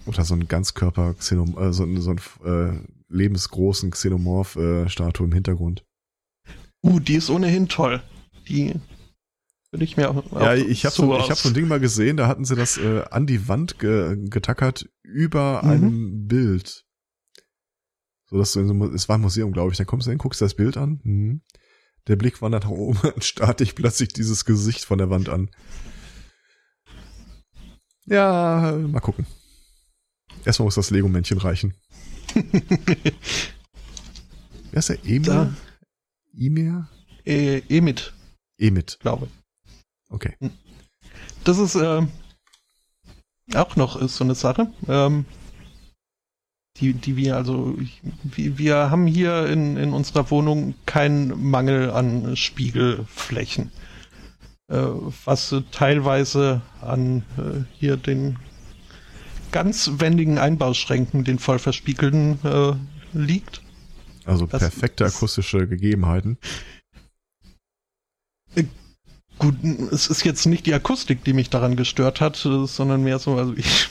Oder 0.07 0.24
so 0.24 0.34
ein 0.34 0.48
Ganzkörper 0.48 1.14
Xenom 1.14 1.57
äh, 1.59 1.72
so, 1.72 1.86
so 2.00 2.11
ein 2.11 2.20
äh, 2.44 2.78
lebensgroßen 3.09 3.90
Xenomorph-Statue 3.90 5.26
im 5.26 5.32
Hintergrund. 5.32 5.84
Uh, 6.82 7.00
die 7.00 7.14
ist 7.14 7.30
ohnehin 7.30 7.68
toll. 7.68 8.02
Die 8.48 8.74
würde 9.70 9.84
ich 9.84 9.96
mir 9.96 10.11
auch. 10.11 10.30
Ja, 10.32 10.55
ich 10.55 10.84
habe 10.84 10.94
so, 10.94 11.16
ich 11.18 11.30
hab 11.30 11.38
so 11.38 11.48
ein 11.48 11.55
Ding 11.55 11.66
mal 11.66 11.80
gesehen, 11.80 12.16
da 12.16 12.28
hatten 12.28 12.44
sie 12.44 12.55
das 12.55 12.76
äh, 12.76 13.02
an 13.11 13.26
die 13.26 13.48
Wand 13.48 13.78
ge 13.78 14.16
getackert 14.28 14.88
über 15.02 15.62
Mhm. 15.62 15.70
einem 15.70 16.26
Bild. 16.26 16.84
So 18.26 18.38
dass 18.38 18.52
du 18.52 18.61
in 18.61 18.68
so, 18.68 18.92
es 18.92 19.09
war 19.09 19.16
ein 19.16 19.22
Museum, 19.22 19.52
glaube 19.52 19.72
ich. 19.72 19.78
Dann 19.78 19.86
kommst 19.86 20.07
du 20.07 20.11
hin, 20.11 20.18
guckst 20.18 20.40
das 20.42 20.55
Bild 20.55 20.76
an. 20.76 21.00
Mhm. 21.05 21.42
Der 22.07 22.16
Blick 22.16 22.42
wandert 22.42 22.64
nach 22.64 22.70
oben, 22.70 22.98
dann 23.02 23.22
starrt 23.22 23.61
dich 23.61 23.74
plötzlich 23.74 24.09
dieses 24.11 24.44
Gesicht 24.44 24.84
von 24.84 24.98
der 24.98 25.09
Wand 25.09 25.28
an. 25.30 25.50
Ja, 28.07 28.78
mal 28.86 29.00
gucken. 29.00 29.26
Erstmal 30.45 30.64
muss 30.66 30.74
das 30.74 30.90
Lego-Männchen 30.90 31.38
reichen. 31.38 31.74
Wer 34.70 34.78
ist 34.78 34.88
der? 34.88 35.05
Emir? 35.05 35.22
Da. 35.22 35.55
Emir? 36.36 36.88
äh, 37.24 37.62
Emit, 37.68 38.12
Emit. 38.59 38.99
glaube. 39.01 39.28
Okay. 40.11 40.34
Das 41.45 41.59
ist 41.59 41.74
äh, 41.74 42.03
auch 43.55 43.76
noch 43.76 44.01
ist 44.01 44.16
so 44.16 44.24
eine 44.24 44.34
Sache. 44.34 44.72
Ähm, 44.88 45.24
die, 46.78 46.92
die 46.92 47.16
wir 47.16 47.36
also, 47.36 47.76
wir, 48.24 48.90
haben 48.90 49.07
hier 49.07 49.47
in, 49.47 49.76
in 49.76 49.92
unserer 49.92 50.30
Wohnung 50.30 50.74
keinen 50.86 51.51
Mangel 51.51 51.90
an 51.90 52.36
Spiegelflächen. 52.36 53.70
Äh, 54.68 54.78
was 55.24 55.55
teilweise 55.70 56.62
an 56.80 57.22
äh, 57.38 57.62
hier 57.78 57.97
den 57.97 58.38
ganz 59.55 59.88
wendigen 59.98 60.36
Einbauschränken, 60.38 61.22
den 61.22 61.38
voll 61.38 61.61
verspiegelten, 61.61 62.38
äh, 62.44 62.72
liegt. 63.16 63.62
Also 64.24 64.46
Das- 64.46 64.59
perfekte 64.61 65.05
das- 65.05 65.14
akustische 65.14 65.68
Gegebenheiten. 65.68 66.38
Gut, 69.38 69.57
es 69.92 70.07
ist 70.09 70.24
jetzt 70.24 70.46
nicht 70.46 70.64
die 70.66 70.74
Akustik, 70.74 71.24
die 71.24 71.32
mich 71.32 71.50
daran 71.50 71.74
gestört 71.76 72.20
hat, 72.20 72.44
äh, 72.44 72.66
sondern 72.66 73.02
mehr 73.02 73.18
so, 73.18 73.36
also 73.36 73.52
ich, 73.57 73.88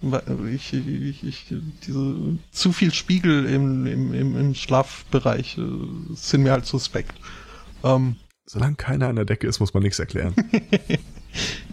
ich, 0.54 0.72
ich, 0.74 1.24
ich 1.24 1.46
diese 1.86 2.38
zu 2.52 2.72
viel 2.72 2.92
Spiegel 2.94 3.46
im, 3.46 3.86
im, 3.86 4.14
im, 4.14 4.36
im 4.38 4.54
Schlafbereich 4.54 5.58
äh, 5.58 5.62
sind 6.14 6.42
mir 6.44 6.52
halt 6.52 6.66
suspekt. 6.66 7.14
Ähm, 7.84 8.16
Solange 8.46 8.74
keiner 8.76 9.08
an 9.08 9.16
der 9.16 9.24
Decke 9.24 9.46
ist, 9.46 9.60
muss 9.60 9.74
man 9.74 9.82
nichts 9.84 9.98
erklären. 10.00 10.34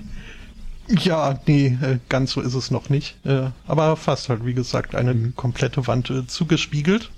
ja, 0.89 1.39
nee, 1.45 1.77
äh, 1.81 1.99
ganz 2.09 2.31
so 2.31 2.41
ist 2.41 2.53
es 2.55 2.71
noch 2.71 2.89
nicht. 2.89 3.17
Äh, 3.25 3.51
aber 3.67 3.95
fast 3.95 4.29
halt, 4.29 4.45
wie 4.45 4.53
gesagt, 4.53 4.95
eine 4.95 5.13
Mhm. 5.13 5.35
komplette 5.35 5.87
Wand 5.87 6.09
äh, 6.09 6.27
zugespiegelt. 6.27 7.11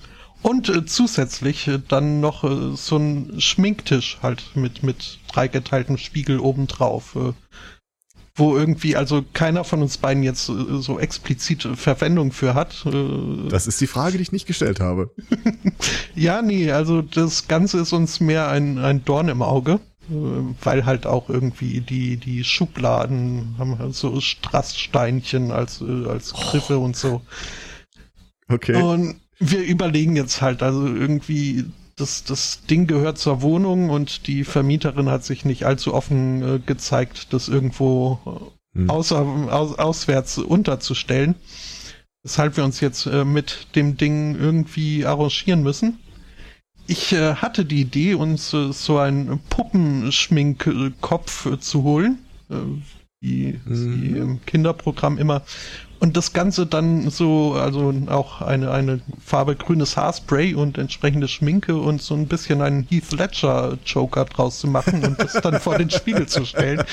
Und 0.43 0.89
zusätzlich 0.89 1.69
dann 1.87 2.19
noch 2.19 2.43
so 2.75 2.97
ein 2.97 3.39
Schminktisch 3.39 4.17
halt 4.23 4.55
mit, 4.55 4.81
mit 4.81 5.19
dreigeteiltem 5.31 5.97
Spiegel 5.97 6.39
obendrauf. 6.39 7.15
Wo 8.33 8.57
irgendwie 8.57 8.95
also 8.95 9.23
keiner 9.33 9.63
von 9.63 9.83
uns 9.83 9.99
beiden 9.99 10.23
jetzt 10.23 10.45
so 10.47 10.97
explizit 10.97 11.67
Verwendung 11.75 12.31
für 12.31 12.55
hat. 12.55 12.83
Das 13.49 13.67
ist 13.67 13.79
die 13.81 13.85
Frage, 13.85 14.17
die 14.17 14.23
ich 14.23 14.31
nicht 14.31 14.47
gestellt 14.47 14.79
habe. 14.79 15.11
ja, 16.15 16.41
nee, 16.41 16.71
also 16.71 17.03
das 17.03 17.47
Ganze 17.47 17.77
ist 17.77 17.93
uns 17.93 18.19
mehr 18.19 18.47
ein, 18.47 18.79
ein 18.79 19.05
Dorn 19.05 19.27
im 19.27 19.43
Auge. 19.43 19.79
Weil 20.11 20.85
halt 20.85 21.05
auch 21.05 21.29
irgendwie 21.29 21.81
die, 21.81 22.17
die 22.17 22.43
Schubladen 22.43 23.55
haben 23.57 23.79
halt 23.79 23.95
so 23.95 24.19
Strasssteinchen 24.19 25.51
als, 25.51 25.81
äh, 25.81 26.07
als 26.07 26.33
Griffe 26.33 26.79
oh. 26.79 26.83
und 26.83 26.95
so. 26.95 27.21
Okay. 28.49 28.81
Und 28.81 29.21
wir 29.39 29.63
überlegen 29.63 30.15
jetzt 30.15 30.41
halt, 30.41 30.61
also 30.61 30.85
irgendwie, 30.85 31.65
das, 31.95 32.23
das 32.23 32.63
Ding 32.69 32.87
gehört 32.87 33.17
zur 33.17 33.41
Wohnung 33.41 33.89
und 33.89 34.27
die 34.27 34.43
Vermieterin 34.43 35.09
hat 35.09 35.23
sich 35.23 35.45
nicht 35.45 35.65
allzu 35.65 35.93
offen 35.93 36.41
äh, 36.41 36.59
gezeigt, 36.59 37.33
das 37.33 37.47
irgendwo 37.47 38.51
hm. 38.73 38.89
außer, 38.89 39.21
aus, 39.49 39.79
auswärts 39.79 40.37
unterzustellen. 40.37 41.35
Weshalb 42.23 42.57
wir 42.57 42.65
uns 42.65 42.81
jetzt 42.81 43.07
äh, 43.07 43.25
mit 43.25 43.67
dem 43.75 43.97
Ding 43.97 44.35
irgendwie 44.35 45.05
arrangieren 45.05 45.63
müssen. 45.63 45.97
Ich 46.91 47.13
äh, 47.13 47.35
hatte 47.35 47.63
die 47.63 47.79
Idee, 47.79 48.15
uns 48.15 48.53
äh, 48.53 48.73
so 48.73 48.97
einen 48.97 49.39
Puppenschminkkopf 49.49 51.45
äh, 51.45 51.57
zu 51.57 51.83
holen, 51.83 52.19
äh, 52.49 52.55
wie 53.21 53.57
mhm. 53.63 53.75
sie 53.75 54.17
im 54.17 54.45
Kinderprogramm 54.45 55.17
immer. 55.17 55.43
Und 56.01 56.17
das 56.17 56.33
Ganze 56.33 56.65
dann 56.65 57.09
so, 57.09 57.53
also 57.53 57.93
auch 58.07 58.41
eine, 58.41 58.71
eine 58.71 59.01
Farbe 59.23 59.55
grünes 59.55 59.95
Haarspray 59.95 60.53
und 60.53 60.77
entsprechende 60.77 61.29
Schminke 61.29 61.77
und 61.77 62.01
so 62.01 62.13
ein 62.13 62.27
bisschen 62.27 62.61
einen 62.61 62.85
Heath 62.89 63.13
Ledger 63.13 63.77
Joker 63.85 64.25
draus 64.25 64.59
zu 64.59 64.67
machen 64.67 65.05
und 65.05 65.17
das 65.17 65.31
dann 65.31 65.61
vor 65.61 65.77
den 65.77 65.91
Spiegel 65.91 66.27
zu 66.27 66.45
stellen. 66.45 66.83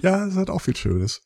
Ja, 0.00 0.26
das 0.26 0.36
hat 0.36 0.48
auch 0.48 0.60
viel 0.60 0.76
Schönes. 0.76 1.22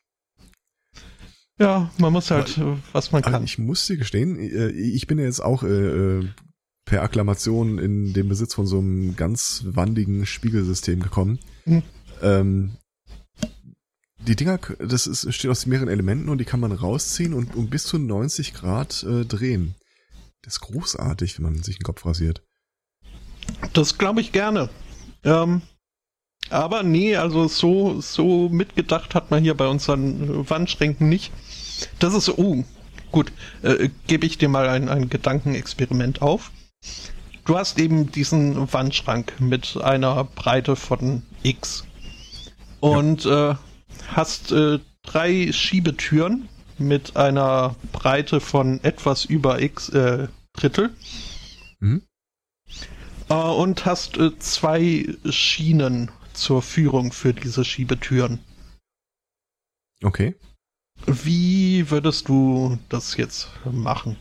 Ja, 1.59 1.91
man 1.99 2.11
muss 2.15 2.31
halt, 2.31 2.57
Aber, 2.57 2.79
was 2.93 3.13
man 3.13 3.21
kann. 3.21 3.45
Ich 3.45 3.59
muss 3.59 3.87
dir 3.87 3.99
gestehen, 3.99 4.39
äh, 4.39 4.71
ich 4.71 5.07
bin 5.07 5.19
ja 5.19 5.27
jetzt 5.27 5.41
auch 5.41 5.63
äh, 5.63 6.23
per 6.85 7.03
Akklamation 7.03 7.79
in 7.79 8.13
den 8.13 8.29
Besitz 8.29 8.55
von 8.55 8.67
so 8.67 8.79
einem 8.79 9.17
ganz 9.17 9.63
wandigen 9.67 10.27
Spiegelsystem 10.27 11.01
gekommen. 11.01 11.39
Mhm. 11.65 11.83
Ähm, 12.23 12.71
die 14.27 14.37
Dinger, 14.37 14.59
das 14.79 15.07
ist, 15.07 15.33
steht 15.35 15.51
aus 15.51 15.67
mehreren 15.67 15.89
Elementen 15.89 16.29
und 16.29 16.39
die 16.39 16.45
kann 16.45 16.61
man 16.61 16.73
rausziehen 16.73 17.33
und 17.33 17.55
um 17.57 17.71
bis 17.71 17.85
zu 17.85 17.99
90 17.99 18.53
Grad 18.55 19.03
äh, 19.03 19.25
drehen. 19.25 19.75
Das 20.43 20.55
ist 20.55 20.61
großartig, 20.61 21.39
wenn 21.39 21.45
man 21.45 21.63
sich 21.63 21.79
den 21.79 21.85
Kopf 21.85 22.05
rasiert. 22.05 22.43
Das 23.73 23.99
glaube 23.99 24.21
ich 24.21 24.33
gerne. 24.33 24.69
Ähm, 25.25 25.63
aber 26.49 26.83
nee, 26.83 27.17
also 27.17 27.49
so, 27.49 28.01
so 28.01 28.49
mitgedacht 28.49 29.15
hat 29.15 29.31
man 29.31 29.43
hier 29.43 29.55
bei 29.55 29.69
unseren 29.69 30.49
Wandschränken 30.49 31.09
nicht. 31.09 31.33
Das 31.99 32.15
ist, 32.15 32.29
oh, 32.31 32.65
gut, 33.13 33.33
äh, 33.63 33.89
gebe 34.07 34.27
ich 34.27 34.39
dir 34.39 34.49
mal 34.49 34.69
ein, 34.69 34.89
ein 34.89 35.09
Gedankenexperiment 35.09 36.23
auf. 36.23 36.51
Du 37.51 37.59
hast 37.59 37.81
eben 37.81 38.13
diesen 38.13 38.73
Wandschrank 38.73 39.41
mit 39.41 39.77
einer 39.77 40.23
Breite 40.23 40.77
von 40.77 41.23
X 41.43 41.85
und 42.79 43.25
ja. 43.25 43.53
äh, 43.53 43.57
hast 44.09 44.53
äh, 44.53 44.79
drei 45.03 45.51
Schiebetüren 45.53 46.49
mit 46.79 47.17
einer 47.17 47.75
Breite 47.93 48.41
von 48.41 48.79
etwas 48.85 49.25
über 49.25 49.61
X 49.61 49.89
äh, 49.89 50.29
Drittel. 50.53 50.95
Mhm. 51.81 52.03
Äh, 53.29 53.35
und 53.35 53.85
hast 53.85 54.17
äh, 54.19 54.39
zwei 54.39 55.13
Schienen 55.29 56.13
zur 56.35 56.63
Führung 56.63 57.13
für 57.13 57.35
diese 57.35 57.65
Schiebetüren. 57.65 58.39
Okay. 60.05 60.37
Wie 61.07 61.91
würdest 61.91 62.29
du 62.29 62.79
das 62.89 63.17
jetzt 63.17 63.49
machen? 63.65 64.17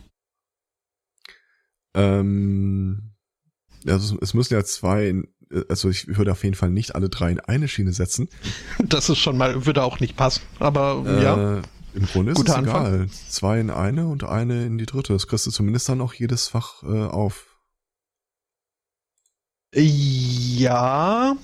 Ähm, 1.94 3.12
also 3.86 4.18
es 4.20 4.34
müssen 4.34 4.54
ja 4.54 4.64
zwei, 4.64 5.22
also 5.68 5.88
ich 5.88 6.06
würde 6.08 6.32
auf 6.32 6.44
jeden 6.44 6.56
Fall 6.56 6.70
nicht 6.70 6.94
alle 6.94 7.08
drei 7.08 7.30
in 7.32 7.40
eine 7.40 7.68
Schiene 7.68 7.92
setzen. 7.92 8.28
Das 8.78 9.08
ist 9.08 9.18
schon 9.18 9.36
mal, 9.36 9.66
würde 9.66 9.82
auch 9.82 10.00
nicht 10.00 10.16
passen, 10.16 10.42
aber 10.58 11.02
äh, 11.06 11.22
ja. 11.22 11.62
Im 11.92 12.06
Grunde 12.06 12.32
ist 12.32 12.36
Guter 12.36 12.52
es 12.52 12.58
Anfang. 12.58 12.86
egal. 12.86 13.08
Zwei 13.08 13.60
in 13.60 13.70
eine 13.70 14.06
und 14.06 14.22
eine 14.22 14.64
in 14.64 14.78
die 14.78 14.86
dritte. 14.86 15.12
Das 15.12 15.26
kriegst 15.26 15.46
du 15.46 15.50
zumindest 15.50 15.88
dann 15.88 16.00
auch 16.00 16.14
jedes 16.14 16.46
Fach 16.46 16.84
äh, 16.84 16.86
auf. 16.86 17.58
Ja. 19.74 21.36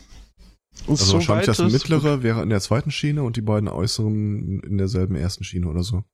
Also 0.87 1.05
so 1.05 1.13
wahrscheinlich 1.15 1.47
das 1.47 1.59
mittlere 1.59 2.23
wäre 2.23 2.43
in 2.43 2.51
der 2.51 2.61
zweiten 2.61 2.91
Schiene 2.91 3.23
und 3.23 3.37
die 3.37 3.43
beiden 3.43 3.69
äußeren 3.69 4.61
in 4.61 4.79
derselben 4.79 5.17
ersten 5.17 5.43
Schiene 5.43 5.69
oder 5.69 5.83
so. 5.83 6.05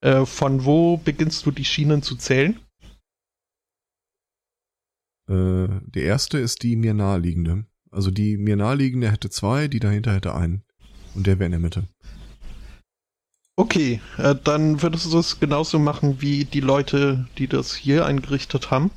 Äh, 0.00 0.26
von 0.26 0.64
wo 0.64 0.96
beginnst 0.96 1.46
du 1.46 1.50
die 1.50 1.64
Schienen 1.64 2.02
zu 2.02 2.16
zählen? 2.16 2.58
Äh, 5.32 5.80
die 5.86 6.02
erste 6.02 6.38
ist 6.38 6.62
die 6.62 6.76
mir 6.76 6.94
naheliegende. 6.94 7.64
Also 7.90 8.10
die 8.10 8.36
mir 8.36 8.56
naheliegende 8.56 9.10
hätte 9.10 9.30
zwei, 9.30 9.68
die 9.68 9.80
dahinter 9.80 10.12
hätte 10.12 10.34
einen. 10.34 10.62
Und 11.14 11.26
der 11.26 11.38
wäre 11.38 11.46
in 11.46 11.52
der 11.52 11.60
Mitte. 11.60 11.88
Okay, 13.56 14.00
äh, 14.18 14.34
dann 14.44 14.82
würdest 14.82 15.12
du 15.12 15.18
es 15.18 15.40
genauso 15.40 15.78
machen 15.78 16.20
wie 16.20 16.44
die 16.44 16.60
Leute, 16.60 17.26
die 17.38 17.46
das 17.46 17.74
hier 17.74 18.06
eingerichtet 18.06 18.70
haben. 18.70 18.90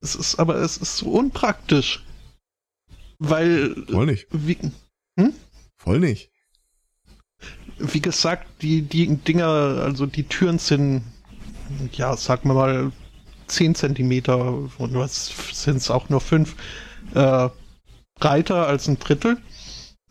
Es 0.00 0.14
ist 0.14 0.38
aber 0.38 0.56
es 0.56 0.76
ist 0.76 0.98
so 0.98 1.10
unpraktisch. 1.10 2.04
Weil. 3.18 3.74
Voll 3.88 4.06
nicht. 4.06 4.26
Wie, 4.30 4.58
hm? 5.18 5.32
Voll 5.76 6.00
nicht. 6.00 6.30
Wie 7.78 8.00
gesagt, 8.00 8.46
die, 8.62 8.82
die 8.82 9.16
Dinger, 9.16 9.46
also 9.46 10.06
die 10.06 10.24
Türen 10.24 10.58
sind, 10.58 11.02
ja, 11.92 12.16
wir 12.48 12.54
mal, 12.54 12.92
10 13.54 13.74
Zentimeter 13.74 14.54
und 14.78 14.94
was 14.94 15.32
sind 15.52 15.76
es 15.76 15.90
auch 15.90 16.08
nur 16.08 16.20
5 16.20 16.54
äh, 17.14 17.48
breiter 18.14 18.66
als 18.66 18.88
ein 18.88 18.98
Drittel. 18.98 19.38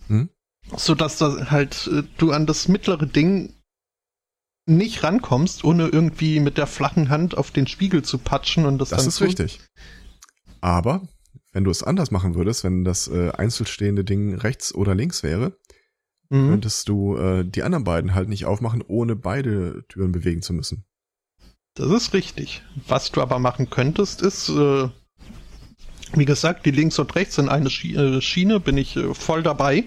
Hm? 0.08 0.30
So 0.76 0.96
dass 0.96 1.18
da 1.18 1.52
halt 1.52 1.90
äh, 1.92 2.04
du 2.18 2.32
an 2.32 2.46
das 2.46 2.68
mittlere 2.68 3.06
Ding 3.06 3.54
nicht 4.66 5.04
rankommst, 5.04 5.64
ohne 5.64 5.88
irgendwie 5.88 6.40
mit 6.40 6.58
der 6.58 6.68
flachen 6.68 7.10
Hand 7.10 7.38
auf 7.38 7.52
den 7.52 7.68
Spiegel 7.68 8.04
zu 8.04 8.18
patschen 8.18 8.66
und 8.66 8.78
das, 8.78 8.90
das 8.90 9.00
dann 9.00 9.08
ist 9.10 9.22
richtig. 9.22 9.60
Aber 10.62 11.02
wenn 11.52 11.66
du 11.66 11.72
es 11.72 11.84
anders 11.84 12.12
machen 12.12 12.36
würdest, 12.36 12.64
wenn 12.64 12.84
das 12.84 13.08
äh, 13.08 13.32
einzelstehende 13.32 14.04
Ding 14.04 14.36
rechts 14.36 14.74
oder 14.74 14.96
links 14.96 15.22
wäre, 15.22 15.58
mhm. 16.30 16.50
könntest 16.50 16.88
du 16.88 17.18
äh, 17.18 17.44
die 17.46 17.64
anderen 17.64 17.84
beiden 17.84 18.16
halt 18.16 18.30
nicht 18.30 18.46
aufmachen, 18.46 18.82
ohne 18.88 19.16
beide 19.16 19.86
Türen 19.90 20.14
bewegen 20.14 20.42
zu 20.42 20.54
müssen. 20.54 20.86
Das 21.76 21.90
ist 21.90 22.14
richtig. 22.14 22.62
Was 22.88 23.12
du 23.12 23.22
aber 23.22 23.40
machen 23.40 23.70
könntest, 23.70 24.22
ist, 24.22 24.50
äh, 24.50 24.90
wie 26.14 26.26
gesagt, 26.26 26.66
die 26.66 26.72
links 26.72 27.00
und 27.00 27.16
rechts 27.16 27.38
in 27.38 27.50
eine 27.50 27.70
äh, 27.70 28.22
Schiene 28.22 28.60
bin 28.60 28.78
ich 28.78 28.96
äh, 28.96 29.14
voll 29.14 29.42
dabei, 29.42 29.86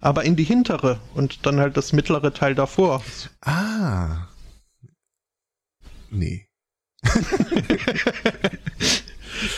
aber 0.00 0.24
in 0.24 0.36
die 0.36 0.44
hintere 0.44 1.00
und 1.14 1.44
dann 1.46 1.58
halt 1.58 1.76
das 1.76 1.92
mittlere 1.92 2.32
Teil 2.32 2.54
davor. 2.54 3.02
Ah. 3.40 4.28
Nee. 6.10 6.46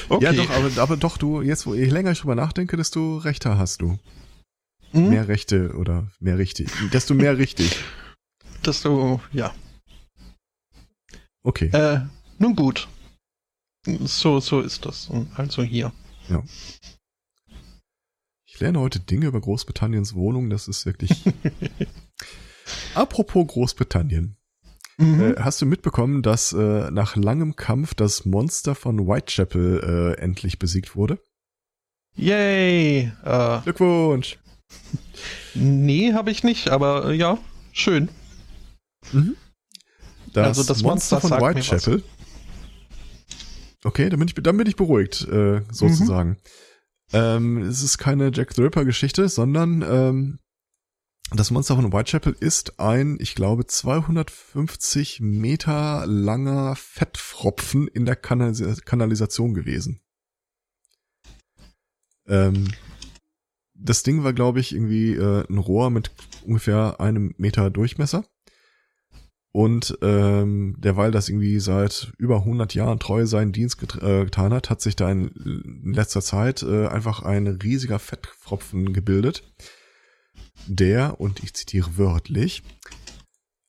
okay. 0.09 0.25
Ja, 0.25 0.33
doch, 0.33 0.49
aber, 0.51 0.71
aber 0.81 0.97
doch, 0.97 1.19
du, 1.19 1.43
jetzt, 1.43 1.67
wo 1.67 1.75
ich 1.75 1.91
länger 1.91 2.15
drüber 2.15 2.35
nachdenke, 2.35 2.77
desto 2.77 3.19
rechter 3.19 3.59
hast 3.59 3.83
du. 3.83 3.99
Hm? 4.93 5.11
Mehr 5.11 5.29
Rechte 5.29 5.75
oder 5.75 6.07
mehr 6.21 6.39
richtig. 6.39 6.71
Desto 6.93 7.15
mehr 7.15 7.37
richtig. 7.39 7.77
Desto, 8.65 9.21
ja. 9.33 9.53
Okay. 11.43 11.67
Äh, 11.73 12.01
nun 12.39 12.55
gut. 12.57 12.89
So, 13.87 14.41
so 14.41 14.61
ist 14.61 14.87
das. 14.87 15.11
Also 15.35 15.63
hier. 15.63 15.93
Ja. 16.29 16.43
Ich 18.47 18.61
lerne 18.61 18.79
heute 18.81 19.01
Dinge 19.01 19.27
über 19.27 19.41
Großbritanniens 19.41 20.15
Wohnung, 20.15 20.51
das 20.51 20.69
ist 20.69 20.87
wirklich. 20.87 21.25
Apropos 22.95 23.47
Großbritannien. 23.49 24.37
Mhm. 24.99 25.21
Äh, 25.21 25.35
hast 25.41 25.61
du 25.61 25.67
mitbekommen, 25.67 26.23
dass 26.23 26.53
äh, 26.53 26.91
nach 26.91 27.17
langem 27.17 27.57
Kampf 27.57 27.95
das 27.95 28.25
Monster 28.25 28.75
von 28.75 29.07
Whitechapel 29.09 30.15
äh, 30.17 30.21
endlich 30.21 30.59
besiegt 30.59 30.95
wurde? 30.95 31.19
Yay! 32.15 33.13
Äh, 33.25 33.61
Glückwunsch! 33.63 34.39
Nee, 35.55 36.15
habe 36.15 36.31
ich 36.31 36.45
nicht, 36.45 36.71
aber 36.71 37.13
ja, 37.13 37.37
schön. 37.73 38.09
Mhm. 39.13 39.37
Das, 40.33 40.47
also 40.47 40.63
das 40.65 40.83
Monster, 40.83 41.17
Monster 41.17 41.37
von 41.39 41.41
Whitechapel. 41.41 42.03
Okay, 43.85 44.09
dann 44.09 44.19
bin 44.19 44.29
ich, 44.29 44.35
dann 44.35 44.57
bin 44.57 44.67
ich 44.67 44.77
beruhigt, 44.77 45.27
äh, 45.29 45.63
sozusagen. 45.71 46.31
Mhm. 46.31 46.37
Ähm, 47.13 47.63
es 47.63 47.83
ist 47.83 47.99
keine 47.99 48.31
Jack 48.33 48.55
the 48.55 48.63
Ripper-Geschichte, 48.63 49.29
sondern 49.29 49.83
ähm, 49.83 50.39
das 51.35 51.51
Monster 51.51 51.77
von 51.77 51.93
Whitechapel 51.93 52.37
ist 52.39 52.79
ein, 52.79 53.17
ich 53.21 53.35
glaube, 53.35 53.67
250 53.67 55.21
Meter 55.21 56.05
langer 56.07 56.77
Fettfropfen 56.77 57.89
in 57.89 58.05
der 58.05 58.17
Kanalis 58.17 58.85
Kanalisation 58.85 59.55
gewesen. 59.55 60.01
Ähm, 62.27 62.69
das 63.75 64.03
Ding 64.03 64.23
war, 64.25 64.33
glaube 64.33 64.61
ich, 64.61 64.75
irgendwie 64.75 65.15
äh, 65.15 65.45
ein 65.49 65.59
Rohr 65.59 65.91
mit 65.91 66.13
ungefähr 66.45 67.01
einem 67.01 67.35
Meter 67.37 67.71
Durchmesser. 67.71 68.25
Und 69.55 69.99
ähm, 70.01 70.77
derweil 70.79 71.11
das 71.11 71.29
irgendwie 71.29 71.61
seit 71.61 72.13
über 72.17 72.39
100 72.39 72.75
Jahren 72.75 72.99
treu 72.99 73.27
seinen 73.27 73.53
Dienst 73.53 73.79
get 73.79 74.03
äh, 74.03 74.25
getan 74.25 74.55
hat, 74.55 74.71
hat 74.71 74.81
sich 74.81 74.97
da 74.97 75.11
in, 75.11 75.29
in 75.85 75.93
letzter 75.93 76.23
Zeit 76.23 76.63
äh, 76.63 76.87
einfach 76.87 77.23
ein 77.23 77.47
riesiger 77.47 77.99
Fettpfropfen 77.99 78.95
gebildet, 78.95 79.43
der, 80.67 81.21
und 81.21 81.43
ich 81.43 81.53
zitiere 81.53 81.99
wörtlich, 81.99 82.63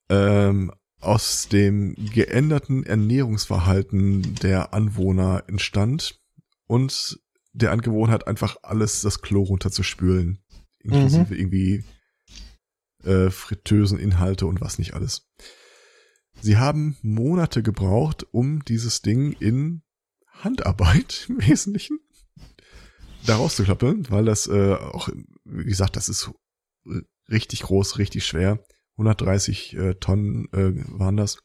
ähm, 0.09 0.71
aus 1.01 1.49
dem 1.49 1.95
geänderten 1.95 2.85
Ernährungsverhalten 2.85 4.35
der 4.35 4.73
Anwohner 4.73 5.43
entstand 5.47 6.21
und 6.65 7.19
der 7.51 7.71
Angewohnheit 7.71 8.25
einfach 8.25 8.55
alles 8.63 9.01
das 9.01 9.21
Klo 9.21 9.43
runterzuspülen, 9.43 10.39
inklusive 10.79 11.33
mhm. 11.33 11.39
irgendwie 11.39 11.83
äh, 13.03 13.29
fritösen 13.29 13.99
Inhalte 13.99 14.45
und 14.45 14.61
was 14.61 14.79
nicht 14.79 14.93
alles. 14.93 15.29
Sie 16.43 16.57
haben 16.57 16.97
Monate 17.01 17.63
gebraucht, 17.63 18.27
um 18.31 18.65
dieses 18.65 19.01
Ding 19.01 19.31
in 19.31 19.81
Handarbeit 20.27 21.25
im 21.29 21.39
Wesentlichen 21.47 21.99
da 23.25 23.37
rauszuklappen, 23.37 24.09
weil 24.09 24.25
das 24.25 24.47
äh, 24.47 24.73
auch, 24.73 25.07
wie 25.45 25.63
gesagt, 25.63 25.95
das 25.95 26.09
ist 26.09 26.31
richtig 27.29 27.61
groß, 27.61 27.97
richtig 27.97 28.25
schwer. 28.25 28.59
130 28.97 29.77
äh, 29.77 29.93
Tonnen 29.95 30.49
äh, 30.51 30.73
waren 30.99 31.15
das. 31.15 31.37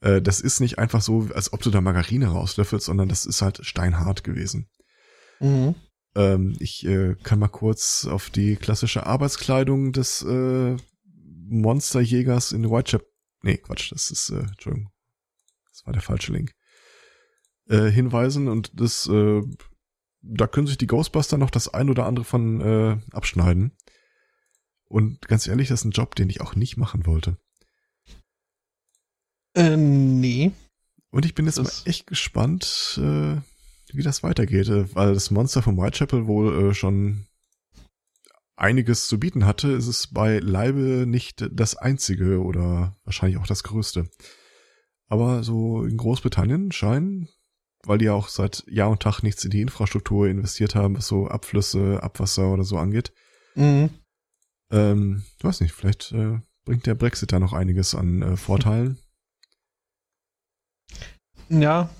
Äh, 0.00 0.22
das 0.22 0.40
ist 0.40 0.60
nicht 0.60 0.78
einfach 0.78 1.02
so, 1.02 1.28
als 1.34 1.52
ob 1.52 1.60
du 1.60 1.68
da 1.68 1.82
Margarine 1.82 2.28
rauslöffelst, 2.28 2.86
sondern 2.86 3.10
das 3.10 3.26
ist 3.26 3.42
halt 3.42 3.66
steinhart 3.66 4.24
gewesen. 4.24 4.70
Mhm. 5.40 5.74
Ähm, 6.14 6.56
ich 6.58 6.86
äh, 6.86 7.16
kann 7.22 7.38
mal 7.38 7.48
kurz 7.48 8.06
auf 8.10 8.30
die 8.30 8.56
klassische 8.56 9.04
Arbeitskleidung 9.04 9.92
des 9.92 10.22
äh, 10.22 10.74
Monsterjägers 11.50 12.52
in 12.52 12.70
Whitechapel 12.70 13.06
Nee, 13.42 13.58
Quatsch, 13.58 13.92
das 13.92 14.10
ist, 14.10 14.30
äh, 14.30 14.40
Entschuldigung. 14.40 14.90
Das 15.70 15.86
war 15.86 15.92
der 15.92 16.02
falsche 16.02 16.32
Link. 16.32 16.52
Äh, 17.68 17.90
hinweisen 17.90 18.48
und 18.48 18.70
das, 18.80 19.06
äh, 19.08 19.42
da 20.22 20.46
können 20.46 20.66
sich 20.66 20.78
die 20.78 20.86
Ghostbuster 20.86 21.38
noch 21.38 21.50
das 21.50 21.72
ein 21.72 21.90
oder 21.90 22.06
andere 22.06 22.24
von 22.24 22.60
äh, 22.60 22.98
abschneiden. 23.12 23.76
Und 24.88 25.26
ganz 25.26 25.46
ehrlich, 25.46 25.68
das 25.68 25.80
ist 25.80 25.84
ein 25.84 25.90
Job, 25.90 26.14
den 26.14 26.30
ich 26.30 26.40
auch 26.40 26.54
nicht 26.54 26.76
machen 26.76 27.06
wollte. 27.06 27.38
Äh, 29.54 29.76
nee. 29.76 30.52
Und 31.10 31.24
ich 31.24 31.34
bin 31.34 31.46
jetzt 31.46 31.58
das 31.58 31.84
mal 31.84 31.90
echt 31.90 32.06
gespannt, 32.06 33.00
äh, 33.02 33.36
wie 33.92 34.02
das 34.02 34.22
weitergeht, 34.22 34.68
äh, 34.68 34.94
weil 34.94 35.14
das 35.14 35.30
Monster 35.30 35.62
von 35.62 35.76
Whitechapel 35.76 36.26
wohl 36.26 36.70
äh, 36.70 36.74
schon 36.74 37.25
einiges 38.56 39.06
zu 39.06 39.20
bieten 39.20 39.46
hatte, 39.46 39.68
ist 39.68 39.86
es 39.86 40.08
bei 40.08 40.38
Leibe 40.38 41.04
nicht 41.06 41.46
das 41.52 41.76
einzige 41.76 42.42
oder 42.42 42.96
wahrscheinlich 43.04 43.38
auch 43.38 43.46
das 43.46 43.62
größte. 43.62 44.08
Aber 45.08 45.44
so 45.44 45.84
in 45.84 45.96
Großbritannien 45.96 46.72
scheinen, 46.72 47.28
weil 47.84 47.98
die 47.98 48.06
ja 48.06 48.14
auch 48.14 48.28
seit 48.28 48.64
Jahr 48.66 48.90
und 48.90 49.02
Tag 49.02 49.22
nichts 49.22 49.44
in 49.44 49.50
die 49.50 49.60
Infrastruktur 49.60 50.26
investiert 50.26 50.74
haben, 50.74 50.96
was 50.96 51.06
so 51.06 51.28
Abflüsse, 51.28 52.02
Abwasser 52.02 52.52
oder 52.52 52.64
so 52.64 52.78
angeht. 52.78 53.12
Mhm. 53.54 53.90
Ähm, 54.70 55.22
ich 55.38 55.44
weiß 55.44 55.60
nicht, 55.60 55.72
vielleicht 55.72 56.12
äh, 56.12 56.40
bringt 56.64 56.86
der 56.86 56.94
Brexit 56.94 57.32
da 57.32 57.38
noch 57.38 57.52
einiges 57.52 57.94
an 57.94 58.22
äh, 58.22 58.36
Vorteilen. 58.36 58.98
Ja, 61.48 61.90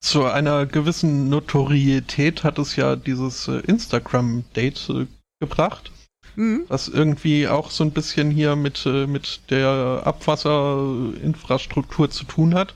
zu 0.00 0.24
einer 0.24 0.64
gewissen 0.64 1.28
Notorietät 1.28 2.44
hat 2.44 2.58
es 2.58 2.76
ja 2.76 2.96
dieses 2.96 3.48
äh, 3.48 3.58
Instagram-Date 3.58 4.90
äh, 4.90 5.06
gebracht. 5.40 5.90
Mhm. 6.36 6.64
Was 6.68 6.88
irgendwie 6.88 7.48
auch 7.48 7.70
so 7.70 7.84
ein 7.84 7.92
bisschen 7.92 8.30
hier 8.30 8.56
mit, 8.56 8.84
äh, 8.86 9.06
mit 9.06 9.40
der 9.50 10.02
Abwasserinfrastruktur 10.04 12.10
zu 12.10 12.24
tun 12.24 12.54
hat. 12.54 12.74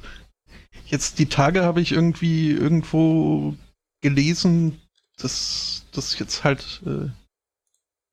Jetzt 0.86 1.18
die 1.18 1.26
Tage 1.26 1.62
habe 1.62 1.80
ich 1.80 1.92
irgendwie 1.92 2.50
irgendwo 2.50 3.54
gelesen, 4.02 4.80
dass 5.16 5.86
das 5.92 6.18
jetzt 6.18 6.44
halt 6.44 6.82
äh, 6.86 7.08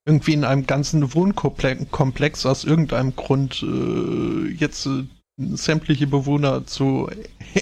irgendwie 0.06 0.32
in 0.32 0.44
einem 0.44 0.66
ganzen 0.66 1.14
Wohnkomplex 1.14 2.46
aus 2.46 2.64
irgendeinem 2.64 3.16
Grund 3.16 3.62
äh, 3.62 4.48
jetzt 4.52 4.86
äh, 4.86 5.04
sämtliche 5.36 6.06
Bewohner 6.06 6.66
zu 6.66 7.10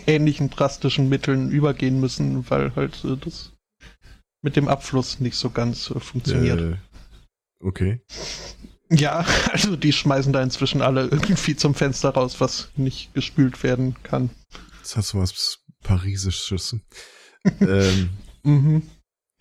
ähnlichen 0.06 0.50
drastischen 0.50 1.08
Mitteln 1.08 1.50
übergehen 1.50 2.00
müssen, 2.00 2.48
weil 2.50 2.74
halt 2.74 3.04
das 3.22 3.52
mit 4.42 4.56
dem 4.56 4.68
Abfluss 4.68 5.20
nicht 5.20 5.36
so 5.36 5.50
ganz 5.50 5.90
äh, 5.90 6.00
funktioniert. 6.00 6.60
Äh, 6.60 6.76
okay. 7.60 8.00
Ja, 8.90 9.24
also 9.52 9.76
die 9.76 9.92
schmeißen 9.92 10.32
da 10.32 10.42
inzwischen 10.42 10.82
alle 10.82 11.02
irgendwie 11.02 11.56
zum 11.56 11.74
Fenster 11.74 12.10
raus, 12.10 12.40
was 12.40 12.70
nicht 12.76 13.14
gespült 13.14 13.62
werden 13.62 13.96
kann. 14.02 14.30
Das 14.82 14.96
hat 14.96 15.04
so 15.04 15.18
was 15.18 15.58
Parisisches. 15.82 16.76
ähm, 17.60 18.10
mhm. 18.42 18.82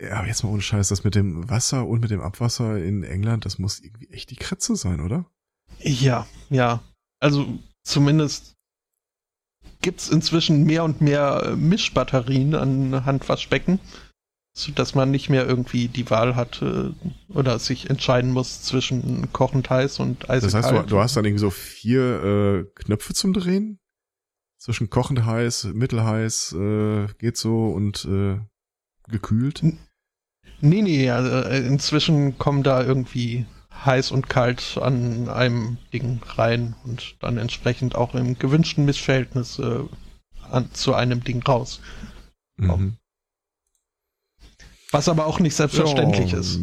Ja, 0.00 0.18
aber 0.18 0.28
jetzt 0.28 0.44
mal 0.44 0.50
ohne 0.50 0.62
Scheiß, 0.62 0.88
das 0.88 1.02
mit 1.02 1.16
dem 1.16 1.48
Wasser 1.50 1.86
und 1.86 2.00
mit 2.00 2.10
dem 2.10 2.20
Abwasser 2.20 2.78
in 2.78 3.02
England, 3.02 3.44
das 3.44 3.58
muss 3.58 3.80
irgendwie 3.80 4.08
echt 4.10 4.30
die 4.30 4.36
Kretze 4.36 4.76
sein, 4.76 5.00
oder? 5.00 5.26
Ja, 5.80 6.26
ja. 6.50 6.80
Also 7.18 7.58
zumindest 7.82 8.54
gibt's 9.80 10.08
inzwischen 10.08 10.64
mehr 10.64 10.84
und 10.84 11.00
mehr 11.00 11.56
Mischbatterien 11.56 12.54
an 12.54 13.04
Handwaschbecken 13.04 13.80
dass 14.74 14.94
man 14.94 15.10
nicht 15.10 15.28
mehr 15.30 15.46
irgendwie 15.46 15.88
die 15.88 16.10
Wahl 16.10 16.36
hat 16.36 16.62
äh, 16.62 16.90
oder 17.28 17.58
sich 17.58 17.88
entscheiden 17.90 18.30
muss 18.30 18.62
zwischen 18.62 19.32
kochend 19.32 19.70
heiß 19.70 20.00
und 20.00 20.28
eiskalt. 20.28 20.44
Das 20.44 20.54
heißt, 20.54 20.70
du, 20.70 20.82
du 20.82 20.98
hast 20.98 21.16
dann 21.16 21.24
irgendwie 21.24 21.40
so 21.40 21.50
vier 21.50 22.22
äh, 22.22 22.64
Knöpfe 22.82 23.14
zum 23.14 23.32
Drehen? 23.32 23.78
Zwischen 24.58 24.90
kochend 24.90 25.24
heiß, 25.24 25.68
mittelheiß, 25.72 26.52
äh, 26.58 27.06
geht 27.18 27.36
so 27.36 27.68
und 27.68 28.04
äh, 28.04 28.40
gekühlt? 29.08 29.62
Nee, 30.60 30.82
nee, 30.82 31.10
also 31.10 31.48
inzwischen 31.50 32.38
kommen 32.38 32.64
da 32.64 32.82
irgendwie 32.82 33.46
heiß 33.84 34.10
und 34.10 34.28
kalt 34.28 34.76
an 34.80 35.28
einem 35.28 35.78
Ding 35.92 36.20
rein 36.34 36.74
und 36.84 37.16
dann 37.20 37.38
entsprechend 37.38 37.94
auch 37.94 38.14
im 38.14 38.38
gewünschten 38.38 38.84
Missverhältnis 38.84 39.58
äh, 39.60 39.84
an, 40.50 40.72
zu 40.72 40.94
einem 40.94 41.22
Ding 41.22 41.42
raus. 41.42 41.80
Mhm. 42.56 42.96
Was 44.90 45.08
aber 45.08 45.26
auch 45.26 45.40
nicht 45.40 45.54
selbstverständlich 45.54 46.32
ja. 46.32 46.38
ist. 46.38 46.58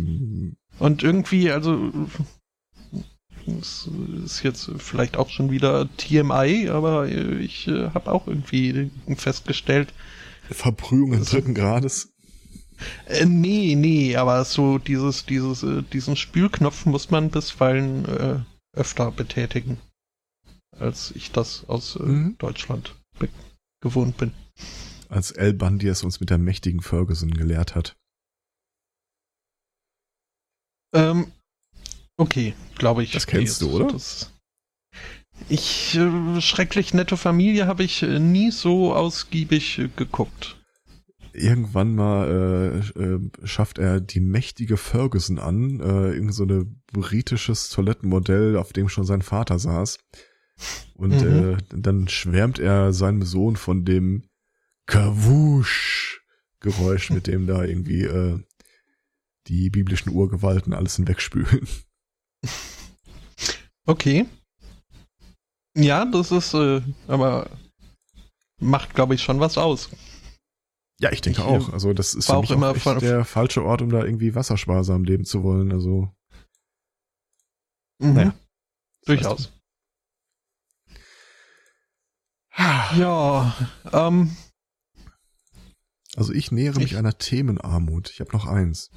Und 0.79 1.03
irgendwie, 1.03 1.51
also, 1.51 1.91
das 3.45 3.89
ist 4.23 4.43
jetzt 4.43 4.71
vielleicht 4.77 5.17
auch 5.17 5.29
schon 5.29 5.51
wieder 5.51 5.87
TMI, 5.97 6.69
aber 6.69 7.07
ich 7.07 7.67
äh, 7.67 7.89
habe 7.91 8.11
auch 8.11 8.27
irgendwie 8.27 8.89
festgestellt. 9.15 9.93
Verbrühung 10.49 11.11
des 11.11 11.29
dritten 11.29 11.53
Grades? 11.53 12.13
Äh, 13.05 13.25
nee, 13.25 13.75
nee, 13.75 14.15
aber 14.15 14.43
so 14.43 14.77
dieses, 14.79 15.25
dieses, 15.25 15.63
äh, 15.63 15.83
diesen 15.93 16.15
Spülknopf 16.15 16.85
muss 16.85 17.11
man 17.11 17.29
bisweilen 17.29 18.05
äh, 18.05 18.39
öfter 18.73 19.11
betätigen, 19.11 19.77
als 20.77 21.11
ich 21.11 21.31
das 21.31 21.65
aus 21.67 21.95
äh, 21.95 22.03
mhm. 22.03 22.35
Deutschland 22.37 22.95
gewohnt 23.81 24.17
bin. 24.17 24.31
Als 25.09 25.31
El 25.31 25.53
Bandi 25.53 25.87
es 25.87 26.03
uns 26.03 26.19
mit 26.19 26.29
der 26.29 26.37
mächtigen 26.37 26.81
Ferguson 26.81 27.31
gelehrt 27.31 27.75
hat. 27.75 27.95
Ähm, 30.95 31.31
okay, 32.17 32.55
glaube 32.77 33.03
ich. 33.03 33.11
Das 33.11 33.27
kennst 33.27 33.61
du, 33.61 33.71
oder? 33.71 33.87
Das, 33.87 34.31
ich, 35.49 35.95
äh, 35.95 36.41
schrecklich 36.41 36.93
nette 36.93 37.17
Familie 37.17 37.67
habe 37.67 37.83
ich 37.83 38.01
äh, 38.01 38.19
nie 38.19 38.51
so 38.51 38.95
ausgiebig 38.95 39.77
äh, 39.77 39.89
geguckt. 39.95 40.57
Irgendwann 41.33 41.95
mal 41.95 42.81
äh, 42.95 42.99
äh, 42.99 43.19
schafft 43.43 43.77
er 43.77 43.99
die 43.99 44.21
mächtige 44.21 44.77
Ferguson 44.77 45.37
an, 45.37 45.81
äh, 45.81 46.13
irgend 46.13 46.33
so 46.33 46.43
eine 46.43 46.65
britisches 46.93 47.69
Toilettenmodell, 47.69 48.55
auf 48.55 48.71
dem 48.71 48.87
schon 48.87 49.03
sein 49.03 49.21
Vater 49.21 49.59
saß. 49.59 49.99
Und 50.93 51.21
mhm. 51.21 51.53
äh, 51.53 51.57
dann 51.75 52.07
schwärmt 52.07 52.59
er 52.59 52.93
seinem 52.93 53.23
Sohn 53.23 53.57
von 53.57 53.83
dem 53.83 54.23
Kawusch 54.85 56.21
Geräusch, 56.61 57.11
mit 57.11 57.27
dem 57.27 57.45
da 57.45 57.63
irgendwie 57.63 58.03
äh, 58.03 58.39
die 59.47 59.69
biblischen 59.69 60.11
Urgewalten 60.11 60.73
alles 60.73 60.95
hinwegspülen. 60.95 61.67
Okay. 63.87 64.25
Ja, 65.77 66.05
das 66.05 66.31
ist, 66.31 66.53
äh, 66.53 66.81
aber 67.07 67.49
macht, 68.59 68.95
glaube 68.95 69.13
ich, 69.13 69.21
schon 69.21 69.39
was 69.39 69.57
aus. 69.57 69.89
Ja, 70.99 71.11
ich 71.11 71.21
denke 71.21 71.41
ich, 71.41 71.45
auch. 71.45 71.71
Also 71.73 71.93
das 71.93 72.13
ist 72.13 72.25
für 72.25 72.39
mich 72.39 72.51
auch, 72.51 72.85
auch 72.85 72.99
der 72.99 73.25
falsche 73.25 73.63
Ort, 73.63 73.81
um 73.81 73.89
da 73.89 74.03
irgendwie 74.03 74.33
wassersparsam 74.33 75.03
leben 75.03 75.25
zu 75.25 75.43
wollen. 75.43 75.71
Also 75.71 76.09
mhm. 77.99 78.13
naja, 78.13 78.35
durchaus. 79.05 79.51
Ja, 82.57 83.53
ähm, 83.91 84.35
also 86.15 86.31
ich 86.31 86.51
nähere 86.51 86.79
mich 86.79 86.93
ich, 86.93 86.97
einer 86.97 87.17
Themenarmut. 87.17 88.09
Ich 88.09 88.21
habe 88.21 88.31
noch 88.31 88.45
eins. 88.45 88.89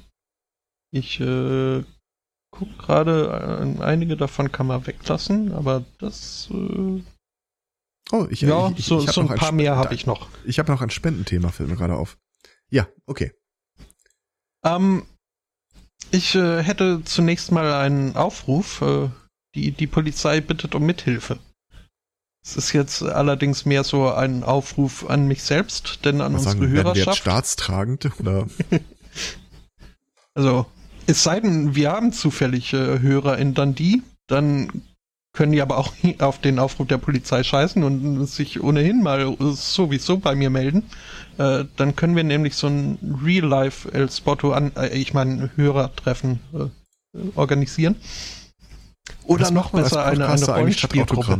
Ich 0.91 1.19
äh, 1.19 1.83
guck 2.51 2.77
gerade, 2.79 3.75
äh, 3.77 3.83
einige 3.83 4.17
davon 4.17 4.51
kann 4.51 4.67
man 4.67 4.87
weglassen, 4.87 5.53
aber 5.53 5.85
das 5.99 6.49
äh, 6.51 7.01
Oh, 8.11 8.25
ich, 8.31 8.41
ja, 8.41 8.69
ich, 8.69 8.79
ich, 8.79 8.85
so, 8.85 9.03
ich 9.03 9.11
so 9.11 9.21
ein 9.21 9.27
paar 9.27 9.51
mehr 9.51 9.75
habe 9.75 9.93
ich 9.93 10.07
noch. 10.07 10.29
Ich 10.43 10.57
habe 10.57 10.71
noch 10.71 10.81
ein 10.81 10.89
Spendenthema, 10.89 11.49
fällt 11.49 11.69
mir 11.69 11.75
gerade 11.75 11.95
auf. 11.95 12.17
Ja, 12.71 12.87
okay. 13.05 13.33
Ähm, 14.65 15.05
ich 16.09 16.33
äh, 16.33 16.63
hätte 16.63 17.03
zunächst 17.05 17.51
mal 17.51 17.71
einen 17.71 18.15
Aufruf. 18.15 18.81
Äh, 18.81 19.09
die, 19.53 19.71
die 19.71 19.87
Polizei 19.87 20.41
bittet 20.41 20.73
um 20.73 20.85
Mithilfe. 20.85 21.37
Es 22.43 22.55
ist 22.57 22.73
jetzt 22.73 23.03
allerdings 23.03 23.65
mehr 23.65 23.83
so 23.83 24.09
ein 24.11 24.43
Aufruf 24.43 25.07
an 25.07 25.27
mich 25.27 25.43
selbst, 25.43 26.03
denn 26.05 26.21
an 26.21 26.33
Was 26.33 26.45
unsere 26.45 26.57
sagen, 26.57 26.73
werden 26.73 26.85
wir 26.87 26.95
jetzt 26.95 27.05
Hörerschaft. 27.05 27.21
staatstragend 27.21 28.19
oder? 28.19 28.47
Also, 30.35 30.67
es 31.09 31.23
sei 31.23 31.39
denn, 31.39 31.75
wir 31.75 31.91
haben 31.91 32.13
zufällig 32.13 32.73
äh, 32.73 32.99
Hörer 32.99 33.37
in 33.39 33.55
Dundee, 33.55 34.01
dann 34.27 34.83
können 35.33 35.51
die 35.51 35.61
aber 35.61 35.77
auch 35.77 35.93
auf 36.19 36.39
den 36.39 36.59
Aufruf 36.59 36.87
der 36.87 36.97
Polizei 36.97 37.43
scheißen 37.43 37.83
und 37.83 38.25
sich 38.25 38.61
ohnehin 38.61 39.01
mal 39.01 39.35
sowieso 39.39 40.17
bei 40.17 40.35
mir 40.35 40.49
melden. 40.49 40.83
Äh, 41.37 41.65
dann 41.77 41.95
können 41.95 42.15
wir 42.15 42.23
nämlich 42.23 42.55
so 42.55 42.67
ein 42.67 43.19
Real-Life 43.23 43.91
El 43.91 44.11
Spotto 44.11 44.53
an, 44.53 44.71
äh, 44.75 44.89
ich 44.97 45.13
meine 45.13 45.49
Hörertreffen 45.55 46.39
äh, 46.53 47.19
organisieren. 47.35 47.95
Oder 49.23 49.41
Das 49.41 49.51
noch 49.51 49.71
besser 49.71 50.05
eine, 50.05 50.27
eine 50.27 50.45
Rollenspielgruppe. 50.45 51.39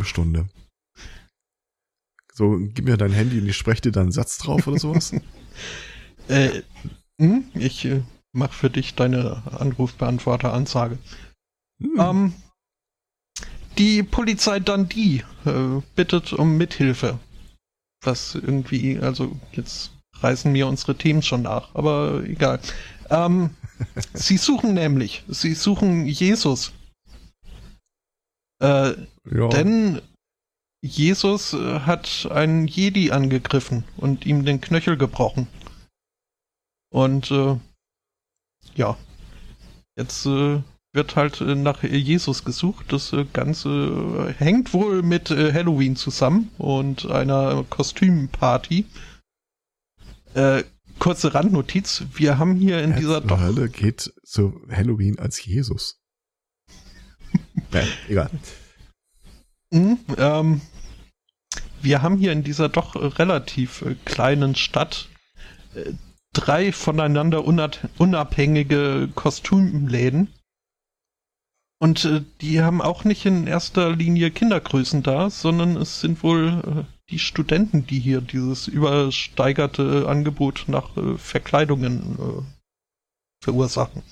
So, 2.33 2.57
gib 2.73 2.85
mir 2.85 2.97
dein 2.97 3.11
Handy 3.11 3.39
und 3.39 3.47
ich 3.47 3.57
spreche 3.57 3.81
dir 3.81 3.91
da 3.91 4.01
einen 4.01 4.11
Satz 4.11 4.37
drauf 4.37 4.65
oder 4.67 4.79
sowas. 4.79 5.13
Äh, 6.27 6.61
hm, 7.19 7.45
ich 7.55 7.85
äh, 7.85 8.03
mach 8.31 8.53
für 8.53 8.69
dich 8.69 8.95
deine 8.95 9.43
Anrufbeantworter-Ansage. 9.59 10.97
Hm. 11.81 11.99
Ähm, 11.99 12.33
die 13.77 14.03
Polizei 14.03 14.59
Dundee 14.59 15.23
äh, 15.45 15.81
bittet 15.95 16.33
um 16.33 16.57
Mithilfe. 16.57 17.19
Was 18.03 18.35
irgendwie, 18.35 18.99
also 18.99 19.37
jetzt 19.51 19.91
reißen 20.15 20.51
mir 20.51 20.67
unsere 20.67 20.95
Themen 20.95 21.21
schon 21.21 21.43
nach, 21.43 21.73
aber 21.75 22.23
egal. 22.25 22.59
Ähm, 23.09 23.55
sie 24.13 24.37
suchen 24.37 24.73
nämlich, 24.73 25.23
sie 25.27 25.53
suchen 25.53 26.05
Jesus. 26.05 26.73
Äh, 28.61 28.93
ja. 29.31 29.47
denn 29.47 30.01
Jesus 30.81 31.53
äh, 31.53 31.79
hat 31.81 32.27
einen 32.29 32.67
Jedi 32.67 33.11
angegriffen 33.11 33.85
und 33.97 34.25
ihm 34.25 34.43
den 34.43 34.59
Knöchel 34.59 34.97
gebrochen. 34.97 35.47
Und 36.89 37.31
äh, 37.31 37.57
ja, 38.79 38.97
jetzt 39.97 40.25
äh, 40.25 40.61
wird 40.93 41.15
halt 41.15 41.41
äh, 41.41 41.53
nach 41.53 41.83
Jesus 41.83 42.45
gesucht. 42.45 42.91
Das 42.93 43.11
äh, 43.13 43.25
Ganze 43.31 43.69
äh, 43.69 44.33
hängt 44.33 44.73
wohl 44.73 45.03
mit 45.03 45.29
äh, 45.29 45.53
Halloween 45.53 45.95
zusammen 45.95 46.49
und 46.57 47.05
einer 47.05 47.63
Kostümparty. 47.69 48.85
Kurze 50.99 51.33
Randnotiz, 51.33 52.03
wir 52.13 52.37
haben 52.37 52.55
hier 52.55 52.83
in 52.83 52.91
Wer 52.91 52.99
dieser 52.99 53.21
doch 53.21 53.39
Hölle 53.39 53.67
geht 53.67 54.13
zu 54.23 54.61
Halloween 54.69 55.17
als 55.17 55.43
Jesus. 55.43 55.99
ja, 57.73 57.81
egal. 58.07 58.29
Mhm, 59.71 59.97
ähm, 60.17 60.61
wir 61.81 62.03
haben 62.03 62.17
hier 62.17 62.31
in 62.31 62.43
dieser 62.43 62.69
doch 62.69 62.95
relativ 63.17 63.83
kleinen 64.05 64.55
Stadt 64.55 65.09
drei 66.33 66.71
voneinander 66.71 67.45
unabhängige 67.45 69.09
Kostümläden. 69.15 70.33
Und 71.81 72.05
äh, 72.05 72.23
die 72.41 72.61
haben 72.61 72.81
auch 72.81 73.05
nicht 73.05 73.25
in 73.25 73.47
erster 73.47 73.95
Linie 73.95 74.31
Kindergrößen 74.31 75.01
da, 75.01 75.29
sondern 75.29 75.77
es 75.77 76.01
sind 76.01 76.23
wohl 76.23 76.85
äh, 76.87 76.93
die 77.09 77.19
Studenten, 77.19 77.87
die 77.87 77.99
hier 77.99 78.21
dieses 78.21 78.67
übersteigerte 78.67 80.07
Angebot 80.07 80.65
nach 80.67 80.97
äh, 80.97 81.17
Verkleidungen 81.17 82.17
äh, 82.19 83.43
verursachen. 83.43 84.03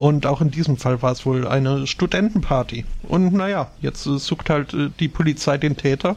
Und 0.00 0.26
auch 0.26 0.40
in 0.40 0.50
diesem 0.50 0.76
Fall 0.76 1.02
war 1.02 1.12
es 1.12 1.26
wohl 1.26 1.46
eine 1.46 1.86
Studentenparty. 1.86 2.84
Und 3.02 3.32
naja, 3.32 3.70
jetzt 3.80 4.06
äh, 4.06 4.18
sucht 4.18 4.50
halt 4.50 4.74
äh, 4.74 4.90
die 4.98 5.08
Polizei 5.08 5.58
den 5.58 5.76
Täter 5.76 6.16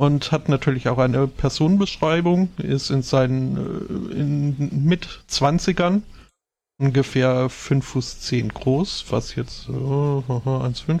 und 0.00 0.32
hat 0.32 0.48
natürlich 0.48 0.88
auch 0.88 0.96
eine 0.96 1.26
Personenbeschreibung, 1.26 2.48
ist 2.56 2.88
in 2.88 3.02
seinen 3.02 3.58
äh, 3.58 4.18
in 4.18 4.84
mit 4.86 5.06
20ern 5.28 6.00
ungefähr 6.78 7.50
5 7.50 7.84
Fuß 7.84 8.20
10 8.20 8.48
groß, 8.48 9.04
was 9.10 9.34
jetzt 9.34 9.68
äh, 9.68 9.72
1,5 9.72 11.00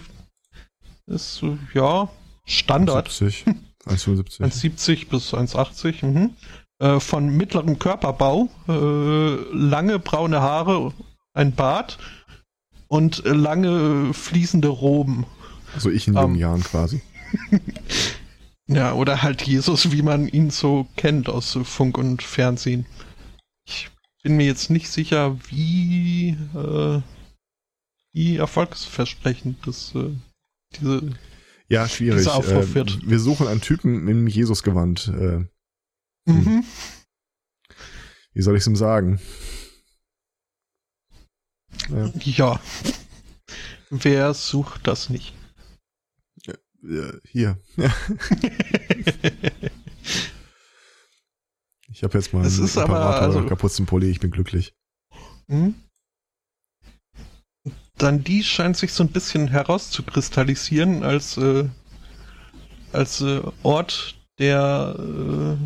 ist, 1.06 1.42
äh, 1.42 1.56
ja, 1.72 2.10
Standard. 2.44 3.10
70, 3.10 3.46
1,75. 3.86 4.40
1,70 4.42 5.08
bis 5.08 5.32
1,80. 5.32 6.04
Mhm. 6.04 6.34
Äh, 6.78 7.00
von 7.00 7.34
mittlerem 7.34 7.78
Körperbau, 7.78 8.50
äh, 8.68 9.56
lange 9.56 9.98
braune 9.98 10.42
Haare, 10.42 10.92
ein 11.32 11.54
Bart 11.54 11.96
und 12.86 13.22
lange 13.24 14.12
fließende 14.12 14.68
Roben. 14.68 15.24
Also 15.74 15.88
ich 15.88 16.06
in 16.06 16.12
jungen 16.12 16.34
Ähm. 16.34 16.40
Jahren 16.40 16.62
quasi. 16.62 17.00
Ja, 18.72 18.92
oder 18.94 19.22
halt 19.22 19.42
Jesus, 19.42 19.90
wie 19.90 20.02
man 20.02 20.28
ihn 20.28 20.50
so 20.50 20.86
kennt 20.96 21.28
aus 21.28 21.58
Funk 21.64 21.98
und 21.98 22.22
Fernsehen. 22.22 22.86
Ich 23.66 23.90
bin 24.22 24.36
mir 24.36 24.46
jetzt 24.46 24.70
nicht 24.70 24.88
sicher, 24.90 25.38
wie, 25.48 26.36
äh, 26.54 27.02
wie 28.12 28.36
erfolgsversprechend 28.36 29.66
das, 29.66 29.92
äh, 29.96 30.10
diese 30.76 31.10
Ja, 31.68 31.88
schwierig. 31.88 32.18
dieser 32.18 32.34
Aufruf 32.34 32.70
Äh, 32.70 32.74
wird. 32.74 33.08
wir 33.10 33.18
suchen 33.18 33.48
einen 33.48 33.60
Typen 33.60 34.06
im 34.08 34.26
Jesus-Gewand. 34.28 35.08
Äh, 35.08 35.44
Mhm. 36.26 36.64
wie 38.34 38.42
soll 38.42 38.54
ich 38.56 38.60
es 38.60 38.66
ihm 38.68 38.76
sagen? 38.76 39.20
Ja, 41.88 42.12
Ja. 42.22 42.60
Wer 43.90 44.34
sucht 44.34 44.86
das 44.86 45.08
nicht? 45.10 45.34
Äh, 46.82 47.12
hier. 47.28 47.58
Ja. 47.76 47.92
Ich 51.92 52.04
habe 52.04 52.16
jetzt 52.16 52.32
mal 52.32 52.44
Es 52.44 52.58
einen 52.58 52.68
Imperator 52.68 53.36
also- 53.36 53.46
Kapuzenpulli, 53.46 54.10
ich 54.10 54.20
bin 54.20 54.30
glücklich. 54.30 54.72
Hm? 55.48 55.74
Dann 57.98 58.24
die 58.24 58.42
scheint 58.42 58.76
sich 58.76 58.92
so 58.92 59.04
ein 59.04 59.10
bisschen 59.10 59.48
herauszukristallisieren 59.48 61.02
als, 61.02 61.36
äh, 61.36 61.68
als 62.92 63.20
äh, 63.20 63.42
Ort 63.62 64.18
der 64.38 64.96
äh, 64.98 65.56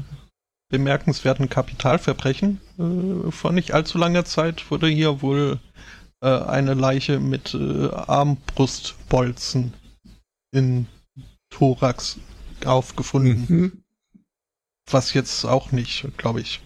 bemerkenswerten 0.70 1.48
Kapitalverbrechen. 1.48 2.60
Äh, 2.78 3.30
vor 3.30 3.52
nicht 3.52 3.72
allzu 3.72 3.98
langer 3.98 4.24
Zeit 4.24 4.68
wurde 4.72 4.88
hier 4.88 5.22
wohl 5.22 5.60
äh, 6.20 6.26
eine 6.26 6.74
Leiche 6.74 7.20
mit 7.20 7.54
äh, 7.54 7.90
Armbrustbolzen 7.90 9.72
in 10.50 10.88
Thorax 11.54 12.18
aufgefunden, 12.64 13.46
Mhm. 13.48 13.84
was 14.90 15.14
jetzt 15.14 15.44
auch 15.44 15.72
nicht, 15.72 16.06
glaube 16.16 16.40
ich, 16.40 16.60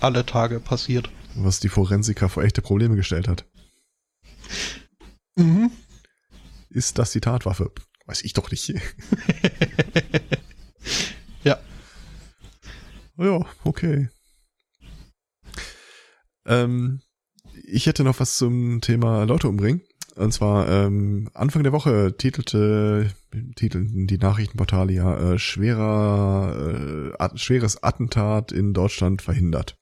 alle 0.00 0.26
Tage 0.26 0.60
passiert. 0.60 1.10
Was 1.34 1.60
die 1.60 1.68
Forensiker 1.68 2.28
vor 2.28 2.42
echte 2.42 2.60
Probleme 2.60 2.96
gestellt 2.96 3.28
hat. 3.28 3.46
Mhm. 5.36 5.70
Ist 6.70 6.98
das 6.98 7.12
die 7.12 7.20
Tatwaffe? 7.20 7.72
Weiß 8.06 8.22
ich 8.22 8.32
doch 8.32 8.50
nicht. 8.50 8.68
ja. 11.44 11.58
Ja, 13.16 13.46
okay. 13.64 14.08
Ähm, 16.46 17.00
ich 17.64 17.86
hätte 17.86 18.02
noch 18.02 18.18
was 18.18 18.36
zum 18.36 18.80
Thema 18.80 19.24
Leute 19.24 19.48
umbringen. 19.48 19.82
Und 20.14 20.32
zwar 20.32 20.68
ähm, 20.68 21.30
Anfang 21.32 21.62
der 21.62 21.72
Woche 21.72 22.16
titelte 22.16 23.10
titelten 23.56 24.06
die 24.06 24.18
Nachrichtenportale 24.18 24.92
ja 24.92 25.32
äh, 25.32 25.38
schwerer 25.38 27.12
äh, 27.12 27.16
at 27.18 27.40
schweres 27.40 27.82
Attentat 27.82 28.52
in 28.52 28.74
Deutschland 28.74 29.22
verhindert. 29.22 29.78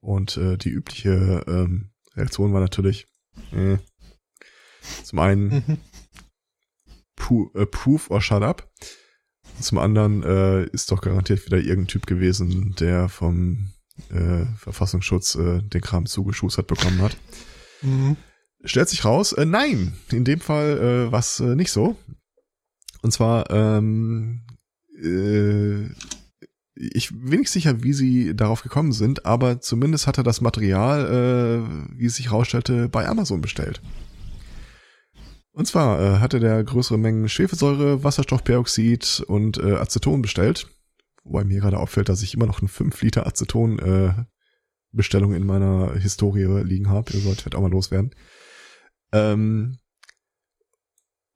Und 0.00 0.38
äh, 0.38 0.56
die 0.56 0.70
übliche 0.70 1.44
ähm, 1.46 1.90
Reaktion 2.16 2.54
war 2.54 2.60
natürlich 2.60 3.06
äh, 3.52 3.76
zum 5.04 5.18
einen 5.18 5.48
Mhm. 5.48 5.78
Äh, 7.54 7.66
Proof 7.66 8.10
or 8.10 8.20
Shut 8.20 8.42
Up. 8.42 8.68
Zum 9.60 9.78
anderen 9.78 10.22
äh, 10.22 10.64
ist 10.66 10.90
doch 10.90 11.00
garantiert 11.00 11.44
wieder 11.46 11.58
irgendein 11.58 11.86
Typ 11.86 12.06
gewesen, 12.06 12.74
der 12.80 13.08
vom 13.08 13.72
äh, 14.10 14.46
Verfassungsschutz 14.56 15.34
äh, 15.34 15.62
den 15.62 15.80
Kram 15.80 16.06
zugeschustert 16.06 16.66
bekommen 16.66 17.00
hat. 17.02 17.16
Mhm. 17.82 18.16
Stellt 18.64 18.88
sich 18.88 19.04
raus, 19.04 19.32
äh, 19.32 19.44
nein, 19.44 19.94
in 20.10 20.24
dem 20.24 20.40
Fall 20.40 20.78
äh, 20.78 21.12
was 21.12 21.40
äh, 21.40 21.54
nicht 21.54 21.72
so. 21.72 21.96
Und 23.02 23.12
zwar, 23.12 23.50
ähm, 23.50 24.42
äh, 25.02 25.86
ich 26.74 27.10
bin 27.10 27.40
nicht 27.40 27.50
sicher, 27.50 27.82
wie 27.82 27.92
sie 27.92 28.36
darauf 28.36 28.62
gekommen 28.62 28.92
sind, 28.92 29.24
aber 29.24 29.60
zumindest 29.60 30.06
hat 30.06 30.18
er 30.18 30.24
das 30.24 30.40
Material, 30.40 31.06
äh, 31.06 31.98
wie 31.98 32.06
es 32.06 32.16
sich 32.16 32.30
herausstellte, 32.30 32.88
bei 32.88 33.08
Amazon 33.08 33.40
bestellt. 33.40 33.80
Und 35.52 35.66
zwar 35.66 36.00
äh, 36.00 36.18
hatte 36.20 36.38
der 36.40 36.62
größere 36.62 36.98
Mengen 36.98 37.28
Schwefelsäure, 37.28 38.04
Wasserstoffperoxid 38.04 39.24
und 39.26 39.58
äh, 39.58 39.74
Aceton 39.74 40.22
bestellt. 40.22 40.68
Wobei 41.24 41.44
mir 41.44 41.60
gerade 41.60 41.78
auffällt, 41.78 42.08
dass 42.08 42.22
ich 42.22 42.34
immer 42.34 42.46
noch 42.46 42.60
eine 42.60 42.68
5 42.68 43.02
Liter 43.02 43.26
Aceton 43.26 43.78
äh, 43.78 44.14
Bestellung 44.92 45.34
in 45.34 45.46
meiner 45.46 45.94
Historie 45.94 46.62
liegen 46.62 46.88
habe. 46.88 47.12
Ihr 47.12 47.20
solltet 47.20 47.54
auch 47.54 47.60
mal 47.60 47.70
loswerden. 47.70 48.14
Ähm, 49.12 49.78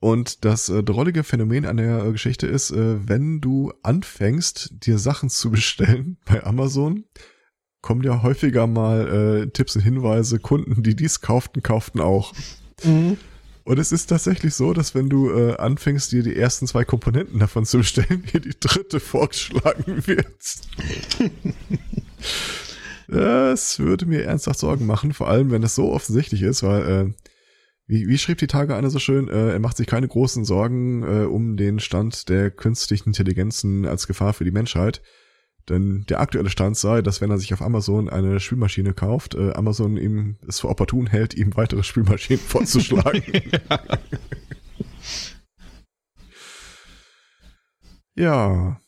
und 0.01 0.45
das 0.45 0.69
äh, 0.69 0.83
drollige 0.83 1.25
Phänomen 1.25 1.65
an 1.65 1.79
der 1.79 2.05
äh, 2.05 2.13
Geschichte 2.13 2.47
ist, 2.47 2.71
äh, 2.71 3.09
wenn 3.09 3.41
du 3.41 3.73
anfängst, 3.83 4.85
dir 4.85 4.99
Sachen 4.99 5.31
zu 5.31 5.51
bestellen 5.51 6.19
bei 6.27 6.45
Amazon, 6.45 7.05
kommen 7.81 8.03
ja 8.03 8.23
häufiger 8.23 8.67
mal 8.67 9.45
äh, 9.45 9.51
Tipps 9.51 9.77
und 9.77 9.83
Hinweise, 9.83 10.39
Kunden, 10.41 10.83
die 10.83 10.95
dies 10.95 11.23
kauften, 11.23 11.63
kauften 11.63 12.01
auch. 12.01 12.35
Mhm. 12.83 13.17
Und 13.65 13.79
es 13.79 13.93
ist 13.93 14.09
tatsächlich 14.09 14.55
so, 14.55 14.75
dass 14.75 14.95
wenn 14.95 15.09
du 15.09 15.31
äh, 15.31 15.57
anfängst, 15.57 16.13
dir 16.13 16.23
die 16.23 16.37
ersten 16.37 16.67
zwei 16.67 16.85
Komponenten 16.85 17.39
davon 17.39 17.65
zu 17.65 17.79
bestellen, 17.79 18.25
dir 18.33 18.41
die 18.41 18.59
dritte 18.61 19.01
vorgeschlagen 19.01 20.07
wird. 20.07 20.27
das 23.09 23.79
würde 23.79 24.05
mir 24.05 24.25
ernsthaft 24.25 24.59
Sorgen 24.59 24.85
machen, 24.85 25.15
vor 25.15 25.29
allem 25.29 25.51
wenn 25.51 25.63
es 25.63 25.75
so 25.75 25.91
offensichtlich 25.93 26.43
ist, 26.43 26.63
weil, 26.63 26.83
äh, 26.83 27.24
wie, 27.87 28.09
wie 28.09 28.19
schrieb 28.19 28.39
die 28.39 28.47
Tage 28.47 28.75
einer 28.77 28.91
so 28.91 28.99
schön, 28.99 29.29
äh, 29.29 29.53
er 29.53 29.59
macht 29.59 29.77
sich 29.77 29.87
keine 29.87 30.09
großen 30.09 30.45
Sorgen 30.45 31.03
äh, 31.03 31.25
um 31.25 31.57
den 31.57 31.81
Stand 31.81 32.29
der 32.29 32.51
künstlichen 32.51 33.11
Intelligenzen 33.11 33.87
als 33.87 34.07
Gefahr 34.07 34.33
für 34.33 34.45
die 34.45 34.51
Menschheit. 34.51 35.03
Denn 35.69 36.05
der 36.09 36.21
aktuelle 36.21 36.51
Stand 36.51 36.77
sei, 36.77 37.03
dass 37.03 37.21
wenn 37.21 37.31
er 37.31 37.39
sich 37.39 37.53
auf 37.55 37.63
Amazon 37.63 38.09
eine 38.11 38.41
Spülmaschine 38.41 38.93
kauft, 38.93 39.35
äh, 39.35 39.53
Amazon 39.53 39.97
ihm 39.97 40.37
es 40.47 40.61
für 40.61 40.69
opportun 40.69 41.07
hält, 41.07 41.35
ihm 41.35 41.57
weitere 41.57 41.83
Spülmaschinen 41.83 42.43
vorzuschlagen. 42.47 43.23
ja. 48.15 48.81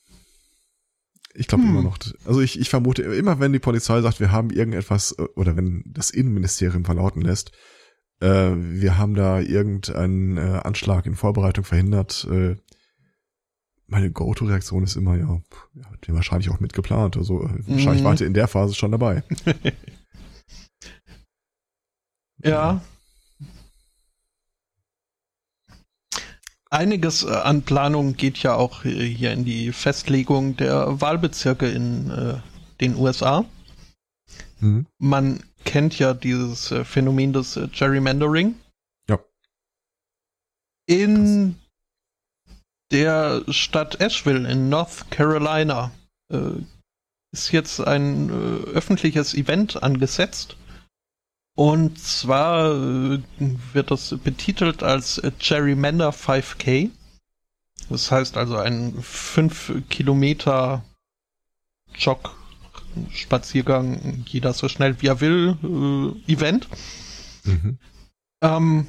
Ich 1.34 1.48
glaube 1.48 1.64
hm. 1.64 1.70
immer 1.70 1.82
noch. 1.82 1.98
Also 2.24 2.40
ich, 2.40 2.58
ich 2.58 2.70
vermute, 2.70 3.02
immer 3.02 3.40
wenn 3.40 3.52
die 3.52 3.58
Polizei 3.58 4.00
sagt, 4.00 4.20
wir 4.20 4.32
haben 4.32 4.48
irgendetwas, 4.50 5.12
äh, 5.18 5.24
oder 5.34 5.56
wenn 5.56 5.82
das 5.86 6.10
Innenministerium 6.10 6.86
verlauten 6.86 7.20
lässt, 7.22 7.52
äh, 8.20 8.52
wir 8.54 8.98
haben 8.98 9.14
da 9.14 9.40
irgendeinen 9.40 10.36
äh, 10.36 10.60
Anschlag 10.62 11.06
in 11.06 11.14
Vorbereitung 11.14 11.64
verhindert, 11.64 12.26
äh, 12.30 12.56
meine 13.88 14.10
Go-To-Reaktion 14.10 14.82
ist 14.84 14.96
immer, 14.96 15.16
ja, 15.16 15.40
ja, 15.74 15.84
den 16.06 16.14
wahrscheinlich 16.14 16.50
auch 16.50 16.60
mitgeplant. 16.60 17.16
Also 17.16 17.44
äh, 17.44 17.66
wahrscheinlich 17.66 18.02
mhm. 18.02 18.06
warte 18.06 18.24
in 18.24 18.34
der 18.34 18.48
Phase 18.48 18.74
schon 18.74 18.90
dabei. 18.90 19.22
ja. 22.42 22.80
Einiges 26.68 27.22
äh, 27.22 27.30
an 27.30 27.62
Planung 27.62 28.16
geht 28.16 28.38
ja 28.38 28.54
auch 28.54 28.82
hier 28.82 29.32
in 29.32 29.44
die 29.44 29.72
Festlegung 29.72 30.56
der 30.56 31.00
Wahlbezirke 31.00 31.68
in 31.68 32.10
äh, 32.10 32.38
den 32.80 32.96
USA. 32.96 33.44
Mhm. 34.58 34.86
Man 34.98 35.44
kennt 35.66 35.98
ja 35.98 36.14
dieses 36.14 36.70
äh, 36.70 36.84
Phänomen 36.84 37.34
des 37.34 37.58
äh, 37.58 37.68
Gerrymandering. 37.68 38.54
Ja. 39.10 39.18
In 40.86 41.56
der 42.90 43.42
Stadt 43.48 44.00
Asheville 44.00 44.48
in 44.48 44.70
North 44.70 45.10
Carolina 45.10 45.90
äh, 46.32 46.62
ist 47.32 47.52
jetzt 47.52 47.80
ein 47.80 48.30
äh, 48.30 48.70
öffentliches 48.70 49.34
Event 49.34 49.82
angesetzt. 49.82 50.56
Und 51.54 51.98
zwar 51.98 52.70
äh, 52.72 53.20
wird 53.72 53.90
das 53.90 54.14
betitelt 54.22 54.82
als 54.82 55.20
Gerrymander 55.38 56.10
5K. 56.10 56.90
Das 57.88 58.10
heißt 58.10 58.36
also 58.36 58.56
ein 58.56 59.00
5 59.02 59.82
Kilometer 59.88 60.84
Jog, 61.94 62.36
Spaziergang, 63.10 64.24
jeder 64.26 64.52
so 64.52 64.68
schnell 64.68 65.00
wie 65.00 65.08
er 65.08 65.20
will, 65.20 65.56
äh, 65.62 66.32
Event. 66.32 66.68
Mhm. 67.44 67.78
Ähm, 68.42 68.86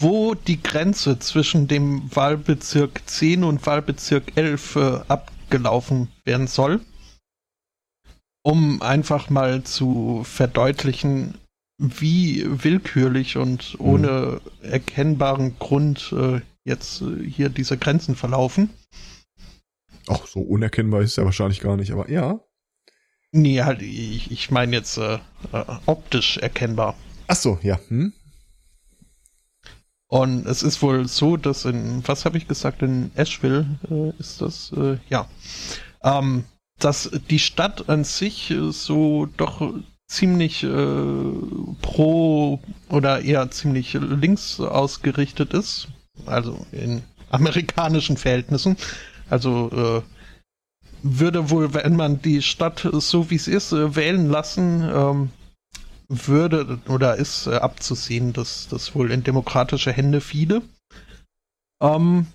wo 0.00 0.34
die 0.34 0.62
Grenze 0.62 1.18
zwischen 1.18 1.68
dem 1.68 2.14
Wahlbezirk 2.14 3.02
10 3.06 3.44
und 3.44 3.64
Wahlbezirk 3.66 4.36
11 4.36 4.76
äh, 4.76 5.00
abgelaufen 5.08 6.08
werden 6.24 6.46
soll, 6.46 6.80
um 8.42 8.82
einfach 8.82 9.30
mal 9.30 9.62
zu 9.62 10.22
verdeutlichen, 10.24 11.38
wie 11.78 12.44
willkürlich 12.46 13.36
und 13.36 13.78
mhm. 13.78 13.86
ohne 13.86 14.40
mhm. 14.62 14.70
erkennbaren 14.70 15.58
Grund 15.58 16.12
äh, 16.16 16.40
jetzt 16.64 17.02
äh, 17.02 17.28
hier 17.28 17.48
diese 17.48 17.78
Grenzen 17.78 18.16
verlaufen. 18.16 18.70
Ach, 20.06 20.26
so 20.26 20.40
unerkennbar 20.40 21.00
ist 21.00 21.16
ja 21.16 21.24
wahrscheinlich 21.24 21.60
gar 21.60 21.76
nicht, 21.76 21.92
aber 21.92 22.10
ja. 22.10 22.40
Nee, 23.36 23.62
halt, 23.62 23.82
ich, 23.82 24.30
ich 24.30 24.52
meine 24.52 24.76
jetzt 24.76 24.96
äh, 24.96 25.18
äh 25.52 25.64
optisch 25.86 26.36
erkennbar. 26.36 26.94
Ach 27.26 27.34
so, 27.34 27.58
ja. 27.62 27.80
Hm? 27.88 28.12
Und 30.06 30.46
es 30.46 30.62
ist 30.62 30.80
wohl 30.82 31.08
so, 31.08 31.36
dass 31.36 31.64
in, 31.64 32.06
was 32.06 32.24
habe 32.26 32.38
ich 32.38 32.46
gesagt, 32.46 32.82
in 32.82 33.10
Asheville 33.16 33.66
äh, 33.90 34.10
ist 34.20 34.40
das, 34.40 34.72
äh, 34.76 34.98
ja, 35.08 35.28
ähm, 36.04 36.44
dass 36.78 37.10
die 37.28 37.40
Stadt 37.40 37.88
an 37.88 38.04
sich 38.04 38.52
äh, 38.52 38.70
so 38.70 39.26
doch 39.36 39.74
ziemlich 40.06 40.62
äh, 40.62 41.32
pro 41.82 42.60
oder 42.88 43.20
eher 43.22 43.50
ziemlich 43.50 43.94
links 43.94 44.60
ausgerichtet 44.60 45.54
ist, 45.54 45.88
also 46.24 46.64
in 46.70 47.02
amerikanischen 47.30 48.16
Verhältnissen. 48.16 48.76
Also 49.28 50.02
äh, 50.04 50.13
würde 51.04 51.50
wohl, 51.50 51.74
wenn 51.74 51.96
man 51.96 52.22
die 52.22 52.40
Stadt 52.40 52.88
so 52.92 53.30
wie 53.30 53.36
es 53.36 53.46
ist, 53.46 53.72
äh, 53.72 53.94
wählen 53.94 54.30
lassen, 54.30 54.82
ähm, 54.82 55.30
würde 56.08 56.80
oder 56.88 57.16
ist 57.16 57.46
äh, 57.46 57.56
abzusehen, 57.56 58.32
dass 58.32 58.68
das 58.68 58.94
wohl 58.94 59.10
in 59.10 59.22
demokratische 59.22 59.92
Hände 59.92 60.22
fiele. 60.22 60.62
Ähm, 61.82 62.26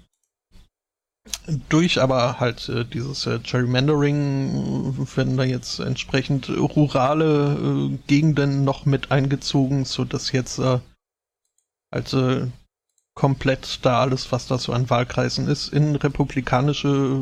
durch 1.68 2.00
aber 2.00 2.40
halt 2.40 2.70
äh, 2.70 2.86
dieses 2.86 3.26
äh, 3.26 3.40
Gerrymandering 3.40 4.96
werden 5.16 5.38
da 5.38 5.44
jetzt 5.44 5.80
entsprechend 5.80 6.50
rurale 6.50 7.56
äh, 7.56 7.98
Gegenden 8.06 8.64
noch 8.64 8.86
mit 8.86 9.12
eingezogen, 9.12 9.86
so 9.86 10.06
dass 10.06 10.32
jetzt 10.32 10.62
halt 11.92 12.16
komplett 13.16 13.80
da 13.82 14.00
alles, 14.02 14.32
was 14.32 14.46
da 14.46 14.60
so 14.60 14.74
an 14.74 14.92
Wahlkreisen 14.92 15.48
ist, 15.48 15.70
in 15.70 15.96
republikanische 15.96 17.20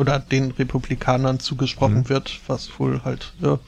oder 0.00 0.18
den 0.18 0.50
Republikanern 0.52 1.40
zugesprochen 1.40 1.98
mhm. 1.98 2.08
wird, 2.08 2.40
was 2.46 2.78
wohl 2.80 3.04
halt 3.04 3.34
ja, 3.40 3.58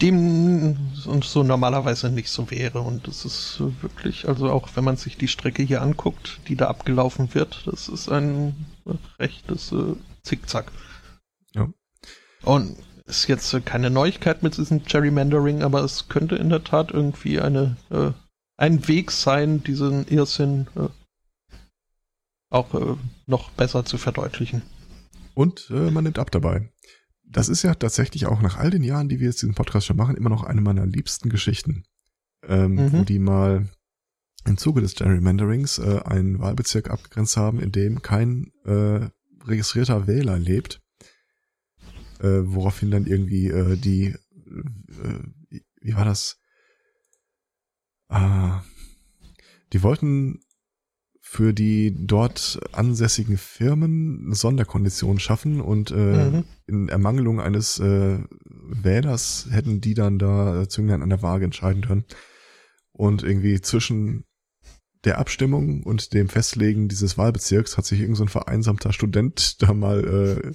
dem 0.00 0.76
so 0.94 1.42
normalerweise 1.42 2.10
nicht 2.10 2.30
so 2.30 2.48
wäre. 2.50 2.80
Und 2.80 3.08
das 3.08 3.24
ist 3.24 3.60
wirklich, 3.82 4.28
also 4.28 4.48
auch 4.50 4.68
wenn 4.74 4.84
man 4.84 4.96
sich 4.96 5.16
die 5.16 5.26
Strecke 5.26 5.64
hier 5.64 5.82
anguckt, 5.82 6.40
die 6.46 6.54
da 6.54 6.68
abgelaufen 6.68 7.34
wird, 7.34 7.66
das 7.66 7.88
ist 7.88 8.08
ein 8.08 8.54
rechtes 9.18 9.72
äh, 9.72 9.96
Zickzack. 10.22 10.70
Ja. 11.54 11.68
Und 12.44 12.76
ist 13.06 13.26
jetzt 13.26 13.52
äh, 13.52 13.60
keine 13.60 13.90
Neuigkeit 13.90 14.44
mit 14.44 14.56
diesem 14.56 14.84
Gerrymandering, 14.84 15.64
aber 15.64 15.82
es 15.82 16.08
könnte 16.08 16.36
in 16.36 16.50
der 16.50 16.62
Tat 16.62 16.92
irgendwie 16.92 17.40
eine, 17.40 17.76
äh, 17.90 18.12
ein 18.56 18.86
Weg 18.86 19.10
sein, 19.10 19.64
diesen 19.64 20.06
Irrsinn 20.06 20.68
äh, 20.76 20.88
auch 22.48 22.72
äh, 22.74 22.96
noch 23.26 23.50
besser 23.50 23.84
zu 23.84 23.98
verdeutlichen. 23.98 24.62
Und 25.34 25.70
äh, 25.70 25.90
man 25.90 26.04
nimmt 26.04 26.18
ab 26.18 26.30
dabei 26.30 26.70
das 27.30 27.48
ist 27.48 27.62
ja 27.62 27.74
tatsächlich 27.74 28.26
auch 28.26 28.42
nach 28.42 28.56
all 28.56 28.70
den 28.70 28.82
Jahren, 28.82 29.08
die 29.08 29.20
wir 29.20 29.28
jetzt 29.28 29.42
diesen 29.42 29.54
Podcast 29.54 29.86
schon 29.86 29.96
machen, 29.96 30.16
immer 30.16 30.30
noch 30.30 30.44
eine 30.44 30.60
meiner 30.60 30.86
liebsten 30.86 31.28
Geschichten, 31.28 31.84
ähm, 32.46 32.74
mhm. 32.74 32.92
wo 32.92 33.04
die 33.04 33.18
mal 33.18 33.68
im 34.46 34.56
Zuge 34.56 34.80
des 34.80 34.94
Gerrymanderings 34.94 35.78
äh, 35.78 36.00
einen 36.04 36.40
Wahlbezirk 36.40 36.90
abgegrenzt 36.90 37.36
haben, 37.36 37.60
in 37.60 37.72
dem 37.72 38.02
kein 38.02 38.52
äh, 38.64 39.08
registrierter 39.44 40.06
Wähler 40.06 40.38
lebt, 40.38 40.82
äh, 42.20 42.40
woraufhin 42.42 42.90
dann 42.90 43.06
irgendwie 43.06 43.48
äh, 43.48 43.76
die, 43.76 44.06
äh, 44.06 45.60
wie 45.80 45.94
war 45.94 46.04
das? 46.04 46.38
Ah, 48.08 48.62
die 49.72 49.84
wollten 49.84 50.40
für 51.32 51.52
die 51.52 51.94
dort 51.96 52.58
ansässigen 52.72 53.38
Firmen 53.38 54.34
Sonderkonditionen 54.34 55.20
schaffen 55.20 55.60
und 55.60 55.92
äh, 55.92 55.94
mhm. 55.94 56.44
in 56.66 56.88
Ermangelung 56.88 57.40
eines 57.40 57.78
äh, 57.78 58.18
Wählers 58.48 59.46
hätten 59.48 59.80
die 59.80 59.94
dann 59.94 60.18
da 60.18 60.68
Zünglein 60.68 61.02
an 61.02 61.08
der 61.08 61.22
Waage 61.22 61.44
entscheiden 61.44 61.82
können. 61.82 62.04
Und 62.90 63.22
irgendwie 63.22 63.60
zwischen 63.60 64.24
der 65.04 65.18
Abstimmung 65.18 65.84
und 65.84 66.14
dem 66.14 66.28
Festlegen 66.28 66.88
dieses 66.88 67.16
Wahlbezirks 67.16 67.78
hat 67.78 67.86
sich 67.86 68.00
irgend 68.00 68.16
so 68.16 68.24
ein 68.24 68.28
vereinsamter 68.28 68.92
Student 68.92 69.62
da 69.62 69.72
mal 69.72 70.04
äh, 70.04 70.52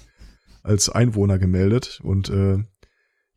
als 0.62 0.90
Einwohner 0.90 1.40
gemeldet 1.40 2.02
und 2.04 2.28
äh, 2.30 2.58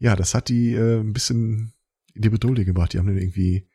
ja, 0.01 0.16
das 0.16 0.34
hat 0.34 0.49
die 0.49 0.74
äh, 0.74 0.99
ein 0.99 1.12
bisschen 1.12 1.72
in 2.14 2.22
die 2.22 2.30
Bedulde 2.30 2.64
gebracht. 2.64 2.95
Die 2.95 2.99
haben 2.99 3.07
dann 3.07 3.16
irgendwie 3.16 3.68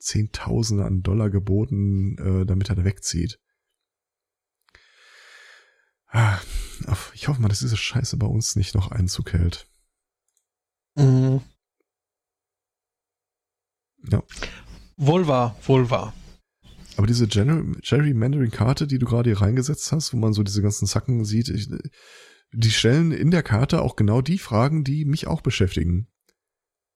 Zehntausende 0.00 0.84
an 0.84 1.02
Dollar 1.02 1.30
geboten, 1.30 2.16
äh, 2.18 2.46
damit 2.46 2.68
er 2.70 2.76
da 2.76 2.84
wegzieht. 2.84 3.38
Ah, 6.06 6.40
ich 7.14 7.28
hoffe 7.28 7.40
mal, 7.40 7.48
dass 7.48 7.60
diese 7.60 7.76
Scheiße 7.76 8.16
bei 8.16 8.26
uns 8.26 8.56
nicht 8.56 8.74
noch 8.74 8.90
Einzug 8.90 9.32
hält. 9.32 9.68
Mhm. 10.96 11.40
Ja. 14.10 14.22
Wohl 14.96 15.28
wahr, 15.28 15.56
wohl 15.66 15.88
wahr. 15.90 16.12
Aber 16.96 17.06
diese 17.06 17.28
Gerrymandering-Karte, 17.28 18.86
die 18.86 18.98
du 18.98 19.06
gerade 19.06 19.30
hier 19.30 19.40
reingesetzt 19.40 19.92
hast, 19.92 20.12
wo 20.12 20.18
man 20.18 20.32
so 20.32 20.42
diese 20.42 20.62
ganzen 20.62 20.86
Sacken 20.86 21.24
sieht, 21.24 21.48
ich, 21.48 21.68
die 22.52 22.70
stellen 22.70 23.12
in 23.12 23.30
der 23.30 23.42
Karte 23.42 23.82
auch 23.82 23.96
genau 23.96 24.20
die 24.20 24.38
Fragen, 24.38 24.84
die 24.84 25.04
mich 25.04 25.26
auch 25.26 25.40
beschäftigen. 25.40 26.08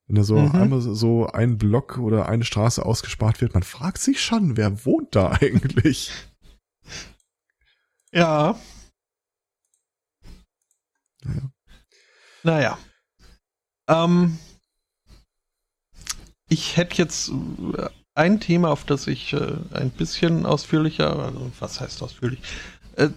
Wenn 0.07 0.17
da 0.17 0.23
so 0.23 0.39
mhm. 0.39 0.55
einmal 0.55 0.81
so 0.81 1.27
ein 1.29 1.57
Block 1.57 1.99
oder 1.99 2.29
eine 2.29 2.45
Straße 2.45 2.85
ausgespart 2.85 3.41
wird, 3.41 3.55
man 3.55 3.63
fragt 3.63 3.99
sich 3.99 4.23
schon, 4.23 4.57
wer 4.57 4.85
wohnt 4.85 5.15
da 5.15 5.31
eigentlich? 5.41 6.11
Ja. 8.13 8.59
Naja. 11.23 11.51
Naja. 12.43 12.79
Ähm, 13.89 14.39
ich 16.49 16.77
hätte 16.77 16.99
jetzt 16.99 17.31
äh, 17.31 17.89
ein 18.15 18.41
Thema, 18.41 18.71
auf 18.71 18.85
das 18.85 19.07
ich 19.07 19.33
äh, 19.33 19.57
ein 19.73 19.91
bisschen 19.91 20.45
ausführlicher, 20.45 21.19
also 21.19 21.51
was 21.59 21.81
heißt 21.81 22.03
ausführlich? 22.03 22.41
Äh, 22.97 23.09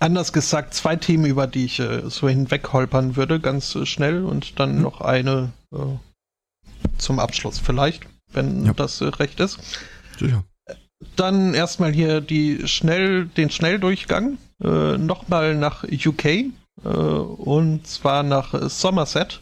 anders 0.00 0.32
gesagt, 0.32 0.74
zwei 0.74 0.96
Themen, 0.96 1.24
über 1.24 1.46
die 1.46 1.64
ich 1.64 1.78
äh, 1.78 2.10
so 2.10 2.28
hinwegholpern 2.28 3.16
würde, 3.16 3.40
ganz 3.40 3.74
äh, 3.76 3.86
schnell 3.86 4.24
und 4.24 4.58
dann 4.58 4.76
mhm. 4.76 4.82
noch 4.82 5.00
eine 5.00 5.52
äh, 5.72 5.96
zum 6.98 7.18
Abschluss 7.18 7.58
vielleicht, 7.58 8.06
wenn 8.32 8.66
ja. 8.66 8.72
das 8.72 9.00
äh, 9.00 9.06
recht 9.06 9.40
ist. 9.40 9.58
Sicher. 10.18 10.44
Dann 11.14 11.54
erstmal 11.54 11.92
hier 11.92 12.20
die 12.20 12.66
schnell, 12.66 13.26
den 13.26 13.50
Schnelldurchgang, 13.50 14.38
äh, 14.62 14.96
nochmal 14.96 15.54
nach 15.54 15.84
UK, 15.84 16.24
äh, 16.24 16.88
und 16.88 17.86
zwar 17.86 18.22
nach 18.22 18.68
Somerset, 18.68 19.40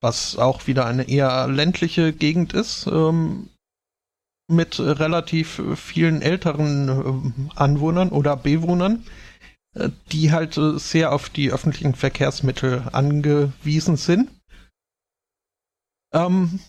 was 0.00 0.36
auch 0.36 0.66
wieder 0.66 0.86
eine 0.86 1.08
eher 1.08 1.48
ländliche 1.48 2.12
Gegend 2.12 2.52
ist, 2.52 2.86
ähm, 2.86 3.48
mit 4.50 4.80
relativ 4.80 5.60
vielen 5.76 6.22
älteren 6.22 6.88
äh, 6.88 7.56
Anwohnern 7.56 8.10
oder 8.10 8.36
Bewohnern, 8.36 9.04
äh, 9.74 9.90
die 10.12 10.32
halt 10.32 10.58
sehr 10.76 11.12
auf 11.12 11.28
die 11.28 11.50
öffentlichen 11.50 11.94
Verkehrsmittel 11.94 12.84
angewiesen 12.92 13.96
sind. 13.96 14.30
Ähm, 16.12 16.60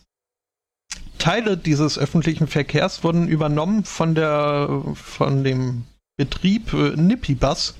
Teile 1.17 1.57
dieses 1.57 1.97
öffentlichen 1.97 2.47
Verkehrs 2.47 3.03
wurden 3.03 3.27
übernommen 3.27 3.83
von 3.83 4.15
der 4.15 4.83
von 4.95 5.43
dem 5.43 5.85
Betrieb 6.17 6.73
äh, 6.73 6.95
Nippibus. 6.95 7.75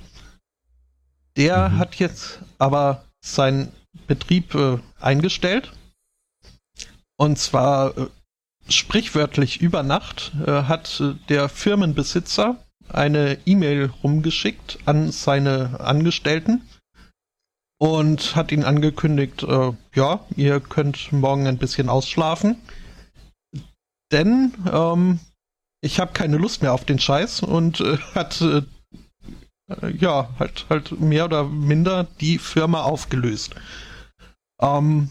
Der 1.38 1.70
mhm. 1.70 1.78
hat 1.78 1.95
jetzt 1.95 2.39
aber 2.57 3.05
seinen 3.22 3.72
Betrieb 4.07 4.55
äh, 4.55 4.78
eingestellt. 4.99 5.72
Und 7.18 7.38
zwar 7.38 7.97
äh, 7.97 8.07
sprichwörtlich 8.70 9.62
über 9.62 9.84
Nacht 9.84 10.32
äh, 10.45 10.64
hat 10.64 10.99
äh, 10.99 11.16
der 11.28 11.49
Firmenbesitzer 11.49 12.57
eine 12.88 13.38
E-Mail 13.45 13.91
rumgeschickt 14.03 14.80
an 14.86 15.12
seine 15.12 15.80
Angestellten 15.80 16.62
und 17.80 18.36
hat 18.36 18.52
ihnen 18.52 18.66
angekündigt, 18.66 19.44
äh, 19.44 19.72
ja, 19.96 20.20
ihr 20.36 20.60
könnt 20.60 21.12
morgen 21.12 21.48
ein 21.48 21.58
bisschen 21.58 21.90
ausschlafen, 21.90 22.58
denn 24.12 24.54
ähm, 24.72 25.20
ich 25.82 26.00
habe 26.00 26.12
keine 26.14 26.38
Lust 26.38 26.62
mehr 26.62 26.74
auf 26.74 26.86
den 26.86 27.00
Scheiß 27.00 27.42
und 27.42 27.80
äh, 27.80 27.98
hat 28.16 28.42
äh, 28.42 28.62
ja 29.98 30.30
halt 30.38 30.66
halt 30.70 31.00
mehr 31.00 31.26
oder 31.26 31.46
minder 31.46 32.08
die 32.20 32.38
Firma 32.38 32.84
aufgelöst. 32.84 33.56
Ähm, 34.62 35.10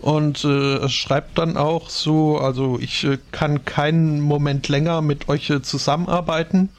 und 0.00 0.44
äh, 0.44 0.88
schreibt 0.88 1.38
dann 1.38 1.56
auch 1.56 1.88
so, 1.88 2.38
also 2.38 2.78
ich 2.80 3.04
äh, 3.04 3.18
kann 3.30 3.64
keinen 3.64 4.20
Moment 4.20 4.68
länger 4.68 5.00
mit 5.02 5.28
euch 5.28 5.50
äh, 5.50 5.62
zusammenarbeiten. 5.62 6.70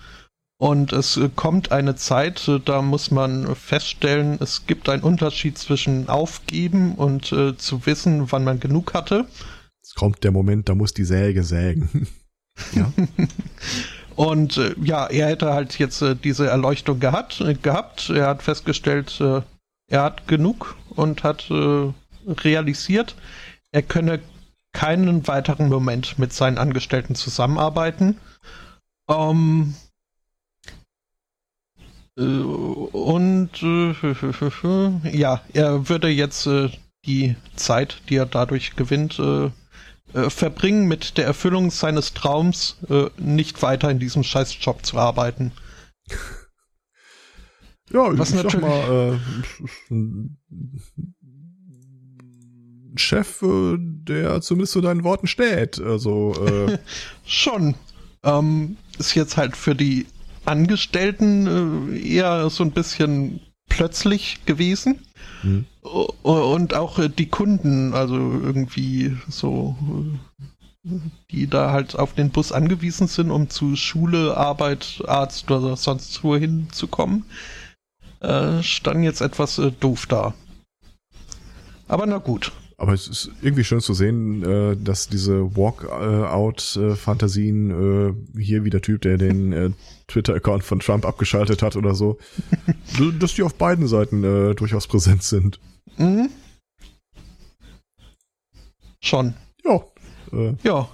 Und 0.64 0.94
es 0.94 1.18
äh, 1.18 1.30
kommt 1.36 1.74
eine 1.74 1.98
Zeit, 1.98 2.48
äh, 2.48 2.58
da 2.58 2.82
muss 2.82 3.12
man 3.12 3.54
feststellen, 3.54 4.38
es 4.40 4.66
gibt 4.66 4.88
einen 4.88 5.04
Unterschied 5.04 5.58
zwischen 5.58 6.08
aufgeben 6.08 6.96
und 6.96 7.34
äh, 7.34 7.58
zu 7.58 7.86
wissen, 7.86 8.32
wann 8.32 8.46
man 8.46 8.62
genug 8.62 8.94
hatte. 8.94 9.28
Es 9.84 9.94
kommt 9.94 10.24
der 10.24 10.32
Moment, 10.32 10.70
da 10.70 10.76
muss 10.76 10.94
die 10.94 11.04
Säge 11.04 11.44
sägen. 11.44 12.08
ja. 12.72 12.90
und 14.16 14.58
ja, 14.82 15.08
er 15.08 15.28
hätte 15.28 15.54
halt 15.54 15.78
jetzt 15.80 16.02
diese 16.24 16.48
Erleuchtung 16.48 17.02
gehabt, 17.02 17.44
gehabt. 17.62 18.10
Er 18.10 18.28
hat 18.28 18.42
festgestellt, 18.42 19.20
er 19.20 20.02
hat 20.02 20.30
genug 20.30 20.78
und 20.92 21.26
hat 21.26 21.52
realisiert, 22.26 23.16
er 23.74 23.82
könne 23.82 24.22
keinen 24.72 25.28
weiteren 25.28 25.68
Moment 25.68 26.18
mit 26.20 26.32
seinen 26.32 26.58
Angestellten 26.58 27.16
zusammenarbeiten. 27.16 28.18
Ähm, 29.10 29.76
äh, 29.76 29.83
und 32.16 33.50
äh, 33.62 35.12
ja, 35.18 35.42
er 35.54 35.90
würde 35.90 36.10
jetzt 36.10 36.46
äh, 36.46 36.70
die 37.06 37.36
Zeit, 37.56 38.02
die 38.10 38.18
er 38.18 38.26
dadurch 38.26 38.76
gewinnt, 38.76 39.20
äh, 39.20 39.50
äh, 40.14 40.30
verbringen 40.30 40.88
mit 40.88 41.18
der 41.18 41.26
Erfüllung 41.26 41.72
seines 41.72 42.14
Traums, 42.14 42.78
äh, 42.90 43.10
nicht 43.18 43.62
weiter 43.62 43.90
in 43.90 44.00
diesem 44.00 44.24
Scheißjob 44.24 44.86
zu 44.86 44.98
arbeiten. 44.98 45.52
Ja, 47.90 48.18
Was 48.18 48.30
ich 48.30 48.36
natürlich 48.36 48.66
sag 48.66 48.90
mal, 48.90 49.20
Chef, 52.96 53.42
äh, 53.42 53.78
der 53.80 54.42
zumindest 54.42 54.74
zu 54.74 54.82
deinen 54.82 55.04
Worten 55.04 55.28
steht. 55.28 55.82
Also 55.82 56.34
äh 56.46 56.78
schon. 57.26 57.76
Ähm, 58.24 58.78
ist 59.00 59.16
jetzt 59.16 59.36
halt 59.36 59.58
für 59.58 59.76
die 59.76 60.06
Angestellten 60.46 61.94
äh, 61.94 62.00
eher 62.00 62.50
so 62.50 62.64
ein 62.64 62.72
bisschen 62.72 63.40
plötzlich 63.70 64.46
gewesen. 64.46 65.00
Hm. 65.42 65.66
Und 65.82 66.74
auch 66.74 67.00
äh, 67.00 67.10
die 67.10 67.28
Kunden, 67.28 67.94
also 67.94 68.16
irgendwie 68.16 69.18
so, 69.30 69.76
äh, 70.86 70.90
die 71.32 71.48
da 71.48 71.72
halt 71.72 71.98
auf 71.98 72.14
den 72.14 72.30
Bus 72.30 72.52
angewiesen 72.52 73.08
sind, 73.08 73.32
um 73.32 73.50
zu 73.50 73.76
Schule, 73.76 74.36
Arbeit, 74.36 75.02
Arzt 75.08 75.50
oder 75.50 75.78
sonst 75.78 76.24
wohin 76.24 76.68
zu 76.72 76.88
kommen, 76.88 77.26
standen 78.62 79.04
jetzt 79.04 79.20
etwas 79.20 79.62
doof 79.82 80.06
da. 80.06 80.34
Aber 81.90 82.06
na 82.06 82.20
gut. 82.20 82.54
Aber 82.78 82.94
es 82.94 83.08
ist 83.08 83.32
irgendwie 83.42 83.64
schön 83.64 83.82
zu 83.82 83.94
sehen, 83.94 84.44
äh, 84.44 84.76
dass 84.76 85.08
diese 85.08 85.56
Walkout-Fantasien 85.56 87.72
äh, 87.72 88.14
hier 88.40 88.64
wie 88.64 88.70
der 88.70 88.82
Typ, 88.82 89.02
der 89.02 89.18
den 89.18 89.52
äh, 89.54 89.72
Twitter-Account 90.08 90.64
von 90.64 90.80
Trump 90.80 91.06
abgeschaltet 91.06 91.62
hat 91.62 91.76
oder 91.76 91.94
so, 91.96 92.18
dass 93.20 93.36
die 93.36 93.44
auf 93.44 93.56
beiden 93.56 93.88
Seiten 93.88 94.24
äh, 94.24 94.56
durchaus 94.56 94.88
präsent 94.88 95.24
sind. 95.24 95.60
Mhm. 95.98 96.30
Schon. 99.02 99.34
Ja. 99.64 99.82
Äh, 100.32 100.54
ja. 100.64 100.88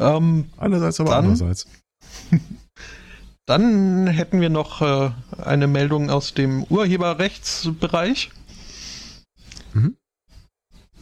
Ähm, 0.00 0.46
einerseits, 0.56 0.98
aber 1.00 1.10
dann, 1.10 1.26
andererseits. 1.26 1.66
Dann 3.46 4.06
hätten 4.06 4.40
wir 4.40 4.50
noch 4.50 4.82
äh, 4.82 5.10
eine 5.42 5.66
Meldung 5.66 6.10
aus 6.10 6.32
dem 6.32 6.62
Urheberrechtsbereich. 6.64 8.30
Mhm. 9.74 9.96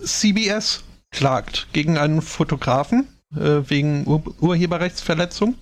CBS 0.05 0.85
klagt 1.11 1.69
gegen 1.73 1.99
einen 1.99 2.23
Fotografen 2.23 3.09
äh, 3.35 3.63
wegen 3.69 4.07
Ur 4.07 4.23
Urheberrechtsverletzung, 4.41 5.57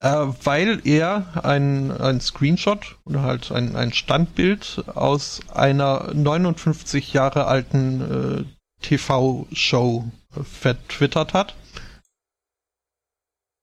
äh, 0.00 0.08
weil 0.08 0.80
er 0.84 1.44
ein, 1.44 1.90
ein 1.90 2.20
Screenshot 2.20 2.98
oder 3.04 3.22
halt 3.22 3.52
ein, 3.52 3.76
ein 3.76 3.92
Standbild 3.92 4.84
aus 4.94 5.40
einer 5.52 6.12
59 6.14 7.12
Jahre 7.12 7.46
alten 7.46 8.46
äh, 8.80 8.84
TV-Show 8.84 10.10
vertwittert 10.42 11.34
hat. 11.34 11.54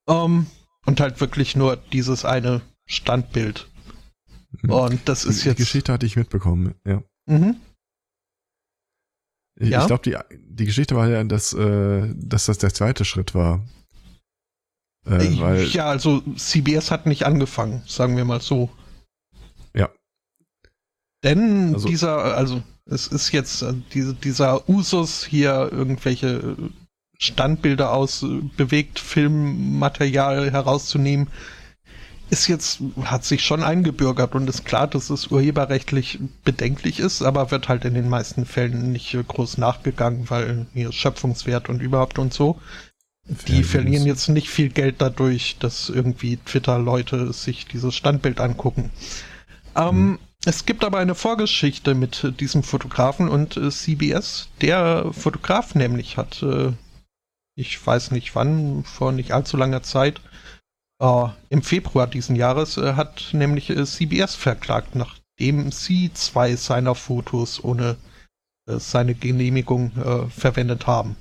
Ähm, 0.08 0.48
und 0.86 1.00
halt 1.00 1.22
wirklich 1.22 1.56
nur 1.56 1.76
dieses 1.76 2.26
eine 2.26 2.62
Standbild. 2.86 3.68
Mhm. 4.62 4.72
Und 4.72 5.10
das 5.10 5.26
ist 5.26 5.44
die, 5.44 5.50
jetzt. 5.50 5.60
Die 5.60 5.64
Geschichte 5.64 5.94
hatte 5.94 6.06
ich 6.06 6.16
mitbekommen, 6.16 6.74
ja. 6.86 7.04
Mhm. 7.28 7.58
Ich, 9.60 9.69
ja? 9.69 9.81
ich 9.81 9.88
glaube, 9.88 10.03
die, 10.03 10.18
die 10.49 10.65
Geschichte 10.65 10.95
war 10.95 11.07
ja, 11.10 11.23
dass, 11.23 11.53
äh, 11.53 12.14
dass 12.15 12.45
das 12.45 12.57
der 12.57 12.73
zweite 12.73 13.06
Schritt 13.06 13.36
war. 13.36 13.61
Äh, 15.06 15.40
weil, 15.40 15.65
ja, 15.68 15.86
also 15.86 16.22
CBS 16.36 16.91
hat 16.91 17.06
nicht 17.06 17.26
angefangen, 17.26 17.84
sagen 17.86 18.15
wir 18.15 18.26
mal 18.26 18.41
so. 18.41 18.69
Ja. 19.76 19.90
Denn 21.23 21.73
also, 21.73 21.88
dieser, 21.88 22.36
also 22.36 22.64
es 22.86 23.07
ist 23.07 23.31
jetzt 23.31 23.61
äh, 23.61 23.73
diese, 23.94 24.14
dieser 24.14 24.68
Usus 24.69 25.26
hier 25.26 25.69
irgendwelche 25.72 26.56
Standbilder 27.18 27.91
aus 27.91 28.23
äh, 28.23 28.41
bewegt 28.56 28.99
Filmmaterial 28.99 30.52
herauszunehmen, 30.52 31.27
ist 32.30 32.47
jetzt, 32.47 32.80
hat 33.03 33.26
sich 33.26 33.43
schon 33.43 33.64
eingebürgert 33.64 34.35
und 34.35 34.49
ist 34.49 34.65
klar, 34.65 34.88
dass 34.88 35.10
es 35.10 35.27
urheberrechtlich 35.27 36.19
bedenklich 36.43 36.99
ist, 36.99 37.22
aber 37.22 37.51
wird 37.51 37.69
halt 37.69 37.85
in 37.85 37.93
den 37.93 38.10
meisten 38.10 38.45
Fällen 38.45 38.91
nicht 38.91 39.14
äh, 39.14 39.23
groß 39.23 39.57
nachgegangen, 39.57 40.30
weil 40.30 40.68
hier 40.73 40.91
Schöpfungswert 40.91 41.69
und 41.69 41.81
überhaupt 41.81 42.19
und 42.19 42.34
so. 42.34 42.60
Die 43.47 43.64
verlieren 43.64 44.07
jetzt 44.07 44.27
nicht 44.27 44.49
viel 44.49 44.69
Geld 44.69 44.95
dadurch, 44.99 45.57
dass 45.60 45.89
irgendwie 45.89 46.38
Twitter-Leute 46.38 47.31
sich 47.31 47.68
dieses 47.68 47.93
Standbild 47.93 48.39
angucken. 48.39 48.89
Ähm, 49.76 50.11
mhm. 50.11 50.19
Es 50.45 50.65
gibt 50.65 50.84
aber 50.84 50.99
eine 50.99 51.15
Vorgeschichte 51.15 51.93
mit 51.95 52.39
diesem 52.39 52.64
Fotografen 52.64 53.27
und 53.27 53.57
äh, 53.57 53.69
CBS. 53.69 54.49
Der 54.61 55.11
Fotograf 55.11 55.76
nämlich 55.76 56.18
hat, 56.18 56.41
äh, 56.41 56.72
ich 57.56 57.85
weiß 57.85 58.11
nicht 58.11 58.35
wann, 58.35 58.84
vor 58.84 59.11
nicht 59.11 59.31
allzu 59.31 59.57
langer 59.57 59.84
Zeit, 59.84 60.22
äh, 60.99 61.27
im 61.49 61.61
Februar 61.61 62.07
diesen 62.07 62.35
Jahres, 62.35 62.77
äh, 62.77 62.93
hat 62.93 63.30
nämlich 63.34 63.69
äh, 63.69 63.85
CBS 63.85 64.35
verklagt, 64.35 64.95
nachdem 64.95 65.71
sie 65.71 66.11
zwei 66.13 66.55
seiner 66.55 66.95
Fotos 66.95 67.63
ohne 67.63 67.97
seine 68.67 69.15
Genehmigung 69.15 69.93
verwendet 70.30 70.85
haben. 70.85 71.15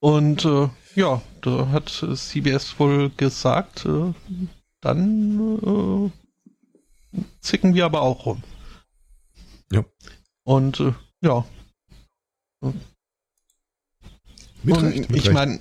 Und 0.00 0.48
ja, 0.94 1.20
da 1.42 1.68
hat 1.68 1.90
CBS 1.90 2.78
wohl 2.78 3.10
gesagt, 3.10 3.86
dann 4.80 6.12
zicken 7.42 7.74
wir 7.74 7.84
aber 7.84 8.00
auch 8.00 8.24
rum. 8.24 8.42
Ja. 9.70 9.84
Und 10.44 10.82
ja. 11.20 11.44
Mit 14.62 14.76
Und 14.76 14.84
Recht, 14.84 15.10
ich 15.10 15.30
meine, 15.30 15.58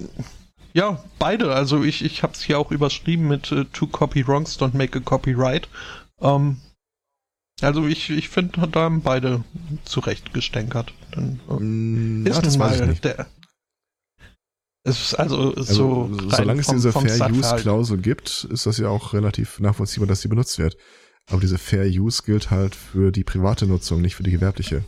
ja, 0.74 1.04
beide. 1.20 1.54
Also 1.54 1.84
ich, 1.84 2.04
ich 2.04 2.24
habe 2.24 2.34
es 2.34 2.42
hier 2.42 2.60
auch 2.60 2.72
überschrieben 2.72 3.28
mit 3.28 3.52
äh, 3.52 3.66
Two 3.66 3.88
Copy 3.88 4.28
Wrongs 4.28 4.60
don't 4.60 4.76
make 4.76 4.98
a 4.98 5.02
copyright. 5.02 5.68
Ähm, 6.22 6.58
also 7.62 7.86
ich, 7.86 8.10
ich 8.10 8.30
finde, 8.30 8.68
da 8.68 8.82
haben 8.82 9.02
beide 9.02 9.44
zurecht 9.86 10.34
gestänkert. 10.34 10.94
Dann, 11.12 11.40
äh, 11.50 11.54
mm, 11.54 12.26
ist 12.26 12.36
ja, 12.36 12.42
das 12.42 12.58
mal 12.58 12.96
der, 13.04 13.28
es 14.84 15.00
ist 15.00 15.16
also, 15.16 15.54
also 15.54 16.10
so 16.10 16.30
solange 16.30 16.62
es 16.62 16.68
diese 16.68 16.92
Fair-Use-Klausel 16.92 18.00
gibt, 18.00 18.48
ist 18.52 18.66
das 18.66 18.78
ja 18.78 18.88
auch 18.90 19.14
relativ 19.14 19.60
nachvollziehbar, 19.60 20.08
dass 20.08 20.22
sie 20.22 20.28
benutzt 20.28 20.58
wird. 20.58 20.76
Aber 21.30 21.40
diese 21.40 21.60
Fair-Use 21.60 22.24
gilt 22.26 22.50
halt 22.50 22.76
für 22.76 23.12
die 23.12 23.24
private 23.24 23.68
Nutzung, 23.68 24.02
nicht 24.02 24.16
für 24.16 24.24
die 24.24 24.32
gewerbliche. 24.32 24.84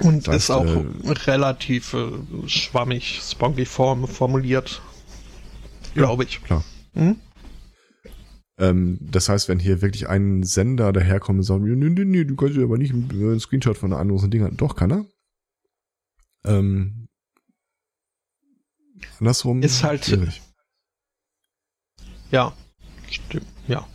Und 0.00 0.26
das 0.26 0.34
heißt, 0.34 0.44
ist 0.44 0.50
auch 0.50 0.64
äh, 0.66 1.12
relativ 1.26 1.94
äh, 1.94 2.10
schwammig, 2.46 3.20
spongiform 3.22 4.06
formuliert. 4.06 4.80
Glaube 5.94 6.24
ich. 6.24 6.42
Klar. 6.42 6.64
Hm? 6.94 7.16
Ähm, 8.58 8.98
das 9.00 9.28
heißt, 9.28 9.48
wenn 9.48 9.58
hier 9.58 9.82
wirklich 9.82 10.08
ein 10.08 10.42
Sender 10.42 10.92
daherkommt 10.92 11.38
und 11.38 11.44
sagt, 11.44 11.62
nee, 11.62 11.74
nee, 11.74 12.04
nee, 12.04 12.24
du 12.24 12.36
kannst 12.36 12.56
ja 12.56 12.64
aber 12.64 12.78
nicht 12.78 12.92
einen 12.92 13.40
Screenshot 13.40 13.78
von 13.78 13.92
einer 13.92 14.00
anderen 14.00 14.30
Ding 14.30 14.56
Doch, 14.56 14.74
kann 14.74 14.90
er. 14.90 15.04
Ähm, 16.44 17.08
Andersrum 19.20 19.62
ist 19.62 19.82
halt 19.82 20.04
schwierig. 20.04 20.42
Ja, 22.30 22.52
stimmt, 23.10 23.46
ja. 23.66 23.86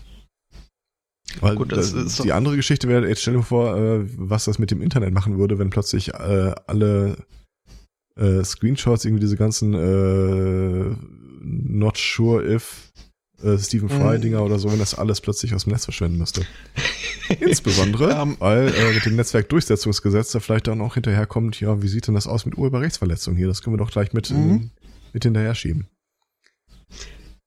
Weil 1.41 1.55
Gut, 1.55 1.71
das 1.71 1.93
das, 1.93 2.17
die 2.17 2.31
andere 2.31 2.55
Geschichte 2.55 2.87
wäre, 2.87 3.07
jetzt 3.07 3.21
stell 3.21 3.35
dir 3.35 3.43
vor, 3.43 3.75
äh, 3.75 4.05
was 4.17 4.45
das 4.45 4.59
mit 4.59 4.71
dem 4.71 4.81
Internet 4.81 5.13
machen 5.13 5.37
würde, 5.37 5.59
wenn 5.59 5.69
plötzlich 5.69 6.13
äh, 6.13 6.53
alle 6.67 7.17
äh, 8.15 8.43
Screenshots, 8.43 9.05
irgendwie 9.05 9.21
diese 9.21 9.37
ganzen 9.37 9.73
äh, 9.73 10.95
not 11.41 11.97
sure 11.97 12.45
if 12.45 12.91
äh, 13.41 13.57
Stephen 13.57 13.89
Fry 13.89 14.19
Dinger 14.19 14.41
mm. 14.41 14.45
oder 14.45 14.59
so, 14.59 14.71
wenn 14.71 14.79
das 14.79 14.95
alles 14.95 15.21
plötzlich 15.21 15.53
aus 15.53 15.63
dem 15.63 15.73
Netz 15.73 15.85
verschwinden 15.85 16.17
müsste. 16.17 16.45
Insbesondere, 17.39 18.21
um, 18.21 18.37
weil 18.39 18.67
äh, 18.73 18.93
mit 18.93 19.05
dem 19.05 19.15
Netzwerkdurchsetzungsgesetz 19.15 20.31
da 20.31 20.39
vielleicht 20.39 20.67
dann 20.67 20.81
auch 20.81 20.93
hinterherkommt, 20.93 21.59
ja, 21.59 21.81
wie 21.81 21.87
sieht 21.87 22.07
denn 22.07 22.15
das 22.15 22.27
aus 22.27 22.45
mit 22.45 22.57
Urheberrechtsverletzungen 22.57 23.37
hier? 23.37 23.47
Das 23.47 23.61
können 23.61 23.73
wir 23.75 23.83
doch 23.83 23.91
gleich 23.91 24.13
mit, 24.13 24.29
mm 24.29 24.69
mit 25.13 25.23
hinterher 25.23 25.55
schieben. 25.55 25.87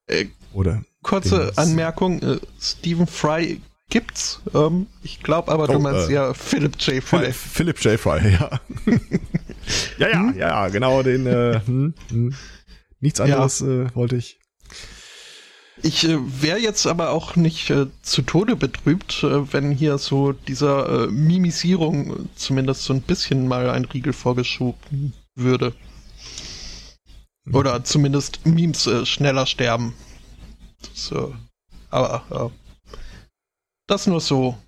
Äh, 0.06 0.26
Oder? 0.52 0.84
Kurze 1.02 1.52
Anmerkung, 1.56 2.22
äh, 2.22 2.38
Stephen 2.60 3.06
Fry 3.06 3.60
gibt's. 3.90 4.40
Ähm, 4.54 4.86
ich 5.02 5.22
glaube 5.22 5.52
aber, 5.52 5.64
oh, 5.64 5.72
du 5.72 5.78
meinst 5.78 6.10
äh, 6.10 6.14
ja 6.14 6.34
Philip 6.34 6.76
J. 6.80 7.02
Fry. 7.02 7.32
Philip, 7.32 7.78
J. 7.80 7.98
Fry, 7.98 8.32
ja. 8.32 8.60
ja, 9.98 10.08
ja, 10.08 10.20
hm? 10.20 10.38
ja, 10.38 10.68
genau, 10.68 11.02
den, 11.02 11.26
äh, 11.26 11.60
hm, 11.64 11.94
hm. 12.08 12.34
nichts 13.00 13.20
anderes 13.20 13.60
ja. 13.60 13.66
äh, 13.66 13.94
wollte 13.94 14.16
ich. 14.16 14.38
Ich 15.82 16.08
äh, 16.08 16.18
wäre 16.42 16.58
jetzt 16.58 16.86
aber 16.86 17.10
auch 17.10 17.36
nicht 17.36 17.70
äh, 17.70 17.86
zu 18.02 18.22
Tode 18.22 18.56
betrübt, 18.56 19.22
äh, 19.22 19.52
wenn 19.52 19.70
hier 19.70 19.98
so 19.98 20.32
dieser 20.32 21.04
äh, 21.04 21.06
Mimisierung 21.08 22.28
zumindest 22.34 22.84
so 22.84 22.94
ein 22.94 23.02
bisschen 23.02 23.46
mal 23.46 23.70
ein 23.70 23.84
Riegel 23.84 24.12
vorgeschoben 24.12 25.12
würde. 25.34 25.74
Oder 27.52 27.84
zumindest 27.84 28.44
Memes 28.44 28.86
äh, 28.86 29.06
schneller 29.06 29.46
sterben. 29.46 29.94
Äh, 31.12 31.16
aber 31.90 32.50
äh, 32.52 32.65
das 33.86 34.06
nur 34.06 34.20
so. 34.20 34.58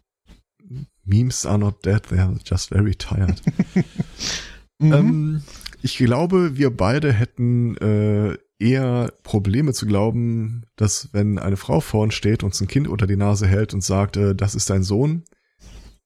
Memes 1.04 1.46
are 1.46 1.58
not 1.58 1.84
dead, 1.84 2.02
they 2.08 2.18
are 2.18 2.36
just 2.44 2.68
very 2.68 2.94
tired. 2.94 3.40
mhm. 4.78 4.92
ähm, 4.92 5.42
ich 5.82 5.96
glaube, 5.96 6.56
wir 6.56 6.76
beide 6.76 7.12
hätten 7.12 7.76
äh, 7.78 8.36
eher 8.58 9.12
Probleme 9.22 9.72
zu 9.72 9.86
glauben, 9.86 10.66
dass 10.76 11.08
wenn 11.12 11.38
eine 11.38 11.56
Frau 11.56 11.80
vorn 11.80 12.10
steht 12.10 12.42
und 12.42 12.60
ein 12.60 12.68
Kind 12.68 12.88
unter 12.88 13.06
die 13.06 13.16
Nase 13.16 13.46
hält 13.46 13.72
und 13.72 13.82
sagt, 13.82 14.16
äh, 14.16 14.34
das 14.34 14.54
ist 14.54 14.68
dein 14.68 14.82
Sohn, 14.82 15.24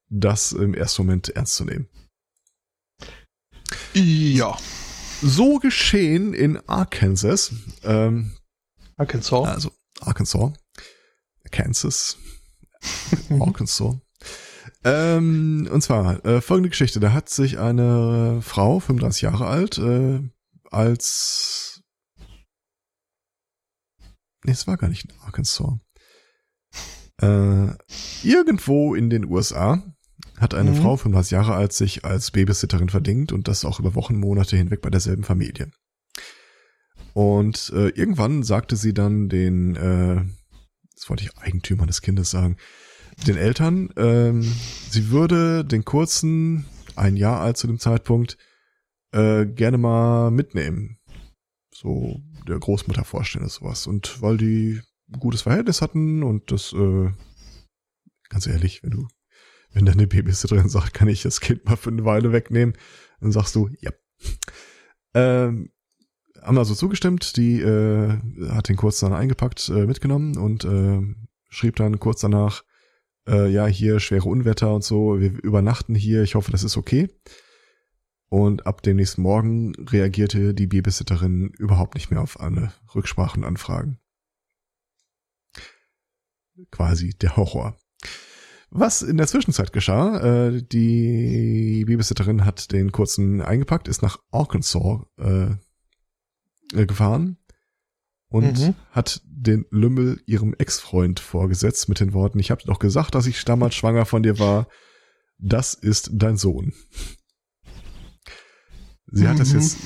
das 0.09 0.53
im 0.53 0.75
ersten 0.75 1.03
Moment 1.03 1.31
ernst 1.31 1.57
zu 1.57 1.65
nehmen. 1.65 1.89
Ja 3.95 4.57
so 5.23 5.59
geschehen 5.59 6.35
in 6.35 6.59
Arkansas. 6.69 7.53
Ähm, 7.85 8.33
Arkansas. 8.97 9.49
Also 9.49 9.73
Arkansas. 10.01 10.53
Kansas. 11.51 12.19
Arkansas. 13.41 13.97
Ähm, 14.85 15.69
und 15.71 15.81
zwar 15.83 16.25
äh, 16.25 16.41
folgende 16.41 16.71
Geschichte. 16.71 17.01
Da 17.01 17.13
hat 17.13 17.29
sich 17.29 17.59
eine 17.59 18.41
Frau, 18.43 18.81
35 18.81 19.23
Jahre 19.23 19.47
alt, 19.47 19.79
äh, 19.79 20.21
als 20.71 21.73
Nee, 24.45 24.53
es 24.53 24.67
war 24.67 24.77
gar 24.77 24.89
nicht 24.89 25.05
in 25.05 25.13
Arkansas. 25.21 25.75
Äh, 27.21 27.69
irgendwo 28.25 28.95
in 28.95 29.11
den 29.11 29.25
USA 29.25 29.83
hat 30.39 30.55
eine 30.55 30.73
mhm. 30.73 30.77
Frau, 30.77 30.97
35 30.97 31.31
Jahre 31.33 31.55
alt, 31.55 31.73
sich 31.73 32.05
als 32.05 32.33
Babysitterin 32.33 32.89
verdingt 32.89 33.33
und 33.33 33.47
das 33.47 33.65
auch 33.65 33.79
über 33.79 33.95
Wochen, 33.95 34.19
Monate 34.19 34.57
hinweg 34.57 34.83
bei 34.83 34.91
derselben 34.91 35.23
Familie. 35.23 35.71
Und 37.15 37.73
äh, 37.75 37.89
irgendwann 37.91 38.43
sagte 38.43 38.75
sie 38.75 38.95
dann 38.95 39.29
den, 39.29 39.77
äh, 39.77 40.25
das 41.03 41.11
wollte 41.11 41.25
ich 41.25 41.37
Eigentümer 41.37 41.85
des 41.85 42.01
Kindes 42.01 42.31
sagen, 42.31 42.57
den 43.27 43.37
Eltern, 43.37 43.91
ähm, 43.97 44.43
sie 44.89 45.11
würde 45.11 45.65
den 45.65 45.85
kurzen, 45.85 46.65
ein 46.95 47.17
Jahr 47.17 47.41
alt 47.41 47.57
zu 47.57 47.67
dem 47.67 47.81
Zeitpunkt, 47.81 48.39
äh, 49.11 49.45
gerne 49.45 49.79
mal 49.79 50.31
mitnehmen. 50.31 51.01
So 51.75 52.21
der 52.47 52.57
Großmutter 52.57 53.05
vorstellen 53.05 53.45
oder 53.45 53.53
sowas. 53.53 53.89
Und 53.89 54.23
weil 54.23 54.37
die 54.37 54.81
ein 55.13 55.19
gutes 55.19 55.43
Verhältnis 55.43 55.83
hatten 55.83 56.23
und 56.23 56.53
das, 56.53 56.73
äh, 56.73 57.11
ganz 58.29 58.47
ehrlich, 58.47 58.85
wenn 58.85 58.91
du 58.93 59.09
wenn 59.73 59.87
deine 59.87 60.07
Babysitterin 60.07 60.69
sagt, 60.69 60.95
kann 60.95 61.09
ich 61.09 61.23
das 61.23 61.41
Kind 61.41 61.65
mal 61.65 61.77
für 61.77 61.91
eine 61.91 62.05
Weile 62.05 62.31
wegnehmen, 62.31 62.77
dann 63.21 63.33
sagst 63.33 63.57
du, 63.57 63.71
ja. 63.81 63.91
Ähm, 65.15 65.73
haben 66.43 66.59
also 66.59 66.75
zugestimmt, 66.75 67.37
die 67.37 67.61
äh, 67.61 68.19
hat 68.51 68.69
den 68.69 68.77
kurz 68.77 69.01
dann 69.01 69.13
eingepackt, 69.13 69.69
äh, 69.69 69.87
mitgenommen 69.87 70.37
und 70.37 70.65
äh, 70.65 71.01
schrieb 71.49 71.77
dann 71.77 72.01
kurz 72.01 72.21
danach, 72.21 72.65
äh, 73.29 73.49
ja, 73.49 73.67
hier 73.67 74.01
schwere 74.01 74.29
Unwetter 74.29 74.75
und 74.75 74.85
so, 74.85 75.21
wir 75.21 75.43
übernachten 75.43 75.95
hier, 75.95 76.23
ich 76.23 76.35
hoffe, 76.35 76.51
das 76.51 76.65
ist 76.65 76.77
okay. 76.77 77.09
Und 78.29 78.67
ab 78.67 78.83
dem 78.83 78.97
nächsten 78.97 79.23
Morgen 79.23 79.75
reagierte 79.77 80.55
die 80.55 80.67
Babysitterin 80.67 81.53
überhaupt 81.59 81.95
nicht 81.95 82.11
mehr 82.11 82.23
auf 82.23 82.41
alle 82.41 82.73
Rücksprachen 82.95 83.45
Anfragen. 83.45 83.99
Quasi 86.71 87.11
der 87.11 87.37
Horror. 87.37 87.77
Was 88.71 89.03
in 89.03 89.19
der 89.19 89.27
Zwischenzeit 89.27 89.75
geschah, 89.75 90.49
äh, 90.49 90.63
die 90.63 91.85
Babysitterin 91.87 92.47
hat 92.47 92.73
den 92.73 92.91
kurzen 92.91 93.43
eingepackt, 93.43 93.87
ist 93.87 94.01
nach 94.01 94.19
Arkansas 94.31 95.03
äh, 95.19 95.51
äh, 96.73 96.87
gefahren 96.87 97.39
und 98.29 98.59
mhm. 98.59 98.75
hat 98.91 99.21
den 99.25 99.67
Lümmel 99.71 100.21
ihrem 100.27 100.55
Ex-Freund 100.55 101.21
vorgesetzt 101.21 101.89
mit 101.89 102.01
den 102.01 102.13
Worten, 102.13 102.39
ich 102.39 102.51
habe 102.51 102.63
doch 102.65 102.79
gesagt, 102.79 103.15
dass 103.15 103.27
ich 103.27 103.45
damals 103.45 103.75
schwanger 103.75 104.07
von 104.07 104.23
dir 104.23 104.39
war. 104.39 104.69
Das 105.39 105.75
ist 105.75 106.11
dein 106.13 106.37
Sohn. 106.37 106.73
Sie 109.11 109.29
hat 109.29 109.39
das 109.39 109.53
jetzt, 109.53 109.77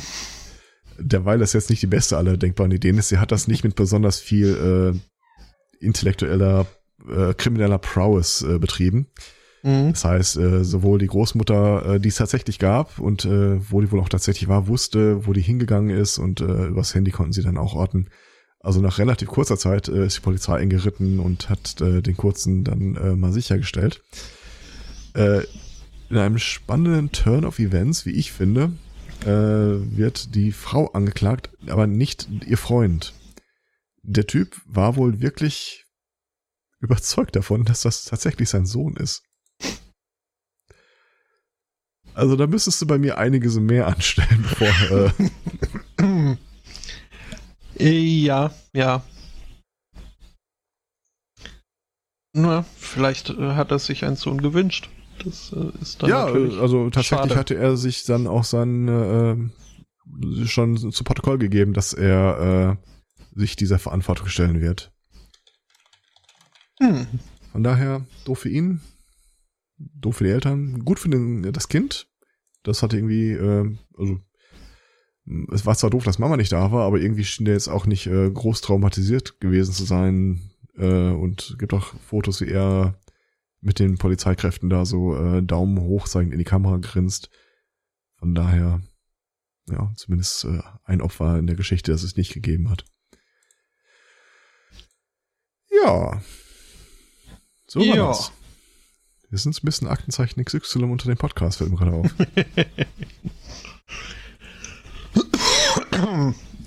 derweil 0.98 1.38
das 1.38 1.52
jetzt 1.52 1.70
nicht 1.70 1.82
die 1.82 1.88
beste 1.88 2.16
aller 2.16 2.36
denkbaren 2.36 2.70
Ideen 2.70 2.98
ist, 2.98 3.08
sie 3.08 3.18
hat 3.18 3.32
das 3.32 3.48
nicht 3.48 3.64
mit 3.64 3.74
besonders 3.74 4.20
viel 4.20 4.94
äh, 4.94 5.84
intellektueller, 5.84 6.66
äh, 7.08 7.34
krimineller 7.34 7.78
Prowess 7.78 8.42
äh, 8.42 8.58
betrieben. 8.60 9.08
Mhm. 9.66 9.90
Das 9.90 10.04
heißt, 10.04 10.36
äh, 10.36 10.64
sowohl 10.64 11.00
die 11.00 11.08
Großmutter, 11.08 11.94
äh, 11.94 12.00
die 12.00 12.10
es 12.10 12.14
tatsächlich 12.14 12.60
gab 12.60 13.00
und 13.00 13.24
äh, 13.24 13.58
wo 13.70 13.80
die 13.80 13.90
wohl 13.90 13.98
auch 13.98 14.08
tatsächlich 14.08 14.48
war, 14.48 14.68
wusste, 14.68 15.26
wo 15.26 15.32
die 15.32 15.40
hingegangen 15.40 15.90
ist 15.90 16.18
und 16.18 16.40
äh, 16.40 16.66
übers 16.68 16.94
Handy 16.94 17.10
konnten 17.10 17.32
sie 17.32 17.42
dann 17.42 17.58
auch 17.58 17.74
orten. 17.74 18.08
Also 18.60 18.80
nach 18.80 18.98
relativ 18.98 19.26
kurzer 19.26 19.58
Zeit 19.58 19.88
äh, 19.88 20.06
ist 20.06 20.18
die 20.18 20.20
Polizei 20.20 20.56
eingeritten 20.56 21.18
und 21.18 21.50
hat 21.50 21.80
äh, 21.80 22.00
den 22.00 22.16
Kurzen 22.16 22.62
dann 22.62 22.94
äh, 22.94 23.16
mal 23.16 23.32
sichergestellt. 23.32 24.02
Äh, 25.14 25.42
in 26.10 26.18
einem 26.18 26.38
spannenden 26.38 27.10
Turn 27.10 27.44
of 27.44 27.58
Events, 27.58 28.06
wie 28.06 28.12
ich 28.12 28.30
finde, 28.30 28.70
äh, 29.22 29.26
wird 29.26 30.36
die 30.36 30.52
Frau 30.52 30.92
angeklagt, 30.92 31.50
aber 31.66 31.88
nicht 31.88 32.28
ihr 32.46 32.58
Freund. 32.58 33.14
Der 34.04 34.28
Typ 34.28 34.60
war 34.64 34.94
wohl 34.94 35.20
wirklich 35.20 35.86
überzeugt 36.78 37.34
davon, 37.34 37.64
dass 37.64 37.80
das 37.80 38.04
tatsächlich 38.04 38.48
sein 38.48 38.66
Sohn 38.66 38.94
ist. 38.94 39.24
Also 42.16 42.34
da 42.34 42.46
müsstest 42.46 42.80
du 42.80 42.86
bei 42.86 42.96
mir 42.96 43.18
einiges 43.18 43.60
mehr 43.60 43.86
anstellen, 43.86 44.42
bevor. 44.42 45.10
Äh, 46.00 46.36
Ja, 47.78 48.54
ja. 48.72 49.04
Nur, 52.32 52.64
vielleicht 52.78 53.30
äh, 53.30 53.54
hat 53.54 53.70
er 53.70 53.78
sich 53.78 54.04
einen 54.04 54.16
Sohn 54.16 54.40
gewünscht. 54.40 54.88
Das 55.24 55.52
äh, 55.52 55.70
ist 55.82 56.02
dann 56.02 56.08
ja, 56.08 56.24
also 56.24 56.88
tatsächlich 56.88 57.28
schade. 57.28 57.36
hatte 57.36 57.54
er 57.54 57.76
sich 57.76 58.04
dann 58.04 58.26
auch 58.26 58.44
sein 58.44 58.88
äh, 58.88 60.46
schon 60.46 60.76
zu 60.90 61.04
Protokoll 61.04 61.36
gegeben, 61.38 61.74
dass 61.74 61.92
er 61.92 62.78
äh, 63.34 63.38
sich 63.38 63.56
dieser 63.56 63.78
Verantwortung 63.78 64.28
stellen 64.28 64.60
wird. 64.62 64.90
Hm. 66.80 67.06
Von 67.52 67.62
daher 67.62 68.06
doof 68.24 68.40
für 68.40 68.50
ihn, 68.50 68.80
doof 69.78 70.16
für 70.16 70.24
die 70.24 70.30
Eltern, 70.30 70.84
gut 70.84 70.98
für 70.98 71.08
den, 71.08 71.52
das 71.52 71.68
Kind. 71.68 72.08
Das 72.62 72.82
hatte 72.82 72.96
irgendwie, 72.96 73.30
äh, 73.32 73.76
also 73.96 74.20
es 75.52 75.66
war 75.66 75.76
zwar 75.76 75.90
doof, 75.90 76.04
dass 76.04 76.18
Mama 76.18 76.36
nicht 76.36 76.52
da 76.52 76.70
war, 76.72 76.84
aber 76.84 77.00
irgendwie 77.00 77.24
schien 77.24 77.44
der 77.46 77.54
jetzt 77.54 77.68
auch 77.68 77.86
nicht 77.86 78.06
äh, 78.06 78.30
groß 78.30 78.60
traumatisiert 78.60 79.40
gewesen 79.40 79.72
zu 79.72 79.84
sein. 79.84 80.50
Äh, 80.76 81.10
und 81.10 81.56
gibt 81.58 81.74
auch 81.74 81.94
Fotos, 82.06 82.40
wie 82.40 82.48
er 82.50 82.98
mit 83.60 83.78
den 83.78 83.98
Polizeikräften 83.98 84.68
da 84.70 84.84
so 84.84 85.16
äh, 85.16 85.42
Daumen 85.42 85.80
hoch 85.80 86.06
zeigend 86.06 86.32
in 86.32 86.38
die 86.38 86.44
Kamera 86.44 86.76
grinst. 86.76 87.30
Von 88.18 88.34
daher, 88.34 88.80
ja, 89.70 89.92
zumindest 89.96 90.44
äh, 90.44 90.60
ein 90.84 91.00
Opfer 91.00 91.38
in 91.38 91.46
der 91.46 91.56
Geschichte, 91.56 91.90
das 91.92 92.02
es 92.02 92.16
nicht 92.16 92.32
gegeben 92.32 92.70
hat. 92.70 92.84
Ja. 95.70 96.22
So 97.66 97.80
war 97.80 97.86
Ja. 97.86 98.06
das. 98.08 98.32
Wir 99.36 99.40
sind 99.40 99.62
ein 99.62 99.66
bisschen 99.66 99.86
Aktenzeichen 99.86 100.42
XY 100.42 100.84
unter 100.84 101.08
dem 101.08 101.18
Podcast, 101.18 101.58
fällt 101.58 101.70
mir 101.70 101.76
gerade 101.76 101.92
auf. 101.92 102.10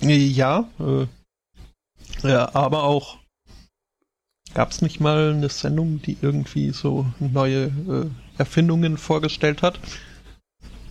Ja, 0.02 0.68
äh, 0.78 1.06
ja, 2.22 2.54
aber 2.54 2.84
auch 2.84 3.18
gab 4.54 4.70
es 4.70 4.82
nicht 4.82 5.00
mal 5.00 5.32
eine 5.32 5.48
Sendung, 5.48 6.00
die 6.00 6.16
irgendwie 6.22 6.70
so 6.70 7.06
neue 7.18 7.64
äh, 7.64 8.06
Erfindungen 8.38 8.98
vorgestellt 8.98 9.62
hat? 9.62 9.80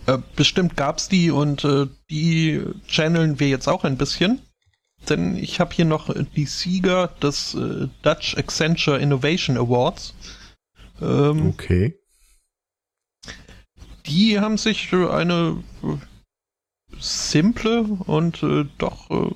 Äh, 0.04 0.18
bestimmt 0.36 0.76
gab's 0.76 1.08
die 1.08 1.30
und 1.30 1.64
äh, 1.64 1.86
die 2.10 2.62
channeln 2.88 3.40
wir 3.40 3.48
jetzt 3.48 3.68
auch 3.68 3.84
ein 3.84 3.96
bisschen. 3.96 4.42
Denn 5.08 5.34
ich 5.34 5.60
habe 5.60 5.74
hier 5.74 5.86
noch 5.86 6.14
die 6.36 6.46
Sieger 6.46 7.08
des 7.22 7.54
äh, 7.54 7.88
Dutch 8.02 8.36
Accenture 8.36 8.98
Innovation 8.98 9.56
Awards. 9.56 10.12
Ähm, 11.00 11.48
Okay. 11.48 11.98
die 14.06 14.40
haben 14.40 14.58
sich 14.58 14.92
eine 14.92 15.62
äh, 15.82 15.96
simple 16.98 17.82
und 17.82 18.42
äh, 18.42 18.64
doch 18.78 19.10
äh, 19.10 19.30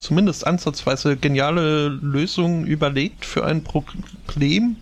zumindest 0.00 0.46
ansatzweise 0.46 1.16
geniale 1.16 1.88
Lösung 1.88 2.66
überlegt 2.66 3.24
für 3.24 3.44
ein 3.44 3.64
Problem, 3.64 4.76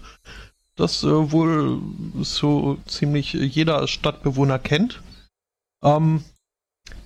das 0.77 1.03
äh, 1.03 1.32
wohl 1.32 1.81
so 2.23 2.78
ziemlich 2.86 3.32
jeder 3.32 3.89
Stadtbewohner 3.89 4.59
kennt. 4.59 5.03
Ähm, 5.82 6.23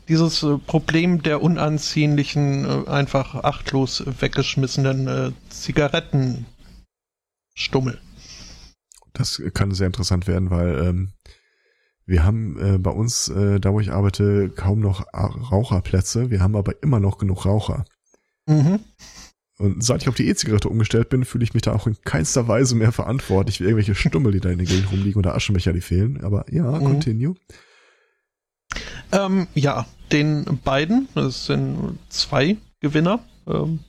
dieses 0.09 0.43
äh, 0.43 0.59
Problem 0.59 1.23
der 1.23 1.43
unansehnlichen, 1.43 2.65
äh, 2.65 2.89
einfach 2.89 3.37
achtlos 3.37 4.05
weggeschmissenen 4.21 5.35
Zigarettenstummel. 5.49 8.01
Das 9.13 9.43
kann 9.55 9.73
sehr 9.73 9.87
interessant 9.87 10.27
werden, 10.27 10.51
weil 10.51 10.79
ähm, 10.79 11.09
wir 12.07 12.25
haben 12.25 12.59
äh, 12.59 12.79
bei 12.79 12.91
uns, 12.91 13.29
äh, 13.29 13.61
da 13.61 13.73
wo 13.73 13.81
ich 13.81 13.93
arbeite, 13.93 14.49
kaum 14.51 14.81
noch 14.81 15.07
Raucherplätze. 15.13 16.31
Wir 16.31 16.41
haben 16.41 16.57
aber 16.57 16.83
immer 16.83 17.01
noch 17.01 17.19
genug 17.19 17.45
Raucher. 17.47 17.85
Mhm. 18.47 18.81
Und 19.59 19.85
seit 19.85 20.03
ich 20.03 20.09
auf 20.09 20.15
die 20.15 20.27
E-Zigarette 20.27 20.69
umgestellt 20.71 21.11
bin, 21.11 21.25
fühle 21.25 21.45
ich 21.45 21.53
mich 21.53 21.63
da 21.63 21.75
auch 21.75 21.87
in 21.87 21.97
keinster 22.03 22.49
Weise 22.49 22.75
mehr 22.75 22.93
verantwortlich 22.93 23.59
für 23.59 23.65
irgendwelche 23.65 23.95
Stummel, 23.95 24.33
die 24.33 24.41
da 24.41 24.49
in 24.49 24.59
der 24.59 24.67
Gegend 24.67 24.91
rumliegen 24.91 25.19
oder 25.19 25.35
Aschenbecher, 25.35 25.73
die 25.75 25.83
fehlen. 25.83 26.25
Aber 26.25 26.47
ja, 26.51 26.65
Mhm. 26.81 26.85
continue. 26.85 27.35
Ähm, 29.13 29.49
ja, 29.55 29.87
den 30.13 30.61
beiden, 30.65 31.09
es 31.15 31.47
sind 31.47 31.99
zwei 32.09 32.57
Gewinner, 32.81 33.21
ähm, 33.47 33.81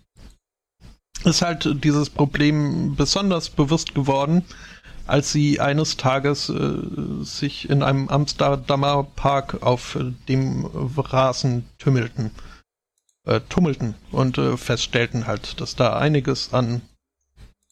ist 1.24 1.42
halt 1.42 1.84
dieses 1.84 2.10
Problem 2.10 2.96
besonders 2.96 3.50
bewusst 3.50 3.94
geworden, 3.94 4.44
als 5.12 5.34
sie 5.34 5.60
eines 5.60 5.98
Tages 5.98 6.48
äh, 6.48 6.80
sich 7.22 7.70
in 7.70 7.84
einem 7.84 8.08
Amsterdamer 8.08 9.04
Park 9.04 9.62
auf 9.62 9.96
äh, 9.96 10.14
dem 10.30 10.66
Rasen 10.66 11.66
tümmelten, 11.80 12.32
äh, 13.26 13.42
tummelten 13.50 13.96
und 14.12 14.38
äh, 14.38 14.56
feststellten 14.56 15.28
halt, 15.28 15.60
dass 15.60 15.76
da 15.76 15.98
einiges 15.98 16.54
an 16.54 16.82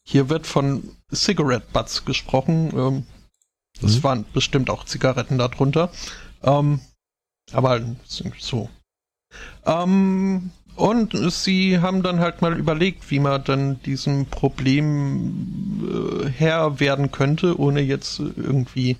hier 0.03 0.28
wird 0.28 0.48
von 0.48 0.91
Cigarette 1.14 1.68
Butts 1.72 2.03
gesprochen. 2.03 2.74
Ähm, 2.76 3.06
das 3.80 3.95
Mhm. 3.95 4.03
waren 4.03 4.26
bestimmt 4.34 4.70
auch 4.70 4.84
Zigaretten 4.84 5.38
darunter. 5.38 5.91
Ähm, 6.44 6.82
aber 7.53 7.80
so. 8.38 8.70
Ähm, 9.66 10.52
und 10.80 11.15
sie 11.31 11.80
haben 11.80 12.01
dann 12.03 12.19
halt 12.19 12.41
mal 12.41 12.57
überlegt, 12.57 13.10
wie 13.11 13.19
man 13.19 13.43
dann 13.43 13.81
diesem 13.84 14.26
Problem 14.27 15.84
äh, 16.23 16.30
Herr 16.30 16.80
werden 16.80 17.11
könnte, 17.11 17.60
ohne 17.60 17.81
jetzt 17.81 18.19
irgendwie 18.19 18.97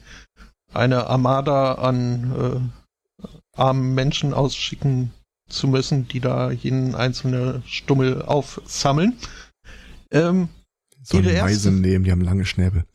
eine 0.74 1.08
Armada 1.08 1.76
an 1.76 2.72
äh, 3.24 3.28
armen 3.60 3.94
Menschen 3.96 4.34
ausschicken 4.34 5.12
zu 5.50 5.68
müssen, 5.68 6.08
die 6.08 6.20
da 6.20 6.52
jeden 6.52 6.94
einzelnen 6.96 7.64
Stummel 7.66 8.22
aufsammeln. 8.22 9.18
Ähm, 10.12 10.50
So 11.02 11.18
Ihre 11.18 11.32
erste- 11.32 11.72
nehmen, 11.72 12.04
die 12.04 12.12
haben 12.12 12.22
lange 12.22 12.46
Schnäbel. 12.46 12.86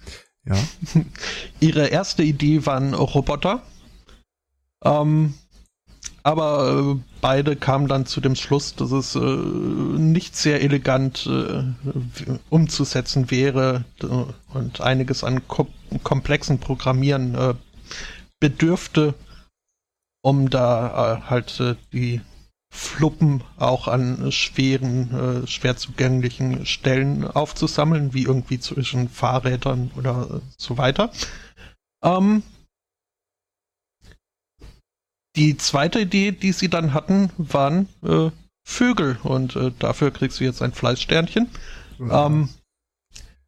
Ja. 0.47 0.57
Ihre 1.61 1.87
erste 1.87 2.23
Idee 2.23 2.65
waren 2.67 2.95
Roboter. 2.95 3.63
Ähm, 4.85 5.35
aber 6.25 6.97
äh, 6.97 7.03
beide 7.21 7.55
kamen 7.55 7.87
dann 7.87 8.07
zu 8.07 8.21
dem 8.21 8.35
Schluss, 8.35 8.75
dass 8.75 8.91
es 8.93 9.15
äh, 9.15 9.21
nicht 9.21 10.35
sehr 10.35 10.63
elegant 10.63 11.27
äh, 11.27 11.65
umzusetzen 12.49 13.31
wäre 13.31 13.85
und 14.53 14.81
einiges 14.81 15.23
an 15.23 15.47
ko 15.47 15.69
komplexen 16.03 16.59
Programmieren 16.59 17.35
äh, 17.35 17.55
bedürfte, 18.41 19.15
um 20.23 20.49
da 20.51 21.19
äh, 21.19 21.21
halt 21.29 21.61
äh, 21.61 21.77
die 21.93 22.23
Fluppen 22.73 23.45
auch 23.57 23.87
an 23.87 24.33
schweren, 24.33 25.45
schwer 25.47 25.77
zugänglichen 25.77 26.67
Stellen 26.67 27.25
aufzusammeln, 27.25 28.15
wie 28.15 28.25
irgendwie 28.25 28.59
zwischen 28.59 29.09
Fahrrädern 29.09 29.93
oder 29.97 30.41
so 30.59 30.77
weiter. 30.77 31.13
Ähm, 32.03 32.43
die 35.37 35.57
zweite 35.57 36.01
Idee, 36.01 36.33
die 36.33 36.53
sie 36.53 36.69
dann 36.69 36.95
hatten, 36.95 37.31
waren 37.37 37.89
äh, 38.03 38.31
Vögel 38.65 39.19
und 39.23 39.57
äh, 39.57 39.73
dafür 39.79 40.11
kriegst 40.11 40.41
du 40.41 40.45
jetzt 40.45 40.63
ein 40.63 40.73
Fleißsternchen. 40.73 41.49
Ähm, 42.01 42.49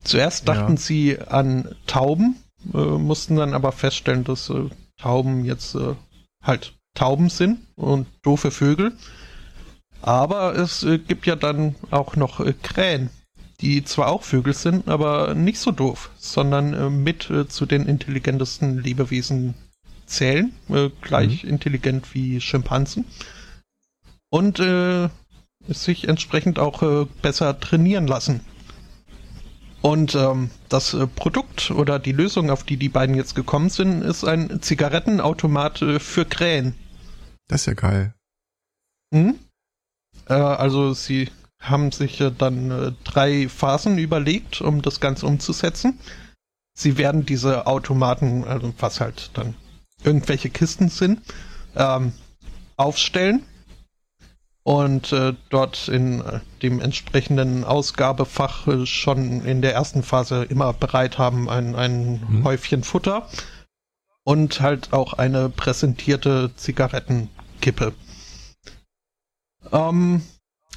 zuerst 0.02 0.46
Ja. 0.46 0.54
dachten 0.54 0.76
sie 0.76 1.18
an 1.20 1.74
Tauben, 1.86 2.36
äh, 2.74 2.78
mussten 2.78 3.36
dann 3.36 3.54
aber 3.54 3.72
feststellen, 3.72 4.24
dass 4.24 4.50
äh, 4.50 4.68
Tauben 4.98 5.44
jetzt 5.44 5.74
äh, 5.74 5.94
halt 6.42 6.74
Tauben 6.94 7.28
sind 7.28 7.58
und 7.76 8.06
doofe 8.22 8.50
Vögel. 8.50 8.92
Aber 10.02 10.54
es 10.54 10.82
äh, 10.82 10.98
gibt 10.98 11.26
ja 11.26 11.36
dann 11.36 11.74
auch 11.90 12.16
noch 12.16 12.40
äh, 12.40 12.52
Krähen, 12.52 13.10
die 13.60 13.84
zwar 13.84 14.08
auch 14.08 14.22
Vögel 14.22 14.52
sind, 14.54 14.88
aber 14.88 15.34
nicht 15.34 15.58
so 15.58 15.70
doof, 15.72 16.10
sondern 16.18 17.02
mit 17.02 17.32
zu 17.48 17.64
den 17.64 17.86
intelligentesten 17.86 18.78
Lebewesen 18.78 19.54
zählen, 20.06 20.52
äh, 20.68 20.90
gleich 21.00 21.44
mhm. 21.44 21.50
intelligent 21.50 22.14
wie 22.14 22.40
Schimpansen. 22.40 23.04
Und 24.30 24.58
äh, 24.58 25.08
sich 25.68 26.08
entsprechend 26.08 26.58
auch 26.58 26.82
äh, 26.82 27.06
besser 27.22 27.58
trainieren 27.58 28.06
lassen. 28.06 28.40
Und 29.82 30.14
ähm, 30.14 30.50
das 30.68 30.94
äh, 30.94 31.06
Produkt 31.06 31.70
oder 31.70 31.98
die 31.98 32.12
Lösung, 32.12 32.50
auf 32.50 32.64
die 32.64 32.76
die 32.76 32.88
beiden 32.88 33.14
jetzt 33.14 33.34
gekommen 33.34 33.70
sind, 33.70 34.02
ist 34.02 34.24
ein 34.24 34.60
Zigarettenautomat 34.60 35.82
äh, 35.82 35.98
für 36.00 36.24
Krähen. 36.24 36.74
Das 37.48 37.60
ist 37.62 37.66
ja 37.66 37.74
geil. 37.74 38.14
Hm? 39.14 39.38
Äh, 40.28 40.34
also 40.34 40.92
sie 40.92 41.30
haben 41.60 41.92
sich 41.92 42.22
dann 42.36 42.70
äh, 42.70 42.92
drei 43.04 43.48
Phasen 43.48 43.98
überlegt, 43.98 44.60
um 44.60 44.82
das 44.82 45.00
Ganze 45.00 45.26
umzusetzen. 45.26 45.98
Sie 46.76 46.98
werden 46.98 47.24
diese 47.24 47.66
Automaten, 47.66 48.44
also 48.44 48.74
was 48.78 49.00
halt 49.00 49.30
dann 49.34 49.54
irgendwelche 50.04 50.50
Kisten 50.50 50.88
sind, 50.88 51.20
ähm, 51.74 52.12
aufstellen 52.76 53.42
und 54.66 55.12
äh, 55.12 55.32
dort 55.48 55.86
in 55.86 56.20
äh, 56.22 56.40
dem 56.60 56.80
entsprechenden 56.80 57.62
Ausgabefach 57.62 58.66
äh, 58.66 58.84
schon 58.84 59.44
in 59.44 59.62
der 59.62 59.74
ersten 59.74 60.02
Phase 60.02 60.42
immer 60.42 60.72
bereit 60.72 61.18
haben, 61.18 61.48
ein, 61.48 61.76
ein 61.76 62.20
mhm. 62.28 62.44
Häufchen 62.44 62.82
Futter 62.82 63.28
und 64.24 64.60
halt 64.60 64.92
auch 64.92 65.12
eine 65.12 65.50
präsentierte 65.50 66.50
Zigarettenkippe. 66.56 67.92
Ähm, 69.70 70.22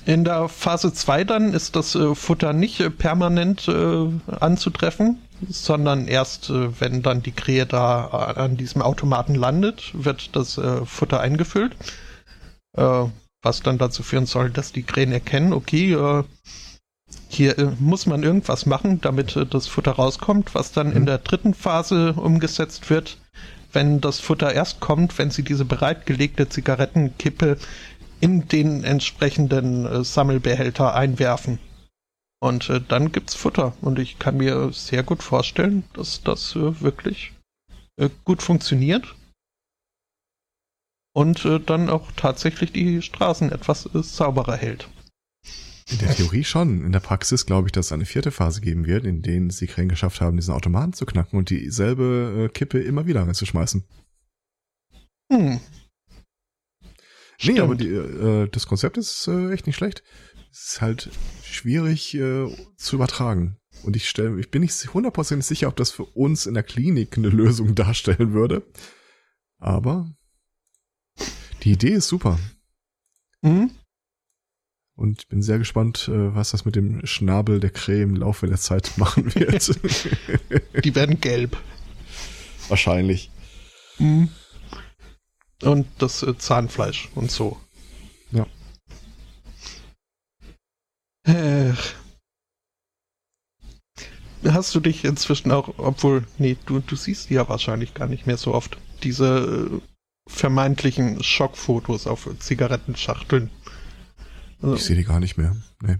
in 0.05 0.23
der 0.23 0.49
Phase 0.49 0.93
2 0.93 1.23
dann 1.23 1.53
ist 1.53 1.75
das 1.75 1.95
äh, 1.95 2.13
Futter 2.13 2.53
nicht 2.53 2.99
permanent 2.99 3.67
anzutreffen, 3.67 5.19
sondern 5.47 6.07
erst, 6.07 6.49
wenn 6.49 7.01
dann 7.01 7.21
die 7.21 7.31
Krähe 7.31 7.65
da 7.65 8.05
an 8.07 8.57
diesem 8.57 8.81
Automaten 8.81 9.35
landet, 9.35 9.91
wird 9.93 10.35
das 10.35 10.59
Futter 10.85 11.19
eingefüllt 11.19 11.75
was 13.41 13.61
dann 13.61 13.77
dazu 13.77 14.03
führen 14.03 14.25
soll, 14.25 14.49
dass 14.49 14.71
die 14.71 14.83
Krähen 14.83 15.11
erkennen, 15.11 15.53
okay, 15.53 15.93
äh, 15.93 16.23
hier 17.27 17.57
äh, 17.57 17.71
muss 17.79 18.05
man 18.05 18.23
irgendwas 18.23 18.65
machen, 18.65 19.01
damit 19.01 19.35
äh, 19.35 19.45
das 19.45 19.67
Futter 19.67 19.91
rauskommt, 19.91 20.53
was 20.55 20.71
dann 20.71 20.89
mhm. 20.89 20.97
in 20.97 21.05
der 21.05 21.19
dritten 21.19 21.53
Phase 21.53 22.13
umgesetzt 22.13 22.89
wird, 22.89 23.17
wenn 23.71 24.01
das 24.01 24.19
Futter 24.19 24.53
erst 24.53 24.79
kommt, 24.79 25.17
wenn 25.17 25.31
sie 25.31 25.43
diese 25.43 25.65
bereitgelegte 25.65 26.49
Zigarettenkippe 26.49 27.57
in 28.19 28.47
den 28.47 28.83
entsprechenden 28.83 29.85
äh, 29.85 30.03
Sammelbehälter 30.03 30.93
einwerfen. 30.93 31.59
Und 32.41 32.69
äh, 32.69 32.79
dann 32.81 33.11
gibt's 33.11 33.35
Futter. 33.35 33.75
Und 33.81 33.99
ich 33.99 34.19
kann 34.19 34.37
mir 34.37 34.71
sehr 34.71 35.03
gut 35.03 35.23
vorstellen, 35.23 35.83
dass 35.93 36.23
das 36.23 36.55
äh, 36.55 36.81
wirklich 36.81 37.33
gut 38.23 38.41
funktioniert 38.41 39.13
und 41.13 41.43
äh, 41.45 41.59
dann 41.59 41.89
auch 41.89 42.11
tatsächlich 42.13 42.71
die 42.71 43.01
Straßen 43.01 43.51
etwas 43.51 43.93
äh, 43.93 44.03
sauberer 44.03 44.55
hält. 44.55 44.89
In 45.91 45.97
der 45.97 46.15
Theorie 46.15 46.43
schon. 46.43 46.85
In 46.85 46.91
der 46.91 46.99
Praxis 46.99 47.45
glaube 47.45 47.67
ich, 47.67 47.71
dass 47.71 47.87
es 47.87 47.91
eine 47.91 48.05
vierte 48.05 48.31
Phase 48.31 48.61
geben 48.61 48.85
wird, 48.85 49.05
in 49.05 49.21
denen 49.21 49.49
sie 49.49 49.67
Krähen 49.67 49.89
geschafft 49.89 50.21
haben, 50.21 50.37
diesen 50.37 50.53
Automaten 50.53 50.93
zu 50.93 51.05
knacken 51.05 51.37
und 51.37 51.49
dieselbe 51.49 52.45
äh, 52.45 52.49
Kippe 52.49 52.79
immer 52.79 53.07
wieder 53.07 53.23
reinzuschmeißen. 53.23 53.83
Hm. 55.33 55.59
Stimmt. 57.37 57.57
Nee, 57.57 57.63
aber 57.63 57.75
die, 57.75 57.87
äh, 57.87 58.47
das 58.49 58.67
Konzept 58.67 58.97
ist 58.97 59.27
äh, 59.27 59.51
echt 59.51 59.65
nicht 59.65 59.77
schlecht. 59.77 60.03
Es 60.61 60.73
ist 60.73 60.81
halt 60.81 61.09
schwierig 61.41 62.13
äh, 62.15 62.53
zu 62.75 62.97
übertragen. 62.97 63.57
Und 63.83 63.95
ich 63.95 64.09
stelle, 64.09 64.37
ich 64.41 64.51
bin 64.51 64.61
nicht 64.61 64.93
hundertprozentig 64.93 65.47
sicher, 65.47 65.69
ob 65.69 65.77
das 65.77 65.89
für 65.89 66.03
uns 66.03 66.45
in 66.45 66.53
der 66.53 66.63
Klinik 66.63 67.17
eine 67.17 67.29
Lösung 67.29 67.75
darstellen 67.75 68.33
würde. 68.33 68.63
Aber 69.57 70.11
die 71.63 71.71
Idee 71.71 71.93
ist 71.93 72.09
super. 72.09 72.37
Mhm. 73.41 73.71
Und 74.95 75.21
ich 75.21 75.27
bin 75.29 75.41
sehr 75.41 75.59
gespannt, 75.59 76.09
äh, 76.09 76.35
was 76.35 76.51
das 76.51 76.65
mit 76.65 76.75
dem 76.75 77.05
Schnabel 77.05 77.61
der 77.61 77.69
Krähe 77.69 78.03
im 78.03 78.17
Laufe 78.17 78.45
der 78.45 78.57
Zeit 78.57 78.91
machen 78.97 79.33
wird. 79.33 79.69
Die 80.83 80.93
werden 80.93 81.21
gelb. 81.21 81.55
Wahrscheinlich. 82.67 83.31
Mhm. 83.97 84.29
Und 85.61 85.87
das 85.99 86.21
äh, 86.21 86.37
Zahnfleisch 86.37 87.09
und 87.15 87.31
so. 87.31 87.57
Ja. 88.31 88.45
Äh, 91.29 91.73
hast 94.51 94.73
du 94.73 94.79
dich 94.79 95.03
inzwischen 95.05 95.51
auch, 95.51 95.73
obwohl, 95.77 96.23
nee, 96.37 96.57
du, 96.65 96.79
du 96.79 96.95
siehst 96.95 97.29
die 97.29 97.35
ja 97.35 97.47
wahrscheinlich 97.49 97.93
gar 97.93 98.07
nicht 98.07 98.25
mehr 98.25 98.37
so 98.37 98.53
oft, 98.53 98.77
diese 99.03 99.81
vermeintlichen 100.27 101.23
Schockfotos 101.23 102.07
auf 102.07 102.29
Zigarettenschachteln. 102.39 103.49
Also, 104.61 104.75
ich 104.75 104.83
sehe 104.83 104.95
die 104.95 105.03
gar 105.03 105.19
nicht 105.19 105.37
mehr. 105.37 105.55
Nee. 105.81 105.97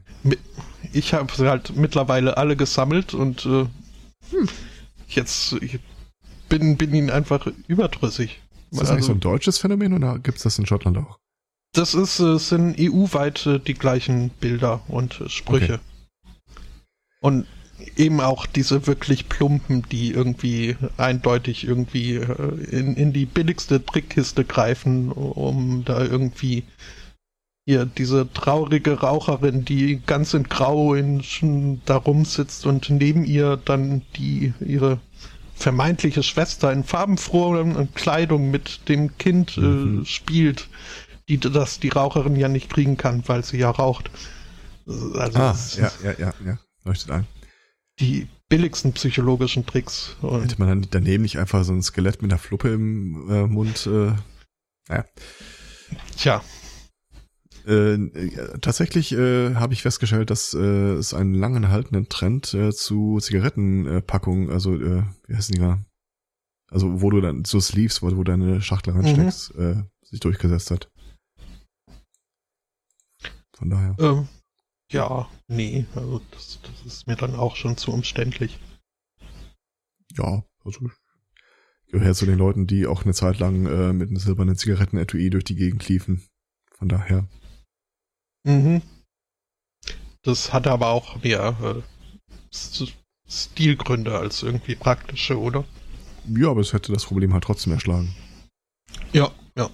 Ich 0.93 1.13
habe 1.13 1.31
sie 1.35 1.49
halt 1.49 1.75
mittlerweile 1.75 2.37
alle 2.37 2.55
gesammelt 2.55 3.13
und 3.13 3.45
äh, 3.45 3.65
hm, 4.31 4.49
jetzt 5.07 5.53
ich 5.61 5.79
bin, 6.49 6.77
bin 6.77 6.93
ihnen 6.93 7.09
einfach 7.09 7.47
überdrüssig. 7.67 8.41
Ist 8.71 8.73
das 8.73 8.79
also, 8.81 8.93
eigentlich 8.93 9.05
so 9.05 9.13
ein 9.13 9.19
deutsches 9.19 9.57
Phänomen 9.57 9.93
oder 9.93 10.19
gibt 10.19 10.37
es 10.37 10.43
das 10.43 10.59
in 10.59 10.65
Schottland 10.65 10.97
auch? 10.97 11.19
Das 11.73 11.93
ist, 11.93 12.19
äh, 12.19 12.37
sind 12.37 12.77
EU-weit 12.79 13.45
äh, 13.45 13.59
die 13.59 13.75
gleichen 13.75 14.29
Bilder 14.29 14.81
und 14.87 15.21
äh, 15.21 15.29
Sprüche. 15.29 15.75
Okay. 15.75 15.83
Und 17.21 17.45
eben 17.95 18.21
auch 18.21 18.45
diese 18.45 18.87
wirklich 18.87 19.29
plumpen, 19.29 19.83
die 19.89 20.11
irgendwie 20.11 20.75
eindeutig 20.97 21.65
irgendwie 21.65 22.15
in, 22.15 22.95
in 22.95 23.13
die 23.13 23.25
billigste 23.25 23.85
Trickkiste 23.85 24.43
greifen, 24.43 25.11
um 25.11 25.85
da 25.85 26.03
irgendwie 26.03 26.63
hier 27.65 27.85
diese 27.85 28.31
traurige 28.33 28.99
Raucherin, 28.99 29.63
die 29.63 30.01
ganz 30.05 30.33
in 30.33 30.43
Grau 30.43 30.93
in, 30.93 31.21
da 31.85 31.97
rumsitzt 31.97 32.65
und 32.65 32.89
neben 32.89 33.23
ihr 33.23 33.57
dann 33.57 34.01
die 34.15 34.53
ihre 34.59 34.99
vermeintliche 35.55 36.23
Schwester 36.23 36.71
in 36.71 36.83
farbenfroher 36.83 37.87
Kleidung 37.93 38.49
mit 38.49 38.87
dem 38.89 39.17
Kind 39.17 39.57
äh, 39.57 39.61
mhm. 39.61 40.05
spielt, 40.05 40.67
die 41.29 41.37
das 41.37 41.79
die 41.79 41.89
Raucherin 41.89 42.35
ja 42.35 42.49
nicht 42.49 42.69
kriegen 42.69 42.97
kann, 42.97 43.23
weil 43.27 43.43
sie 43.45 43.57
ja 43.57 43.69
raucht. 43.69 44.11
Also 44.85 45.39
ah, 45.39 45.55
ja, 45.77 45.91
ja, 46.03 46.11
ja, 46.17 46.33
ja, 46.43 46.59
leuchtet 46.83 47.11
ein 47.11 47.27
die 47.99 48.27
billigsten 48.47 48.93
psychologischen 48.93 49.65
Tricks. 49.65 50.15
Und 50.21 50.43
Hätte 50.43 50.59
man 50.59 50.69
dann 50.69 50.87
daneben 50.89 51.23
nicht 51.23 51.37
einfach 51.37 51.63
so 51.63 51.73
ein 51.73 51.81
Skelett 51.81 52.21
mit 52.21 52.31
einer 52.31 52.39
Fluppe 52.39 52.69
im 52.69 53.29
äh, 53.29 53.47
Mund? 53.47 53.87
Äh, 53.87 54.13
naja. 54.87 55.05
Tja. 56.17 56.43
Äh, 57.67 57.97
tatsächlich 58.61 59.11
äh, 59.11 59.55
habe 59.55 59.73
ich 59.73 59.81
festgestellt, 59.81 60.29
dass 60.29 60.53
äh, 60.53 60.93
es 60.93 61.13
einen 61.13 61.35
langen 61.35 61.63
erhaltenen 61.63 62.09
Trend 62.09 62.53
äh, 62.53 62.71
zu 62.71 63.19
Zigarettenpackungen, 63.19 64.49
also 64.49 64.75
äh, 64.75 65.03
wie 65.27 65.35
heißen 65.35 65.53
die 65.53 65.59
gar? 65.59 65.85
Also 66.71 67.01
wo 67.01 67.09
du 67.09 67.19
dann 67.19 67.45
so 67.45 67.59
Sleeves, 67.59 68.01
wo 68.01 68.09
du 68.09 68.23
deine 68.23 68.61
Schachtel 68.61 68.93
reinsteckst, 68.93 69.55
mhm. 69.55 69.63
äh, 69.63 70.07
sich 70.07 70.19
durchgesetzt 70.19 70.71
hat. 70.71 70.89
Von 73.59 73.69
daher. 73.69 73.95
Ähm, 73.99 74.27
ja, 74.89 75.29
nee, 75.47 75.85
also 75.93 76.21
das, 76.31 76.59
das 76.61 76.85
ist 76.85 77.07
mir 77.07 77.17
dann 77.17 77.35
auch 77.35 77.57
schon 77.57 77.77
zu 77.77 77.91
umständlich. 77.91 78.57
Ja, 80.17 80.43
also 80.63 80.89
ich 81.85 81.91
gehöre 81.91 82.13
zu 82.13 82.25
den 82.25 82.37
Leuten, 82.37 82.67
die 82.67 82.87
auch 82.87 83.03
eine 83.03 83.13
Zeit 83.13 83.39
lang 83.39 83.65
äh, 83.65 83.93
mit 83.93 84.09
einem 84.09 84.17
silbernen 84.17 84.55
Zigarettenetui 84.55 85.29
durch 85.29 85.43
die 85.43 85.55
Gegend 85.55 85.87
liefen. 85.89 86.23
Von 86.77 86.87
daher. 86.87 87.27
Mhm. 88.45 88.81
Das 90.21 90.53
hatte 90.53 90.71
aber 90.71 90.87
auch 90.87 91.21
mehr 91.21 91.57
äh, 91.61 92.85
Stilgründe 93.27 94.17
als 94.17 94.41
irgendwie 94.41 94.75
praktische, 94.75 95.37
oder? 95.37 95.65
Ja, 96.27 96.49
aber 96.49 96.61
es 96.61 96.73
hätte 96.73 96.93
das 96.93 97.05
Problem 97.05 97.33
halt 97.33 97.43
trotzdem 97.43 97.73
erschlagen. 97.73 98.15
Ja, 99.11 99.31
ja. 99.55 99.69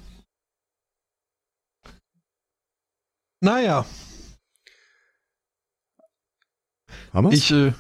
Naja, 3.46 3.86
Haben 7.14 7.32
ich, 7.32 7.52
äh, 7.52 7.74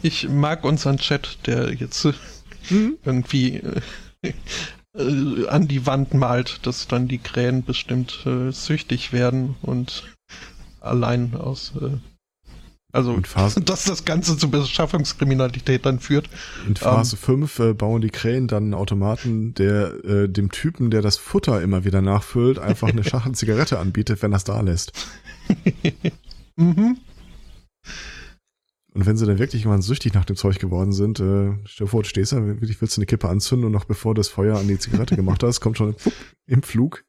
ich 0.00 0.30
mag 0.30 0.64
unseren 0.64 0.96
Chat, 0.96 1.40
der 1.44 1.74
jetzt 1.74 2.06
äh, 2.06 2.14
mhm. 2.70 2.96
irgendwie 3.04 3.56
äh, 4.22 4.32
äh, 4.94 5.46
an 5.46 5.68
die 5.68 5.84
Wand 5.84 6.14
malt, 6.14 6.66
dass 6.66 6.88
dann 6.88 7.06
die 7.06 7.18
Krähen 7.18 7.64
bestimmt 7.64 8.24
äh, 8.24 8.50
süchtig 8.50 9.12
werden 9.12 9.56
und 9.60 10.04
allein 10.80 11.34
aus 11.34 11.74
äh, 11.78 11.98
also, 12.92 13.20
dass 13.64 13.84
das 13.84 14.04
Ganze 14.04 14.36
zu 14.36 14.50
Beschaffungskriminalität 14.50 15.86
dann 15.86 16.00
führt. 16.00 16.28
In 16.66 16.76
Phase 16.76 17.16
ähm, 17.16 17.48
5 17.48 17.58
äh, 17.58 17.74
bauen 17.74 18.00
die 18.00 18.10
Krähen 18.10 18.48
dann 18.48 18.64
einen 18.64 18.74
Automaten, 18.74 19.54
der 19.54 20.04
äh, 20.04 20.28
dem 20.28 20.50
Typen, 20.50 20.90
der 20.90 21.02
das 21.02 21.16
Futter 21.16 21.62
immer 21.62 21.84
wieder 21.84 22.02
nachfüllt, 22.02 22.58
einfach 22.58 22.88
eine 22.88 23.04
Schachtel 23.04 23.34
Zigarette 23.34 23.78
anbietet, 23.78 24.22
wenn 24.22 24.32
er 24.32 24.36
es 24.36 24.44
da 24.44 24.60
lässt. 24.60 24.92
mhm. 26.56 26.98
Und 28.92 29.06
wenn 29.06 29.16
sie 29.16 29.24
dann 29.24 29.38
wirklich 29.38 29.64
mal 29.66 29.80
süchtig 29.82 30.14
nach 30.14 30.24
dem 30.24 30.34
Zeug 30.34 30.58
geworden 30.58 30.92
sind, 30.92 31.20
äh, 31.20 31.52
stell 31.64 31.86
dir 31.86 31.90
vor, 31.90 32.02
du 32.02 32.08
stehst 32.08 32.32
da, 32.32 32.44
wirklich 32.44 32.80
willst 32.80 32.96
du 32.96 33.00
eine 33.00 33.06
Kippe 33.06 33.28
anzünden 33.28 33.66
und 33.66 33.72
noch 33.72 33.84
bevor 33.84 34.14
du 34.14 34.18
das 34.18 34.28
Feuer 34.28 34.58
an 34.58 34.66
die 34.66 34.78
Zigarette 34.78 35.14
gemacht 35.14 35.42
hast, 35.44 35.60
kommt 35.60 35.78
schon 35.78 35.94
im 36.46 36.62
Flug. 36.64 37.04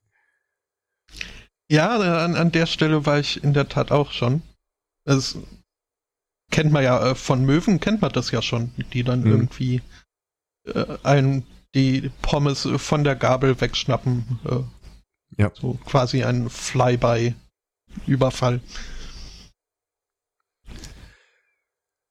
Ja, 1.71 1.97
an, 1.97 2.35
an 2.35 2.51
der 2.51 2.67
Stelle 2.67 3.05
war 3.05 3.19
ich 3.19 3.43
in 3.43 3.53
der 3.53 3.67
Tat 3.67 3.91
auch 3.91 4.11
schon. 4.11 4.43
Das 5.05 5.37
kennt 6.51 6.71
man 6.71 6.83
ja 6.83 7.11
äh, 7.11 7.15
von 7.15 7.45
Möwen, 7.45 7.79
kennt 7.79 8.01
man 8.01 8.11
das 8.11 8.31
ja 8.31 8.41
schon, 8.41 8.71
die 8.93 9.03
dann 9.03 9.21
Mhm. 9.21 9.27
irgendwie 9.31 9.81
äh, 10.65 10.97
einen 11.03 11.45
die 11.73 12.11
Pommes 12.21 12.67
von 12.77 13.03
der 13.03 13.15
Gabel 13.15 13.59
wegschnappen. 13.61 14.39
Äh, 14.45 14.59
Ja. 15.41 15.51
So 15.55 15.75
quasi 15.85 16.23
ein 16.25 16.49
Flyby-Überfall. 16.49 18.59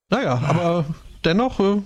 Naja, 0.09 0.39
aber 0.39 0.87
dennoch, 1.25 1.61
äh, 1.61 1.83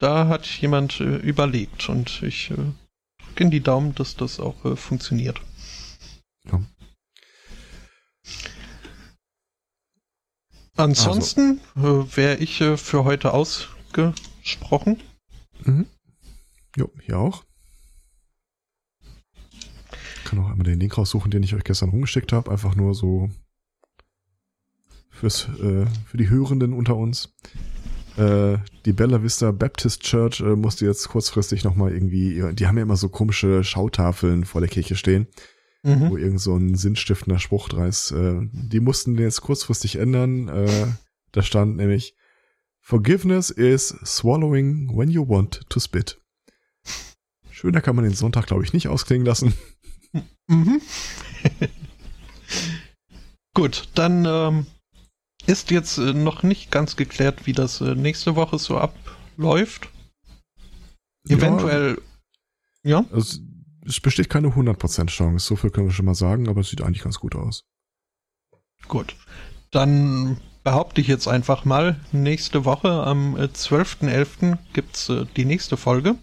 da 0.00 0.26
hat 0.28 0.44
jemand 0.60 1.00
äh, 1.00 1.16
überlegt 1.16 1.88
und 1.88 2.22
ich 2.24 2.50
äh, 2.50 2.54
drücke 2.56 3.44
in 3.44 3.50
die 3.52 3.60
Daumen, 3.60 3.94
dass 3.94 4.16
das 4.16 4.40
auch 4.40 4.64
äh, 4.64 4.74
funktioniert. 4.76 5.40
Ja. 6.50 6.60
Ansonsten 10.76 11.60
äh, 11.76 11.80
wäre 11.80 12.36
ich 12.36 12.60
äh, 12.60 12.76
für 12.76 13.04
heute 13.04 13.32
ausgesprochen. 13.32 15.02
Mhm. 15.64 15.86
Jo, 16.76 16.90
hier 17.02 17.18
auch. 17.18 17.44
Kann 20.24 20.38
auch 20.38 20.50
einmal 20.50 20.64
den 20.64 20.80
Link 20.80 20.96
raussuchen, 20.96 21.30
den 21.30 21.42
ich 21.42 21.54
euch 21.54 21.64
gestern 21.64 21.90
rumgeschickt 21.90 22.32
habe. 22.32 22.50
Einfach 22.50 22.74
nur 22.74 22.94
so 22.94 23.28
fürs, 25.10 25.48
äh, 25.60 25.86
für 26.06 26.16
die 26.16 26.30
Hörenden 26.30 26.72
unter 26.72 26.96
uns. 26.96 27.34
Äh, 28.16 28.58
die 28.84 28.92
Bella 28.92 29.22
Vista 29.22 29.52
Baptist 29.52 30.02
Church 30.02 30.40
äh, 30.40 30.56
musste 30.56 30.86
jetzt 30.86 31.08
kurzfristig 31.08 31.64
nochmal 31.64 31.92
irgendwie, 31.92 32.42
die 32.54 32.66
haben 32.66 32.76
ja 32.76 32.82
immer 32.82 32.96
so 32.96 33.08
komische 33.08 33.62
Schautafeln 33.62 34.44
vor 34.44 34.60
der 34.60 34.68
Kirche 34.70 34.96
stehen, 34.96 35.26
Mhm. 35.84 36.10
wo 36.10 36.16
irgend 36.16 36.40
so 36.40 36.56
ein 36.56 36.76
sinnstiftender 36.76 37.40
Spruch 37.40 37.68
dran 37.68 37.88
ist. 37.88 38.12
Äh, 38.12 38.40
die 38.52 38.80
mussten 38.80 39.16
den 39.16 39.24
jetzt 39.24 39.40
kurzfristig 39.40 39.96
ändern. 39.96 40.48
Äh, 40.48 40.86
da 41.32 41.42
stand 41.42 41.76
nämlich 41.76 42.14
Forgiveness 42.80 43.50
is 43.50 43.88
swallowing 44.04 44.96
when 44.96 45.10
you 45.10 45.28
want 45.28 45.68
to 45.68 45.80
spit. 45.80 46.20
Schöner 47.50 47.80
kann 47.80 47.96
man 47.96 48.04
den 48.04 48.14
Sonntag, 48.14 48.46
glaube 48.46 48.64
ich, 48.64 48.72
nicht 48.72 48.88
ausklingen 48.88 49.26
lassen. 49.26 49.54
Mhm. 50.48 50.80
Gut, 53.54 53.88
dann 53.94 54.24
ähm, 54.24 54.66
ist 55.46 55.70
jetzt 55.70 55.98
äh, 55.98 56.12
noch 56.12 56.42
nicht 56.42 56.70
ganz 56.70 56.96
geklärt, 56.96 57.46
wie 57.46 57.52
das 57.52 57.80
äh, 57.80 57.94
nächste 57.94 58.36
Woche 58.36 58.58
so 58.58 58.78
abläuft. 58.78 59.88
Eventuell, 61.28 62.00
ja, 62.82 63.00
Ja, 63.00 63.06
also, 63.12 63.38
es 63.84 64.00
besteht 64.00 64.30
keine 64.30 64.48
100% 64.48 65.06
Chance, 65.06 65.46
so 65.46 65.56
viel 65.56 65.70
können 65.70 65.88
wir 65.88 65.92
schon 65.94 66.06
mal 66.06 66.14
sagen, 66.14 66.48
aber 66.48 66.60
es 66.60 66.70
sieht 66.70 66.82
eigentlich 66.82 67.02
ganz 67.02 67.18
gut 67.18 67.34
aus. 67.34 67.64
gut. 68.88 69.16
Dann 69.70 70.38
behaupte 70.64 71.00
ich 71.00 71.06
jetzt 71.08 71.26
einfach 71.26 71.64
mal, 71.64 71.98
nächste 72.12 72.64
Woche 72.64 72.90
am 72.90 73.36
äh, 73.36 73.44
12.11. 73.44 74.58
gibt's 74.72 75.08
äh, 75.08 75.26
die 75.36 75.44
nächste 75.44 75.76
Folge. 75.76 76.16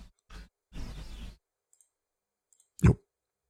Jo. 2.81 2.95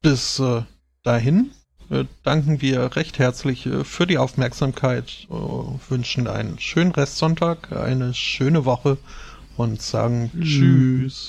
Bis 0.01 0.39
äh, 0.39 0.63
dahin 1.03 1.51
äh, 1.89 2.05
danken 2.23 2.61
wir 2.61 2.95
recht 2.95 3.19
herzlich 3.19 3.65
äh, 3.65 3.83
für 3.83 4.07
die 4.07 4.17
Aufmerksamkeit, 4.17 5.27
äh, 5.29 5.33
wünschen 5.33 6.27
einen 6.27 6.59
schönen 6.59 6.91
Restsonntag, 6.91 7.71
eine 7.71 8.13
schöne 8.13 8.65
Woche 8.65 8.97
und 9.57 9.81
sagen 9.81 10.31
Tschüss. 10.33 10.43
Tschüss. 10.43 11.27